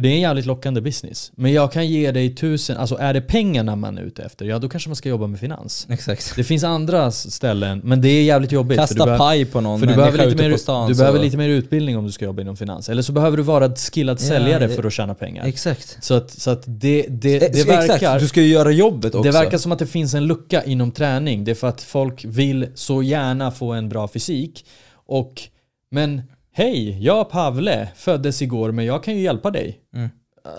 För 0.00 0.02
det 0.02 0.08
är 0.08 0.14
en 0.14 0.20
jävligt 0.20 0.46
lockande 0.46 0.80
business. 0.80 1.32
Men 1.36 1.52
jag 1.52 1.72
kan 1.72 1.86
ge 1.88 2.12
dig 2.12 2.34
tusen, 2.34 2.76
alltså 2.76 2.96
är 2.96 3.14
det 3.14 3.20
pengarna 3.20 3.76
man 3.76 3.98
är 3.98 4.02
ute 4.02 4.22
efter, 4.22 4.44
ja 4.44 4.58
då 4.58 4.68
kanske 4.68 4.88
man 4.88 4.96
ska 4.96 5.08
jobba 5.08 5.26
med 5.26 5.40
finans. 5.40 5.86
Exakt. 5.90 6.32
Det 6.36 6.44
finns 6.44 6.64
andra 6.64 7.10
ställen, 7.10 7.80
men 7.84 8.00
det 8.00 8.08
är 8.08 8.22
jävligt 8.22 8.52
jobbigt. 8.52 8.78
Kasta 8.78 8.94
behöver- 8.94 9.18
paj 9.18 9.44
på 9.44 9.60
någon 9.60 9.80
För 9.80 9.86
du 9.86 9.94
behöver, 9.94 10.26
lite 10.26 10.48
mer, 10.48 10.56
stan. 10.56 10.88
du 10.88 10.94
så- 10.94 10.98
behöver 10.98 11.18
lite 11.20 11.36
mer 11.36 11.48
utbildning 11.48 11.96
om 11.98 12.04
du 12.06 12.12
ska 12.12 12.24
jobba 12.24 12.42
inom 12.42 12.56
finans. 12.56 12.88
Eller 12.88 13.02
så 13.02 13.12
behöver 13.12 13.36
du 13.36 13.42
vara 13.42 13.74
skillad 13.76 14.18
Ja, 14.20 14.28
säljare 14.28 14.66
det- 14.66 14.74
för 14.74 14.84
att 14.86 14.92
tjäna 14.92 15.14
pengar. 15.14 15.44
Exakt. 15.46 15.98
Så 16.04 16.14
att, 16.14 16.30
så 16.30 16.50
att 16.50 16.62
det, 16.66 17.06
det, 17.08 17.34
Eh, 17.42 17.50
det 17.52 17.64
verkar... 17.68 17.94
Exakt, 17.94 18.20
du 18.20 18.28
ska 18.28 18.40
ju 18.42 18.48
göra 18.48 18.70
jobbet 18.70 19.14
också. 19.14 19.22
Det 19.32 19.38
verkar 19.38 19.58
som 19.58 19.72
att 19.72 19.78
det 19.78 19.86
finns 19.86 20.14
en 20.14 20.26
lucka 20.26 20.62
inom 20.64 20.90
träning. 20.90 21.44
Det 21.44 21.50
är 21.50 21.54
för 21.54 21.68
att 21.68 21.82
folk 21.82 22.24
vill 22.24 22.66
så 22.74 23.02
gärna 23.02 23.50
få 23.50 23.72
en 23.72 23.88
bra 23.88 24.08
fysik. 24.08 24.64
Och, 25.06 25.42
men 25.90 26.22
hej, 26.60 27.04
jag 27.04 27.30
Pavle 27.30 27.88
föddes 27.94 28.42
igår 28.42 28.72
men 28.72 28.84
jag 28.84 29.04
kan 29.04 29.14
ju 29.14 29.20
hjälpa 29.20 29.50
dig. 29.50 29.80
Mm. 29.94 30.08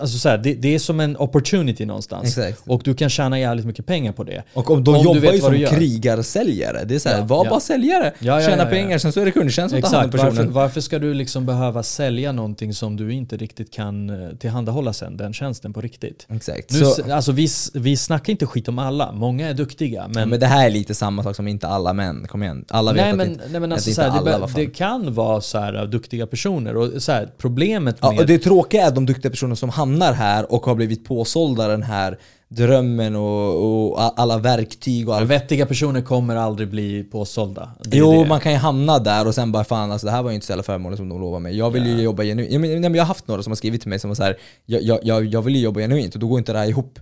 Alltså 0.00 0.18
så 0.18 0.28
här, 0.28 0.38
det, 0.38 0.54
det 0.54 0.74
är 0.74 0.78
som 0.78 1.00
en 1.00 1.16
opportunity 1.16 1.86
någonstans. 1.86 2.38
Exakt. 2.38 2.62
Och 2.66 2.82
du 2.84 2.94
kan 2.94 3.10
tjäna 3.10 3.38
jävligt 3.38 3.66
mycket 3.66 3.86
pengar 3.86 4.12
på 4.12 4.24
det. 4.24 4.42
Och 4.54 4.70
om 4.70 4.84
de 4.84 4.94
Om 4.94 5.04
jobbar 5.04 5.32
ju 5.32 5.40
som 5.40 5.76
krigarsäljare. 5.76 6.84
Det 6.84 6.94
är 6.94 6.98
såhär, 6.98 7.18
Ja, 7.18 7.24
var 7.24 7.44
ja. 7.44 7.50
bara 7.50 7.60
säljare. 7.60 8.12
Ja, 8.18 8.40
ja, 8.40 8.48
Tjäna 8.48 8.56
ja, 8.56 8.64
ja. 8.64 8.70
pengar, 8.70 8.98
sen 8.98 9.12
så 9.12 9.20
är 9.20 9.24
det 9.24 9.30
kundtjänst 9.30 9.74
åt 9.74 9.84
hand 9.84 9.94
Exakt, 9.94 10.14
varför, 10.14 10.36
personen. 10.36 10.52
varför 10.52 10.80
ska 10.80 10.98
du 10.98 11.14
liksom 11.14 11.46
behöva 11.46 11.82
sälja 11.82 12.32
någonting 12.32 12.74
som 12.74 12.96
du 12.96 13.12
inte 13.12 13.36
riktigt 13.36 13.72
kan 13.72 14.10
eh, 14.10 14.36
tillhandahålla 14.36 14.92
sen, 14.92 15.16
den 15.16 15.32
tjänsten 15.32 15.72
på 15.72 15.80
riktigt? 15.80 16.26
Exakt. 16.30 16.72
Nu, 16.72 16.78
så, 16.84 17.12
alltså 17.12 17.32
vi, 17.32 17.48
vi 17.74 17.96
snackar 17.96 18.30
inte 18.30 18.46
skit 18.46 18.68
om 18.68 18.78
alla, 18.78 19.12
många 19.12 19.48
är 19.48 19.54
duktiga 19.54 20.08
men, 20.08 20.28
men, 20.28 20.40
det 20.40 20.46
här 20.46 20.66
är 20.66 20.70
lite 20.70 20.94
samma 20.94 21.22
sak 21.22 21.36
som 21.36 21.48
inte 21.48 21.68
alla 21.68 21.92
män, 21.92 22.26
kom 22.28 22.42
igen. 22.42 22.64
Alla 22.68 22.92
vet 22.92 23.02
nej, 23.02 23.10
att 23.10 23.16
men, 23.16 23.32
det, 23.32 23.42
nej 23.50 23.60
men 23.60 23.72
att 23.72 23.76
alltså 23.76 23.90
inte 23.90 24.02
så 24.02 24.08
här, 24.10 24.24
det, 24.24 24.34
alla, 24.34 24.48
fan. 24.48 24.60
det 24.60 24.66
kan 24.66 25.14
vara 25.14 25.40
så 25.40 25.58
här, 25.58 25.86
duktiga 25.86 26.26
personer 26.26 26.76
och 26.76 27.02
så 27.02 27.12
här, 27.12 27.28
problemet 27.38 27.96
Ja, 28.00 28.10
med... 28.10 28.20
och 28.20 28.26
det 28.26 28.38
tråkiga 28.38 28.86
är 28.86 28.90
de 28.90 29.06
duktiga 29.06 29.30
personer 29.30 29.54
som 29.54 29.71
hamnar 29.72 30.12
här 30.12 30.52
och 30.52 30.66
har 30.66 30.74
blivit 30.74 31.04
påsålda 31.04 31.68
den 31.68 31.82
här 31.82 32.18
drömmen 32.48 33.16
och, 33.16 33.92
och 33.92 34.20
alla 34.20 34.38
verktyg 34.38 35.08
och 35.08 35.16
allt. 35.16 35.30
Vettiga 35.30 35.66
personer 35.66 36.00
kommer 36.02 36.36
aldrig 36.36 36.68
bli 36.70 37.04
påsålda. 37.04 37.70
Det 37.84 37.96
Jo, 37.96 38.22
det. 38.22 38.28
man 38.28 38.40
kan 38.40 38.52
ju 38.52 38.58
hamna 38.58 38.98
där 38.98 39.26
och 39.26 39.34
sen 39.34 39.52
bara 39.52 39.64
fan 39.64 39.92
alltså 39.92 40.06
det 40.06 40.10
här 40.10 40.22
var 40.22 40.30
ju 40.30 40.34
inte 40.34 40.46
så 40.46 40.50
jävla 40.52 40.62
förmånligt 40.62 40.98
som 40.98 41.08
de 41.08 41.20
lovade 41.20 41.42
mig. 41.42 41.56
Jag 41.56 41.70
vill 41.70 41.86
ju 41.86 42.02
jobba 42.02 42.22
genuint. 42.22 42.52
Jag, 42.52 42.60
men, 42.60 42.94
jag 42.94 43.02
har 43.02 43.06
haft 43.08 43.28
några 43.28 43.42
som 43.42 43.50
har 43.50 43.56
skrivit 43.56 43.80
till 43.80 43.88
mig 43.90 43.98
som 43.98 44.10
var 44.10 44.14
så 44.14 44.22
här, 44.22 44.36
jag, 44.66 44.82
jag, 44.82 44.98
jag, 45.02 45.24
jag 45.24 45.42
vill 45.42 45.56
ju 45.56 45.62
jobba 45.62 45.80
genuint 45.80 46.14
och 46.14 46.20
då 46.20 46.28
går 46.28 46.38
inte 46.38 46.52
det 46.52 46.58
här 46.58 46.68
ihop. 46.68 46.98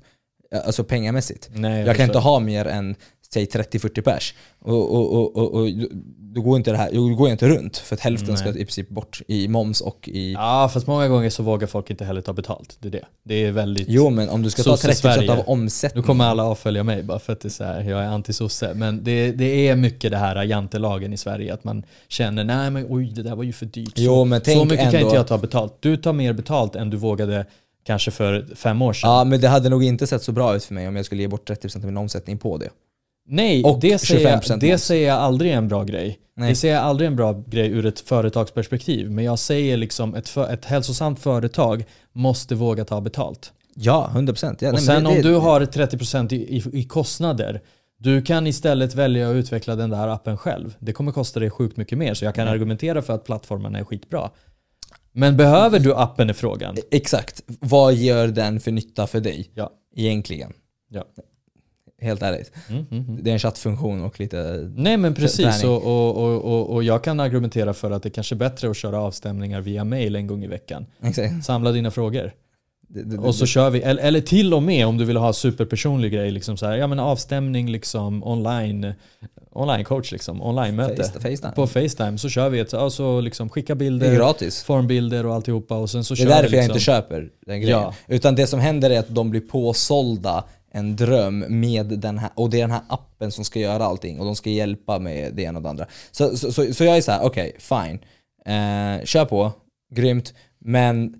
Alltså 0.67 0.85
pengamässigt. 0.85 1.49
Nej, 1.55 1.77
Jag 1.79 1.87
kan 1.87 1.95
förstår. 1.95 2.05
inte 2.05 2.19
ha 2.19 2.39
mer 2.39 2.65
än 2.65 2.95
säg 3.35 3.45
30-40 3.45 4.03
pers. 4.03 4.35
Och, 4.59 4.95
och, 4.95 5.13
och, 5.15 5.37
och, 5.37 5.55
och 5.55 5.69
då 6.19 6.41
går 6.43 6.57
inte 6.57 6.71
det 6.71 6.77
här, 6.77 6.91
då 6.93 7.09
går 7.09 7.29
jag 7.29 7.35
inte 7.35 7.49
runt 7.49 7.77
för 7.77 7.95
att 7.97 8.01
hälften 8.01 8.37
ska 8.37 8.49
i 8.49 8.53
princip 8.53 8.89
bort 8.89 9.21
i 9.29 9.49
moms 9.49 9.81
och 9.81 10.09
i... 10.09 10.33
Ja, 10.33 10.71
fast 10.75 10.87
många 10.87 11.09
gånger 11.09 11.31
så 11.31 11.43
vågar 11.43 11.67
folk 11.67 11.91
inte 11.91 12.05
heller 12.05 12.21
ta 12.21 12.33
betalt. 12.33 12.77
Det 12.81 12.89
är 12.89 12.93
det. 12.93 13.05
Det 13.25 13.35
är 13.35 13.53
väldigt... 13.53 13.87
Jo 13.89 14.11
men 14.11 14.29
om 14.29 14.43
du 14.43 14.51
ska 14.51 14.63
ta 14.63 14.71
Sosse 14.77 14.89
30% 14.89 14.95
Sverige. 14.95 15.31
av 15.31 15.37
Nu 15.37 15.43
omsättningen. 15.47 16.07
kommer 16.07 16.25
alla 16.25 16.45
avfölja 16.45 16.83
mig 16.83 17.03
bara 17.03 17.19
för 17.19 17.33
att 17.33 17.41
det 17.41 17.49
är 17.49 17.51
så 17.51 17.65
här, 17.65 17.83
jag 17.83 18.01
är 18.05 18.09
anti-sosse. 18.09 18.75
Men 18.75 19.05
det, 19.05 19.33
det 19.33 19.69
är 19.69 19.77
mycket 19.77 20.11
det 20.11 20.17
här 20.19 20.45
jantelagen 20.45 21.13
i 21.13 21.17
Sverige, 21.17 21.55
att 21.55 21.65
man 21.65 21.83
känner 22.09 22.45
nej 22.45 22.71
men 22.71 22.87
oj 22.89 23.13
det 23.15 23.23
där 23.23 23.37
var 23.37 23.45
ju 23.45 23.53
för 23.53 23.67
dyrt. 23.67 23.97
Så, 23.97 24.03
Jo, 24.03 24.25
men 24.25 24.41
så 24.41 24.45
tänk 24.45 24.65
mycket 24.71 24.79
kan 24.79 24.95
ändå- 24.95 25.07
inte 25.07 25.17
jag 25.17 25.27
ta 25.27 25.39
betalt. 25.39 25.77
Du 25.81 25.97
tar 25.97 26.13
mer 26.13 26.33
betalt 26.33 26.77
än 26.77 26.91
du 26.91 26.97
vågade 26.97 27.47
kanske 27.85 28.11
för 28.11 28.47
fem 28.55 28.83
år 28.83 28.93
sedan. 28.93 29.11
Ja 29.11 29.25
men 29.25 29.41
det 29.41 29.49
hade 29.49 29.69
nog 29.69 29.85
inte 29.85 30.07
sett 30.07 30.23
så 30.23 30.33
bra 30.33 30.57
ut 30.57 30.65
för 30.65 30.75
mig 30.75 30.89
om 30.89 30.97
jag 30.97 31.05
skulle 31.05 31.23
ge 31.23 31.29
bort 31.29 31.51
30% 31.51 31.77
av 31.77 31.85
min 31.85 31.97
omsättning 31.97 32.39
på 32.39 32.57
det. 32.59 32.69
Nej, 33.33 33.65
Och 33.65 33.81
det, 33.81 33.99
säger 33.99 34.37
25% 34.37 34.51
jag, 34.51 34.61
det 34.61 34.79
säger 34.79 35.09
jag 35.09 35.19
aldrig 35.19 35.53
är 35.53 35.57
en 35.57 35.69
bra 35.69 35.85
grej. 35.85 36.19
Nej. 36.37 36.49
Det 36.51 36.57
säger 36.57 36.75
jag 36.75 36.85
aldrig 36.85 37.07
är 37.07 37.11
en 37.11 37.17
bra 37.17 37.45
grej 37.47 37.71
ur 37.71 37.87
ett 37.87 38.01
företagsperspektiv. 38.01 39.11
Men 39.11 39.25
jag 39.25 39.39
säger 39.39 39.77
liksom 39.77 40.15
ett, 40.15 40.29
för, 40.29 40.53
ett 40.53 40.65
hälsosamt 40.65 41.21
företag 41.21 41.85
måste 42.13 42.55
våga 42.55 42.85
ta 42.85 43.01
betalt. 43.01 43.53
Ja, 43.75 44.11
100%. 44.15 44.45
Ja, 44.45 44.55
nej, 44.61 44.69
Och 44.69 44.73
men 44.75 44.83
sen 44.83 45.03
det, 45.05 45.09
om 45.11 45.15
det, 45.17 45.23
du 45.23 45.35
har 45.35 45.61
30% 45.61 46.35
i, 46.35 46.37
i, 46.57 46.63
i 46.81 46.85
kostnader, 46.85 47.61
du 47.99 48.23
kan 48.23 48.47
istället 48.47 48.95
välja 48.95 49.31
att 49.31 49.35
utveckla 49.35 49.77
den 49.77 49.91
där 49.91 50.09
appen 50.09 50.37
själv. 50.37 50.75
Det 50.79 50.93
kommer 50.93 51.13
kosta 51.13 51.41
dig 51.41 51.51
sjukt 51.51 51.77
mycket 51.77 51.99
mer, 51.99 52.15
så 52.15 52.25
jag 52.25 52.35
kan 52.35 52.43
Mm. 52.43 52.55
argumentera 52.55 53.03
för 53.03 53.13
att 53.15 53.25
plattformen 53.25 53.75
är 53.75 53.85
skitbra. 53.85 54.31
Men 55.13 55.37
behöver 55.37 55.79
du 55.79 55.95
appen 55.95 56.31
i 56.31 56.35
frågan? 56.35 56.77
Exakt. 56.91 57.43
Vad 57.47 57.95
gör 57.95 58.29
den 58.29 58.61
för 58.61 58.71
nytta 58.73 59.07
för 59.07 59.21
dig? 59.21 59.51
Ja. 59.55 59.71
Egentligen. 59.97 60.53
ja. 60.91 61.05
Helt 62.01 62.23
ärligt. 62.23 62.53
Mm, 62.69 62.87
mm, 62.91 63.05
mm. 63.05 63.25
Det 63.25 63.31
är 63.31 63.33
en 63.33 63.39
chattfunktion 63.39 64.05
och 64.05 64.21
lite... 64.21 64.71
Nej 64.77 64.97
men 64.97 65.15
precis, 65.15 65.65
och, 65.65 65.83
och, 65.83 66.45
och, 66.45 66.71
och, 66.71 66.85
jag 66.85 67.05
kan 67.05 67.21
argumentera 67.21 67.75
för 67.75 67.91
att 67.91 68.03
det 68.03 68.11
kanske 68.11 68.35
är 68.35 68.37
bättre 68.37 68.71
att 68.71 68.77
köra 68.77 69.01
avstämningar 69.01 69.61
via 69.61 69.85
mail 69.85 70.17
en 70.17 70.27
gång 70.27 70.45
i 70.45 70.47
veckan. 70.47 70.87
Exakt. 71.03 71.45
Samla 71.45 71.73
dina 71.73 71.91
frågor. 71.91 72.33
Det, 72.89 73.03
det, 73.03 73.19
Och 73.19 73.35
så 73.35 73.45
det, 73.45 73.49
kör 73.49 73.71
vi, 73.71 73.83
eller, 73.83 74.03
eller 74.03 74.21
till 74.21 74.55
och 74.55 74.63
med 74.63 74.87
om 74.87 74.99
du 74.99 75.05
vill 75.05 75.17
ha 75.17 75.33
superpersonlig 75.33 76.13
grej, 76.13 76.31
liksom 76.31 76.57
så 76.57 76.67
här, 76.67 76.77
ja 76.77 76.87
men 76.87 76.99
avstämning 76.99 77.71
liksom 77.71 78.25
online, 78.25 78.95
online 79.53 79.85
coach 79.85 80.13
liksom, 80.13 80.43
online-möte. 80.43 81.03
face, 81.03 81.13
FaceTime. 81.13 81.53
På 81.55 81.67
Facetime 81.67 82.19
så 82.19 82.29
kör 82.29 82.49
vi 82.49 82.59
ett, 82.59 82.73
ja, 82.73 82.91
så 82.91 83.21
liksom 83.21 83.49
skicka 83.49 83.75
bilder, 83.75 84.15
gratis. 84.15 84.63
formbilder 84.63 85.27
och 85.27 85.35
alltihopa 85.35 85.77
och 85.77 85.91
sen 85.91 86.05
så 86.05 86.15
Det 86.15 86.23
är 86.23 86.27
därför 86.27 86.49
vi 86.49 86.57
jag 86.57 86.63
liksom. 86.63 86.73
inte 86.73 86.85
köper 86.85 87.29
den 87.47 87.61
grejen. 87.61 87.81
Ja. 87.81 87.95
Utan 88.09 88.35
det 88.35 88.47
som 88.47 88.61
händer 88.61 88.91
är 88.91 88.99
att 88.99 89.15
de 89.15 89.31
blir 89.31 89.41
påsålda 89.41 90.45
en 90.71 90.97
dröm 90.97 91.45
med 91.61 91.87
den 91.87 92.19
här, 92.19 92.31
och 92.35 92.51
det 92.51 92.57
är 92.57 92.61
den 92.61 92.71
här 92.71 92.83
appen 92.89 93.33
som 93.33 93.45
ska 93.45 93.61
göra 93.61 93.85
allting 93.85 94.19
och 94.21 94.25
de 94.27 94.37
ska 94.37 94.51
hjälpa 94.51 94.99
med 94.99 95.35
det 95.35 95.43
ena 95.43 95.59
och 95.59 95.63
det 95.63 95.69
andra. 95.71 95.87
Så, 96.11 96.37
så, 96.37 96.53
så, 96.53 96.75
så 96.75 96.85
jag 96.85 96.97
är 96.97 97.01
så 97.01 97.13
här: 97.13 97.23
okej, 97.23 97.53
fine. 97.59 97.99
Eh, 98.47 99.05
kör 99.05 99.25
på, 99.25 99.53
grymt. 99.95 100.35
Men 100.59 101.15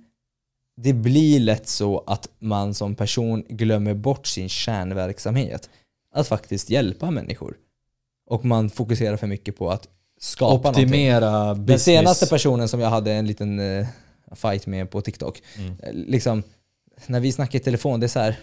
det 0.77 0.93
blir 0.93 1.41
lätt 1.41 1.69
så 1.69 2.05
att 2.07 2.29
man 2.39 2.75
som 2.75 2.95
person 2.95 3.45
glömmer 3.49 3.95
bort 3.95 4.27
sin 4.27 4.49
kärnverksamhet. 4.49 5.71
Att 6.15 6.29
faktiskt 6.29 6.71
hjälpa 6.71 7.11
människor. 7.11 7.57
Och 8.27 8.45
man 8.45 8.71
fokuserar 8.71 9.17
för 9.17 9.27
mycket 9.27 9.57
på 9.59 9.71
att 9.71 9.89
skapa 10.21 10.55
någonting. 10.57 10.85
Optimera 10.85 11.55
Den 11.55 11.65
business. 11.67 11.83
senaste 11.85 12.27
personen 12.27 12.69
som 12.69 12.81
jag 12.81 12.91
hade 12.91 13.13
en 13.13 13.27
liten 13.27 13.61
eh, 13.61 13.87
fight 14.35 14.67
med 14.67 14.91
på 14.91 15.01
TikTok, 15.01 15.43
Mm. 15.59 15.71
eh, 15.83 15.93
liksom, 15.93 16.43
när 17.07 17.21
vi 17.21 17.33
snackar 17.33 17.59
i 17.59 17.63
telefon, 17.63 18.01
det 18.01 18.07
är 18.07 18.09
så 18.09 18.21
här 18.21 18.39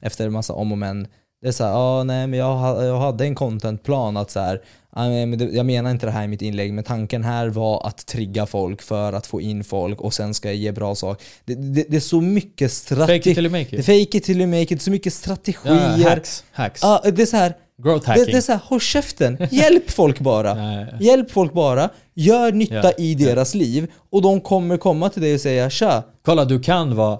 efter 0.00 0.26
en 0.26 0.32
massa 0.32 0.52
om 0.52 0.72
och 0.72 0.78
men, 0.78 1.06
det 1.42 1.48
är 1.48 1.52
så 1.52 1.64
här, 1.64 1.72
ah, 1.74 2.02
nej 2.04 2.26
men 2.26 2.38
jag, 2.38 2.84
jag 2.84 2.98
hade 3.00 3.24
en 3.24 3.34
contentplan 3.34 4.16
att 4.16 4.30
så 4.30 4.40
här, 4.40 4.60
ah, 4.90 5.04
det, 5.08 5.44
jag 5.52 5.66
menar 5.66 5.90
inte 5.90 6.06
det 6.06 6.12
här 6.12 6.24
i 6.24 6.28
mitt 6.28 6.42
inlägg, 6.42 6.72
men 6.72 6.84
tanken 6.84 7.24
här 7.24 7.48
var 7.48 7.86
att 7.86 8.06
trigga 8.06 8.46
folk 8.46 8.82
för 8.82 9.12
att 9.12 9.26
få 9.26 9.40
in 9.40 9.64
folk 9.64 10.00
och 10.00 10.14
sen 10.14 10.34
ska 10.34 10.48
jag 10.48 10.56
ge 10.56 10.72
bra 10.72 10.94
sak. 10.94 11.22
Det, 11.44 11.54
det, 11.54 11.84
det 11.88 11.96
är 11.96 12.00
så 12.00 12.20
mycket 12.20 12.72
Fake 12.72 12.92
it 12.92 12.96
strategi. 12.96 13.34
till 13.34 13.44
you 13.46 13.50
make 13.52 13.76
it. 13.76 13.86
Fake 13.86 14.18
it 14.18 14.24
till 14.24 14.40
you 14.40 14.46
make 14.50 14.62
it, 14.62 14.68
det 14.68 14.74
är 14.74 14.78
så 14.78 14.90
mycket 14.90 15.06
Ja, 15.12 15.18
strategier. 15.18 16.08
hacks. 16.10 16.44
hacks. 16.52 16.82
Ja, 16.82 17.02
det 17.04 17.22
är 17.22 17.26
så 17.26 17.36
här, 17.36 17.54
Growth 17.82 18.04
det, 18.06 18.10
hacking. 18.12 18.24
det 18.26 18.36
är 18.36 18.40
så 18.40 18.52
här, 18.52 18.60
håll 18.64 18.80
käften, 18.80 19.38
hjälp 19.50 19.90
folk 19.90 20.18
bara. 20.20 20.54
Nej. 20.54 20.86
Hjälp 21.00 21.30
folk 21.30 21.52
bara, 21.52 21.88
gör 22.14 22.52
nytta 22.52 22.74
Ja. 22.74 22.92
i 22.98 23.14
deras 23.14 23.54
liv 23.54 23.90
och 24.10 24.22
de 24.22 24.40
kommer 24.40 24.76
komma 24.76 25.08
till 25.08 25.22
dig 25.22 25.34
och 25.34 25.40
säga 25.40 25.70
tja. 25.70 26.02
Kolla, 26.24 26.44
du 26.44 26.60
kan 26.60 26.96
vara 26.96 27.18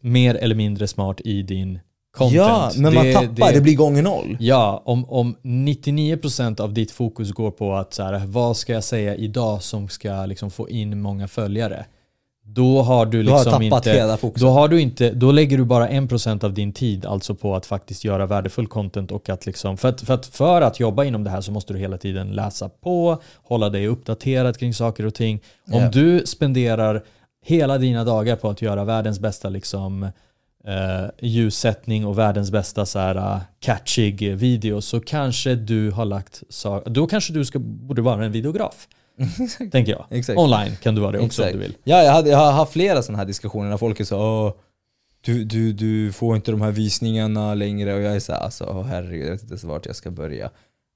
mer 0.00 0.34
eller 0.34 0.54
mindre 0.54 0.86
smart 0.88 1.20
i 1.24 1.42
din 1.42 1.78
content. 2.12 2.36
Ja, 2.36 2.70
men 2.76 2.94
man 2.94 3.04
Det- 3.04 3.12
tappar, 3.12 3.52
det, 3.52 3.60
blir 3.60 3.76
gånger 3.76 4.02
noll. 4.02 4.36
Ja, 4.40 4.82
om, 4.84 5.04
om 5.10 5.36
99% 5.42 6.60
av 6.60 6.72
ditt 6.74 6.90
fokus 6.90 7.32
går 7.32 7.50
på 7.50 7.74
att 7.74 7.94
så 7.94 8.02
här, 8.02 8.22
vad 8.26 8.56
ska 8.56 8.72
jag 8.72 8.84
säga 8.84 9.14
idag 9.16 9.62
som 9.62 9.88
ska 9.88 10.26
liksom 10.26 10.50
få 10.50 10.68
in 10.68 11.00
många 11.00 11.28
följare. 11.28 11.84
Då 12.44 12.82
har 12.82 13.06
du 13.06 13.22
Du 13.22 13.30
har 13.30 13.38
liksom 13.44 13.62
inte, 13.62 13.90
hela 13.92 14.16
fokuset. 14.16 14.40
då 14.46 14.48
har 14.52 14.68
du 14.68 14.80
inte, 14.80 15.10
då 15.10 15.32
lägger 15.32 15.58
du 15.58 15.64
bara 15.64 15.88
1% 15.88 16.44
av 16.44 16.54
din 16.54 16.72
tid 16.72 17.06
alltså 17.06 17.34
på 17.34 17.56
att 17.56 17.66
faktiskt 17.66 18.04
göra 18.04 18.26
värdefull 18.26 18.66
content 18.66 19.12
och 19.12 19.28
att 19.28 19.46
liksom, 19.46 19.76
för 19.76 19.88
att, 19.88 20.00
för 20.00 20.14
att 20.14 20.26
för 20.26 20.62
att 20.62 20.80
jobba 20.80 21.04
inom 21.04 21.24
det 21.24 21.30
här 21.30 21.40
så 21.40 21.52
måste 21.52 21.72
du 21.72 21.78
hela 21.78 21.98
tiden 21.98 22.30
läsa 22.32 22.68
på, 22.68 23.18
hålla 23.42 23.68
dig 23.70 23.86
uppdaterad 23.86 24.58
kring 24.58 24.74
saker 24.74 25.06
och 25.06 25.14
ting. 25.14 25.40
Om 25.72 25.82
Ja. 25.82 25.88
du 25.90 26.26
spenderar 26.26 27.02
hela 27.44 27.78
dina 27.78 28.04
dagar 28.04 28.36
på 28.36 28.50
att 28.50 28.62
göra 28.62 28.84
världens 28.84 29.20
bästa 29.20 29.48
liksom 29.48 30.08
eh, 30.66 31.10
ljussättning 31.20 32.06
och 32.06 32.18
världens 32.18 32.50
bästa 32.50 32.86
så 32.86 32.98
här 32.98 33.16
uh, 33.16 33.40
catchig 33.60 34.36
video 34.36 34.80
så 34.80 35.00
kanske 35.00 35.54
du 35.54 35.90
har 35.90 36.04
lagt 36.04 36.42
sa- 36.48 36.82
då 36.86 37.06
kanske 37.06 37.32
du 37.32 37.44
ska, 37.44 37.58
borde 37.58 38.02
vara 38.02 38.24
en 38.24 38.32
videograf. 38.32 38.88
tänker 39.72 39.92
jag. 39.92 40.06
Exakt. 40.10 40.38
Online 40.38 40.76
kan 40.82 40.94
du 40.94 41.00
vara 41.00 41.12
det 41.12 41.18
också 41.18 41.42
Exakt. 41.42 41.54
om 41.54 41.60
du 41.60 41.66
vill. 41.66 41.76
Ja, 41.84 42.02
jag, 42.02 42.12
hade, 42.12 42.30
jag 42.30 42.38
har 42.38 42.52
haft 42.52 42.72
flera 42.72 43.02
sådana 43.02 43.18
här 43.18 43.26
diskussioner 43.26 43.70
när 43.70 43.76
folk 43.76 44.00
är 44.00 44.04
så 44.04 44.18
Åh, 44.18 44.54
du, 45.20 45.44
du, 45.44 45.72
du 45.72 46.12
får 46.12 46.36
inte 46.36 46.50
de 46.50 46.60
här 46.60 46.70
visningarna 46.70 47.54
längre 47.54 47.94
och 47.94 48.00
jag 48.00 48.16
är 48.16 48.20
såhär, 48.20 48.40
alltså 48.40 48.64
åh, 48.64 48.82
herregud 48.82 49.26
jag 49.26 49.30
vet 49.30 49.42
inte 49.42 49.52
ens 49.52 49.64
vart 49.64 49.86
jag 49.86 49.96
ska 49.96 50.10
börja. 50.10 50.50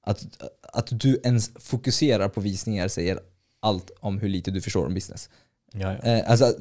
Att, 0.07 0.27
att 0.73 0.89
du 0.91 1.21
ens 1.25 1.51
fokuserar 1.59 2.29
på 2.29 2.41
visningar 2.41 2.89
säger 2.89 3.19
allt 3.61 3.91
om 4.01 4.19
hur 4.19 4.29
lite 4.29 4.51
du 4.51 4.61
förstår 4.61 4.87
om 4.87 4.95
business. 4.95 5.29
Ja, 5.73 5.97
ja. 6.03 6.09
Eh, 6.09 6.31
alltså, 6.31 6.53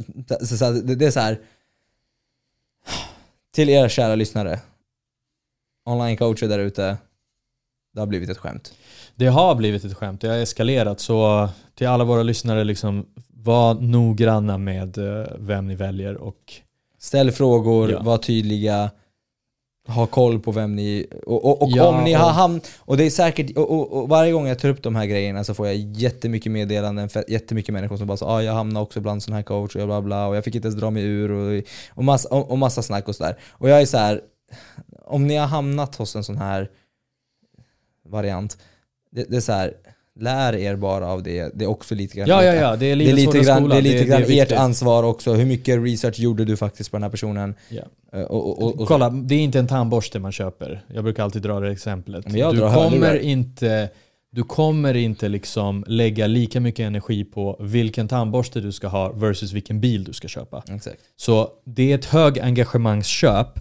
så, 0.42 0.58
så, 0.58 0.72
det, 0.72 0.96
det 0.96 1.06
är 1.06 1.12
så 1.12 1.20
här. 1.20 1.40
Till 3.54 3.70
era 3.70 3.90
kära 3.90 4.16
lyssnare, 4.16 4.60
online-coacher 5.90 6.48
där 6.48 6.60
ute, 6.60 6.98
det 7.94 8.00
har 8.00 8.08
blivit 8.08 8.30
ett 8.30 8.38
skämt. 8.38 8.74
Det 9.16 9.28
har 9.28 9.56
blivit 9.56 9.86
ett 9.86 9.94
skämt, 9.98 10.22
det 10.22 10.28
har 10.28 10.38
eskalerat. 10.38 11.00
Så 11.00 11.50
till 11.76 11.88
alla 11.88 12.04
våra 12.04 12.24
lyssnare, 12.24 12.64
liksom, 12.64 13.06
var 13.28 13.74
noggranna 13.74 14.58
med 14.58 14.98
eh, 14.98 15.28
vem 15.38 15.68
ni 15.68 15.76
väljer 15.76 16.16
och 16.18 16.54
Ställ 17.00 17.32
frågor, 17.32 17.92
Ja. 17.92 18.02
var 18.02 18.18
tydliga, 18.18 18.92
ha 19.88 20.08
koll 20.08 20.40
på 20.40 20.52
vem 20.52 20.76
ni... 20.76 21.08
Och, 21.26 21.46
och, 21.46 21.62
och 21.62 21.70
Ja, 21.72 21.88
om 21.88 22.04
ni 22.04 22.14
har 22.14 22.32
hamnat... 22.32 22.72
Och 22.80 22.98
det 22.98 23.04
är 23.04 23.10
säkert... 23.10 23.58
Och, 23.58 23.98
och, 23.98 24.10
varje 24.10 24.32
gång 24.32 24.48
jag 24.48 24.60
tar 24.60 24.70
upp 24.70 24.84
de 24.84 24.96
här 24.96 25.06
grejerna 25.06 25.44
så 25.44 25.54
får 25.54 25.68
jag 25.68 25.76
jättemycket 25.76 26.52
meddelanden, 26.52 27.10
för 27.10 27.24
jättemycket 27.28 27.74
människor 27.74 27.98
som 27.98 28.08
bara 28.08 28.18
så, 28.18 28.26
ah, 28.26 28.42
jag 28.42 28.54
hamnade 28.54 28.84
också 28.84 29.02
bland 29.02 29.24
sån 29.24 29.34
här 29.34 29.44
coach 29.44 29.76
och 29.76 29.88
bla 29.88 30.02
bla 30.02 30.28
och 30.28 30.36
jag 30.36 30.44
fick 30.44 30.56
inte 30.56 30.68
ens 30.68 30.80
dra 30.80 30.90
mig 30.90 31.04
ur 31.04 31.32
och, 31.32 31.64
och, 31.90 32.04
massa, 32.04 32.30
och, 32.30 32.52
och 32.52 32.58
massa 32.58 32.82
snack 32.82 33.08
och 33.08 33.16
sådär. 33.16 33.38
Och 33.52 33.70
jag 33.70 33.82
är 33.82 33.86
så 33.86 33.98
här. 33.98 34.22
om 35.06 35.28
ni 35.28 35.36
har 35.36 35.48
hamnat 35.48 35.96
hos 35.96 36.16
en 36.16 36.24
sån 36.24 36.38
här 36.38 36.70
variant, 38.10 38.58
det, 39.12 39.24
det 39.30 39.38
är 39.38 39.42
så 39.42 39.52
här. 39.52 39.74
Lär 40.20 40.56
er 40.56 40.76
bara 40.76 41.08
av 41.08 41.24
det. 41.24 41.52
Det 41.56 41.66
är 41.66 41.70
också 41.70 41.96
lite 41.96 42.18
grann 42.18 42.28
Ja, 42.30 42.44
ja, 42.44 42.54
ja. 42.54 42.76
Det 42.76 42.86
är 42.86 42.96
det 42.96 43.10
är 43.10 43.14
lite 43.14 43.40
grann, 43.40 43.70
det 43.70 43.78
är 43.78 43.82
lite 43.82 44.06
grann 44.06 44.22
ert 44.22 44.30
viktigt. 44.30 44.58
ansvar 44.58 45.04
också. 45.04 45.34
Hur 45.34 45.46
mycket 45.46 45.84
research 45.84 46.20
gjorde 46.20 46.46
du 46.46 46.58
faktiskt 46.58 46.92
på 46.92 46.98
den 46.98 47.04
här 47.04 47.10
personen? 47.10 47.56
Ja. 47.70 47.82
Eh, 48.14 48.22
Och, 48.22 48.50
och, 48.50 48.64
och, 48.64 48.82
och, 48.82 48.88
Kolla, 48.88 49.10
det 49.10 49.36
är 49.36 49.40
inte 49.40 49.60
en 49.60 49.68
tandborste 49.68 50.20
man 50.20 50.32
köper. 50.32 50.86
Jag 50.94 51.04
brukar 51.04 51.24
alltid 51.24 51.42
dra 51.42 51.60
det 51.60 51.72
exemplet. 51.72 52.26
Du, 52.34 52.60
kommer 52.60 53.16
inte, 53.20 53.90
du 54.32 54.44
kommer 54.44 54.94
inte 54.94 55.30
liksom 55.30 55.84
lägga 55.88 56.28
lika 56.28 56.60
mycket 56.60 56.84
energi 56.84 57.24
på 57.24 57.58
vilken 57.60 58.08
tandborste 58.08 58.60
du 58.62 58.72
ska 58.72 58.88
ha 58.88 59.12
versus 59.12 59.52
vilken 59.52 59.80
bil 59.82 60.04
du 60.04 60.14
ska 60.14 60.28
köpa. 60.28 60.64
Exakt. 60.70 61.00
Så 61.16 61.50
det 61.66 61.92
är 61.92 61.96
ett 61.96 62.06
hög 62.06 62.40
engagemangsköp. 62.40 63.60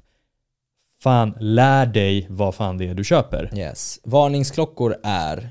Fan, 1.03 1.35
lär 1.41 1.87
dig 1.87 2.27
vad 2.31 2.55
fan 2.55 2.79
det 2.79 2.89
är 2.89 2.95
du 2.95 3.05
köper. 3.05 3.51
Yes. 3.57 4.01
Varningsklockor 4.05 4.97
är 5.03 5.51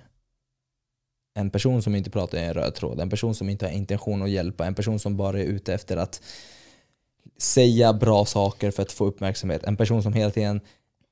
en 1.33 1.49
person 1.49 1.81
som 1.81 1.95
inte 1.95 2.09
pratar 2.09 2.37
i 2.37 2.41
en 2.41 2.53
röd 2.53 2.75
tråd, 2.75 2.99
en 2.99 3.09
person 3.09 3.35
som 3.35 3.49
inte 3.49 3.65
har 3.65 3.71
intention 3.71 4.21
att 4.21 4.29
hjälpa, 4.29 4.65
en 4.65 4.75
person 4.75 4.99
som 4.99 5.17
bara 5.17 5.39
är 5.39 5.43
ute 5.43 5.73
efter 5.73 5.97
att 5.97 6.21
säga 7.37 7.93
bra 7.93 8.25
saker 8.25 8.71
för 8.71 8.81
att 8.83 8.91
få 8.91 9.05
uppmärksamhet, 9.05 9.63
en 9.63 9.77
person 9.77 10.03
som 10.03 10.13
hela 10.13 10.31
tiden 10.31 10.61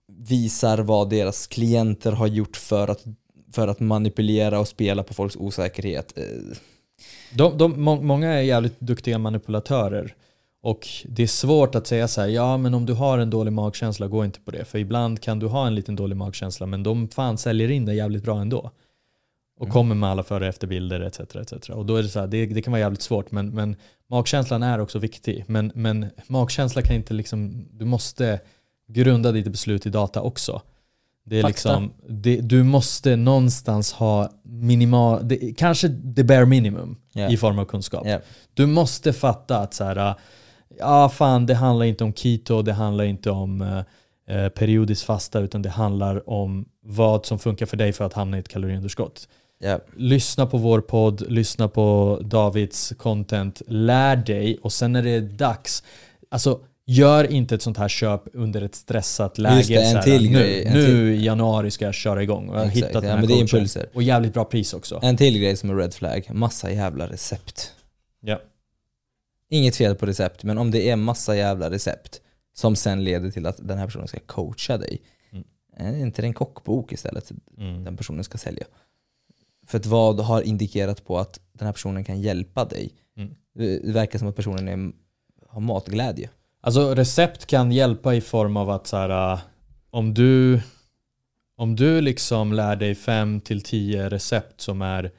visar 0.07 0.77
vad 0.77 1.09
deras 1.09 1.47
klienter 1.47 2.11
har 2.11 2.27
gjort 2.27 2.57
för 2.57 2.87
att, 2.87 3.03
för 3.51 3.67
att 3.67 3.79
manipulera 3.79 4.59
och 4.59 4.67
spela 4.67 5.03
på 5.03 5.13
folks 5.13 5.35
osäkerhet. 5.35 6.17
De, 7.33 7.57
de, 7.57 7.83
må, 7.83 8.01
många 8.01 8.33
är 8.33 8.41
jävligt 8.41 8.79
duktiga 8.79 9.17
manipulatörer. 9.17 10.15
Och 10.61 10.87
det 11.05 11.23
är 11.23 11.27
svårt 11.27 11.75
att 11.75 11.87
säga 11.87 12.07
så 12.07 12.21
här, 12.21 12.27
ja 12.27 12.57
men 12.57 12.73
om 12.73 12.85
du 12.85 12.93
har 12.93 13.17
en 13.17 13.29
dålig 13.29 13.53
magkänsla, 13.53 14.07
gå 14.07 14.25
inte 14.25 14.39
på 14.39 14.51
det. 14.51 14.65
För 14.65 14.79
ibland 14.79 15.21
kan 15.21 15.39
du 15.39 15.47
ha 15.47 15.67
en 15.67 15.75
liten 15.75 15.95
dålig 15.95 16.15
magkänsla, 16.17 16.65
men 16.65 16.83
de 16.83 17.07
fan 17.07 17.37
säljer 17.37 17.71
in 17.71 17.85
det 17.85 17.93
jävligt 17.93 18.23
bra 18.23 18.41
ändå. 18.41 18.71
Och 19.59 19.65
Mm. 19.65 19.73
kommer 19.73 19.95
med 19.95 20.09
alla 20.09 20.23
före 20.23 20.43
och 20.43 20.49
efterbilder 20.49 20.99
etc. 21.01 21.19
etc. 21.19 21.69
Och 21.69 21.85
då 21.85 21.95
är 21.95 22.03
det 22.03 22.09
så 22.09 22.19
här, 22.19 22.27
det, 22.27 22.45
det 22.45 22.61
kan 22.61 22.71
vara 22.71 22.79
jävligt 22.79 23.01
svårt, 23.01 23.31
men, 23.31 23.49
men 23.49 23.75
magkänslan 24.09 24.63
är 24.63 24.79
också 24.79 24.99
viktig. 24.99 25.43
Men, 25.47 25.71
men 25.75 26.05
magkänsla 26.27 26.81
kan 26.81 26.95
inte 26.95 27.13
liksom, 27.13 27.67
du 27.71 27.85
måste 27.85 28.39
grunda 28.87 29.31
ditt 29.31 29.47
beslut 29.47 29.85
i 29.85 29.89
data 29.89 30.21
också. 30.21 30.61
Det 31.25 31.37
är 31.37 31.41
Fakta. 31.41 31.49
liksom, 31.79 31.91
det, 32.07 32.41
du 32.41 32.63
måste 32.63 33.15
någonstans 33.15 33.93
ha 33.93 34.31
minimal, 34.43 35.27
det, 35.27 35.53
kanske 35.57 35.89
the 36.15 36.23
bare 36.23 36.45
minimum 36.45 36.95
Ja. 37.13 37.29
i 37.29 37.37
form 37.37 37.59
av 37.59 37.65
kunskap. 37.65 38.07
Ja. 38.07 38.19
Du 38.53 38.65
måste 38.65 39.13
fatta 39.13 39.57
att 39.59 39.73
så 39.73 39.83
här, 39.83 40.15
ja 40.79 41.09
fan 41.09 41.45
det 41.45 41.53
handlar 41.55 41.85
inte 41.85 42.03
om 42.03 42.13
keto, 42.13 42.61
det 42.61 42.73
handlar 42.73 43.03
inte 43.03 43.31
om 43.31 43.61
eh, 43.61 43.77
eh, 44.37 44.49
periodiskt 44.49 45.03
fasta 45.05 45.39
utan 45.39 45.61
det 45.61 45.69
handlar 45.69 46.29
om 46.29 46.65
vad 46.81 47.25
som 47.25 47.39
funkar 47.39 47.65
för 47.65 47.77
dig 47.77 47.93
för 47.93 48.05
att 48.05 48.13
hamna 48.13 48.37
i 48.37 48.39
ett 48.39 48.47
kaloriunderskott. 48.47 49.27
Ja. 49.59 49.79
Lyssna 49.95 50.45
på 50.45 50.57
vår 50.57 50.81
podd, 50.81 51.31
lyssna 51.31 51.67
på 51.67 52.19
Davids 52.23 52.93
content, 52.97 53.61
lär 53.67 54.15
dig 54.15 54.57
och 54.61 54.73
sen 54.73 54.91
när 54.91 55.03
det 55.03 55.09
är 55.09 55.21
dags, 55.21 55.83
alltså 56.29 56.59
gör 56.85 57.31
inte 57.31 57.55
ett 57.55 57.61
sånt 57.61 57.77
här 57.77 57.87
köp 57.87 58.21
under 58.33 58.61
ett 58.61 58.75
stressat 58.75 59.37
läge. 59.37 59.55
Just 59.57 59.69
det, 59.69 59.75
en 59.75 59.91
så 59.91 59.97
här, 59.97 60.03
till 60.03 60.31
nu, 60.31 60.39
grej, 60.39 60.65
en 60.65 60.73
nu 60.73 60.85
till- 60.85 60.95
i 60.95 61.25
januari 61.25 61.71
ska 61.71 61.85
jag 61.85 61.93
köra 61.93 62.23
igång 62.23 62.49
och 62.49 62.55
jag 62.55 62.59
har 62.59 62.67
Exakt, 62.67 62.77
hittat 62.89 62.93
den 63.01 63.03
ja, 63.03 63.09
här 63.09 63.17
men 63.21 63.27
det 63.27 63.33
är 63.33 63.35
coachen. 63.39 63.57
impulser. 63.59 63.85
Och 63.93 64.03
jävligt 64.03 64.33
bra 64.33 64.45
pris 64.45 64.73
också. 64.73 64.99
En 65.03 65.17
till 65.17 65.37
grej 65.39 65.57
som 65.57 65.69
är 65.69 65.75
red 65.75 65.93
flag, 65.93 66.29
massa 66.33 66.71
jävla 66.71 67.07
recept. 67.07 67.71
Ja. 68.21 68.41
Inget 69.49 69.75
fel 69.75 69.95
på 69.95 70.05
recept, 70.05 70.43
men 70.43 70.57
om 70.57 70.71
det 70.71 70.89
är 70.89 70.95
massa 70.95 71.35
jävla 71.35 71.69
recept 71.69 72.21
som 72.53 72.75
sen 72.75 73.03
leder 73.03 73.31
till 73.31 73.45
att 73.45 73.67
den 73.67 73.77
här 73.77 73.85
personen 73.85 74.07
ska 74.07 74.19
coacha 74.25 74.77
dig, 74.77 75.01
Mm. 75.31 75.43
är 75.77 75.95
inte 76.05 76.21
det 76.21 76.25
en 76.27 76.33
kockbok 76.33 76.91
istället 76.91 77.31
Mm. 77.57 77.83
den 77.83 77.97
personen 77.97 78.23
ska 78.23 78.37
sälja? 78.37 78.65
För 79.69 79.77
att 79.77 79.85
vad 79.85 80.19
har 80.19 80.41
indikerat 80.41 81.05
på 81.05 81.17
att 81.19 81.39
den 81.53 81.65
här 81.65 81.73
personen 81.73 82.03
kan 82.03 82.21
hjälpa 82.21 82.65
dig? 82.65 82.91
Mm. 83.17 83.35
Det 83.55 83.79
verkar 83.93 84.19
som 84.19 84.27
att 84.27 84.35
personen 84.35 84.67
är, 84.67 84.91
har 85.47 85.61
matglädje. 85.61 86.29
Alltså 86.61 86.95
recept 86.95 87.45
kan 87.45 87.71
hjälpa 87.71 88.15
i 88.15 88.21
form 88.21 88.57
av 88.57 88.69
att 88.69 88.87
så 88.87 88.97
här, 88.97 89.33
äh, 89.33 89.39
om 89.89 90.13
du 90.13 90.61
om 91.57 91.75
du 91.75 92.01
liksom 92.01 92.53
lär 92.53 92.75
dig 92.75 92.95
5 92.95 93.41
till 93.41 93.61
10 93.61 94.09
recept 94.09 94.61
som 94.61 94.81
är 94.81 95.11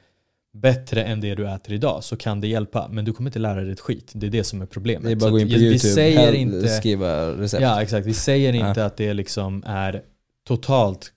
bättre 0.53 1.03
än 1.03 1.21
det 1.21 1.35
du 1.35 1.49
äter 1.49 1.73
idag 1.73 2.03
så 2.03 2.17
kan 2.17 2.41
det 2.41 2.47
hjälpa. 2.47 2.87
Men 2.91 3.05
du 3.05 3.13
kommer 3.13 3.29
inte 3.29 3.39
lära 3.39 3.61
dig 3.61 3.71
ett 3.71 3.79
skit. 3.79 4.11
Det 4.15 4.27
är 4.27 4.31
det 4.31 4.43
som 4.43 4.61
är 4.61 4.65
problemet. 4.65 5.03
Det 5.03 5.11
är 5.11 5.15
bara 5.15 5.25
att 5.25 5.31
gå 5.31 5.39
in 5.39 5.47
på 5.47 5.53
vi- 5.53 5.65
youtube, 5.65 5.93
säger 5.93 6.33
inte, 6.33 6.67
skriva 6.67 7.31
recept. 7.31 7.61
ja 7.63 7.81
exakt, 7.81 8.07
vi 8.07 8.13
säger 8.13 8.53
Ja. 8.53 8.69
inte 8.69 8.85
att 8.85 8.97
det 8.97 9.13
liksom 9.13 9.63
är 9.67 10.03
totalt 10.47 11.11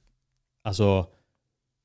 alltså 0.65 1.07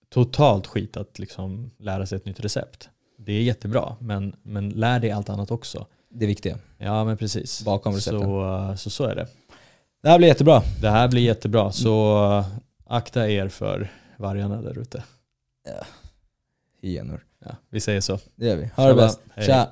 totalt 0.10 0.67
skit 0.67 0.98
att 0.98 1.19
liksom 1.19 1.72
lära 1.78 2.06
sig 2.06 2.15
ett 2.15 2.26
nytt 2.26 2.39
recept. 2.39 2.89
Det 3.17 3.34
är 3.34 3.41
jättebra, 3.41 3.95
men, 4.00 4.36
men 4.43 4.69
lär 4.69 5.00
dig 5.00 5.12
allt 5.12 5.30
annat 5.30 5.52
också. 5.52 5.86
Det 6.10 6.26
är 6.26 6.28
viktiga. 6.28 6.58
Ja 6.78 7.06
men 7.06 7.17
precis. 7.17 7.63
Bakom 7.65 7.93
recepten. 7.93 8.22
Så, 8.22 8.69
äh, 8.69 8.76
så 8.76 8.89
så 8.89 9.04
är 9.04 9.15
det. 9.15 9.28
Det 10.02 10.10
här 10.10 10.17
blir 10.17 10.28
jättebra. 10.28 10.62
Det 10.82 10.89
här 10.89 11.08
blir 11.08 11.22
jättebra, 11.22 11.72
så 11.72 12.26
uh, 12.38 12.48
akta 12.86 13.30
er 13.30 13.48
för 13.48 13.91
vargarna 14.17 14.62
där 14.62 14.80
ute. 14.80 15.04
Hyenor. 16.82 17.26
Ja, 17.45 17.56
vi 17.69 17.80
säger 17.80 18.02
så. 18.02 18.19
Det 18.36 18.45
gör 18.45 18.56
vi. 18.56 18.69
Ha 18.76 18.88
det 18.88 18.95
bäst. 18.95 19.19
Hej. 19.36 19.45
Tja! 19.45 19.69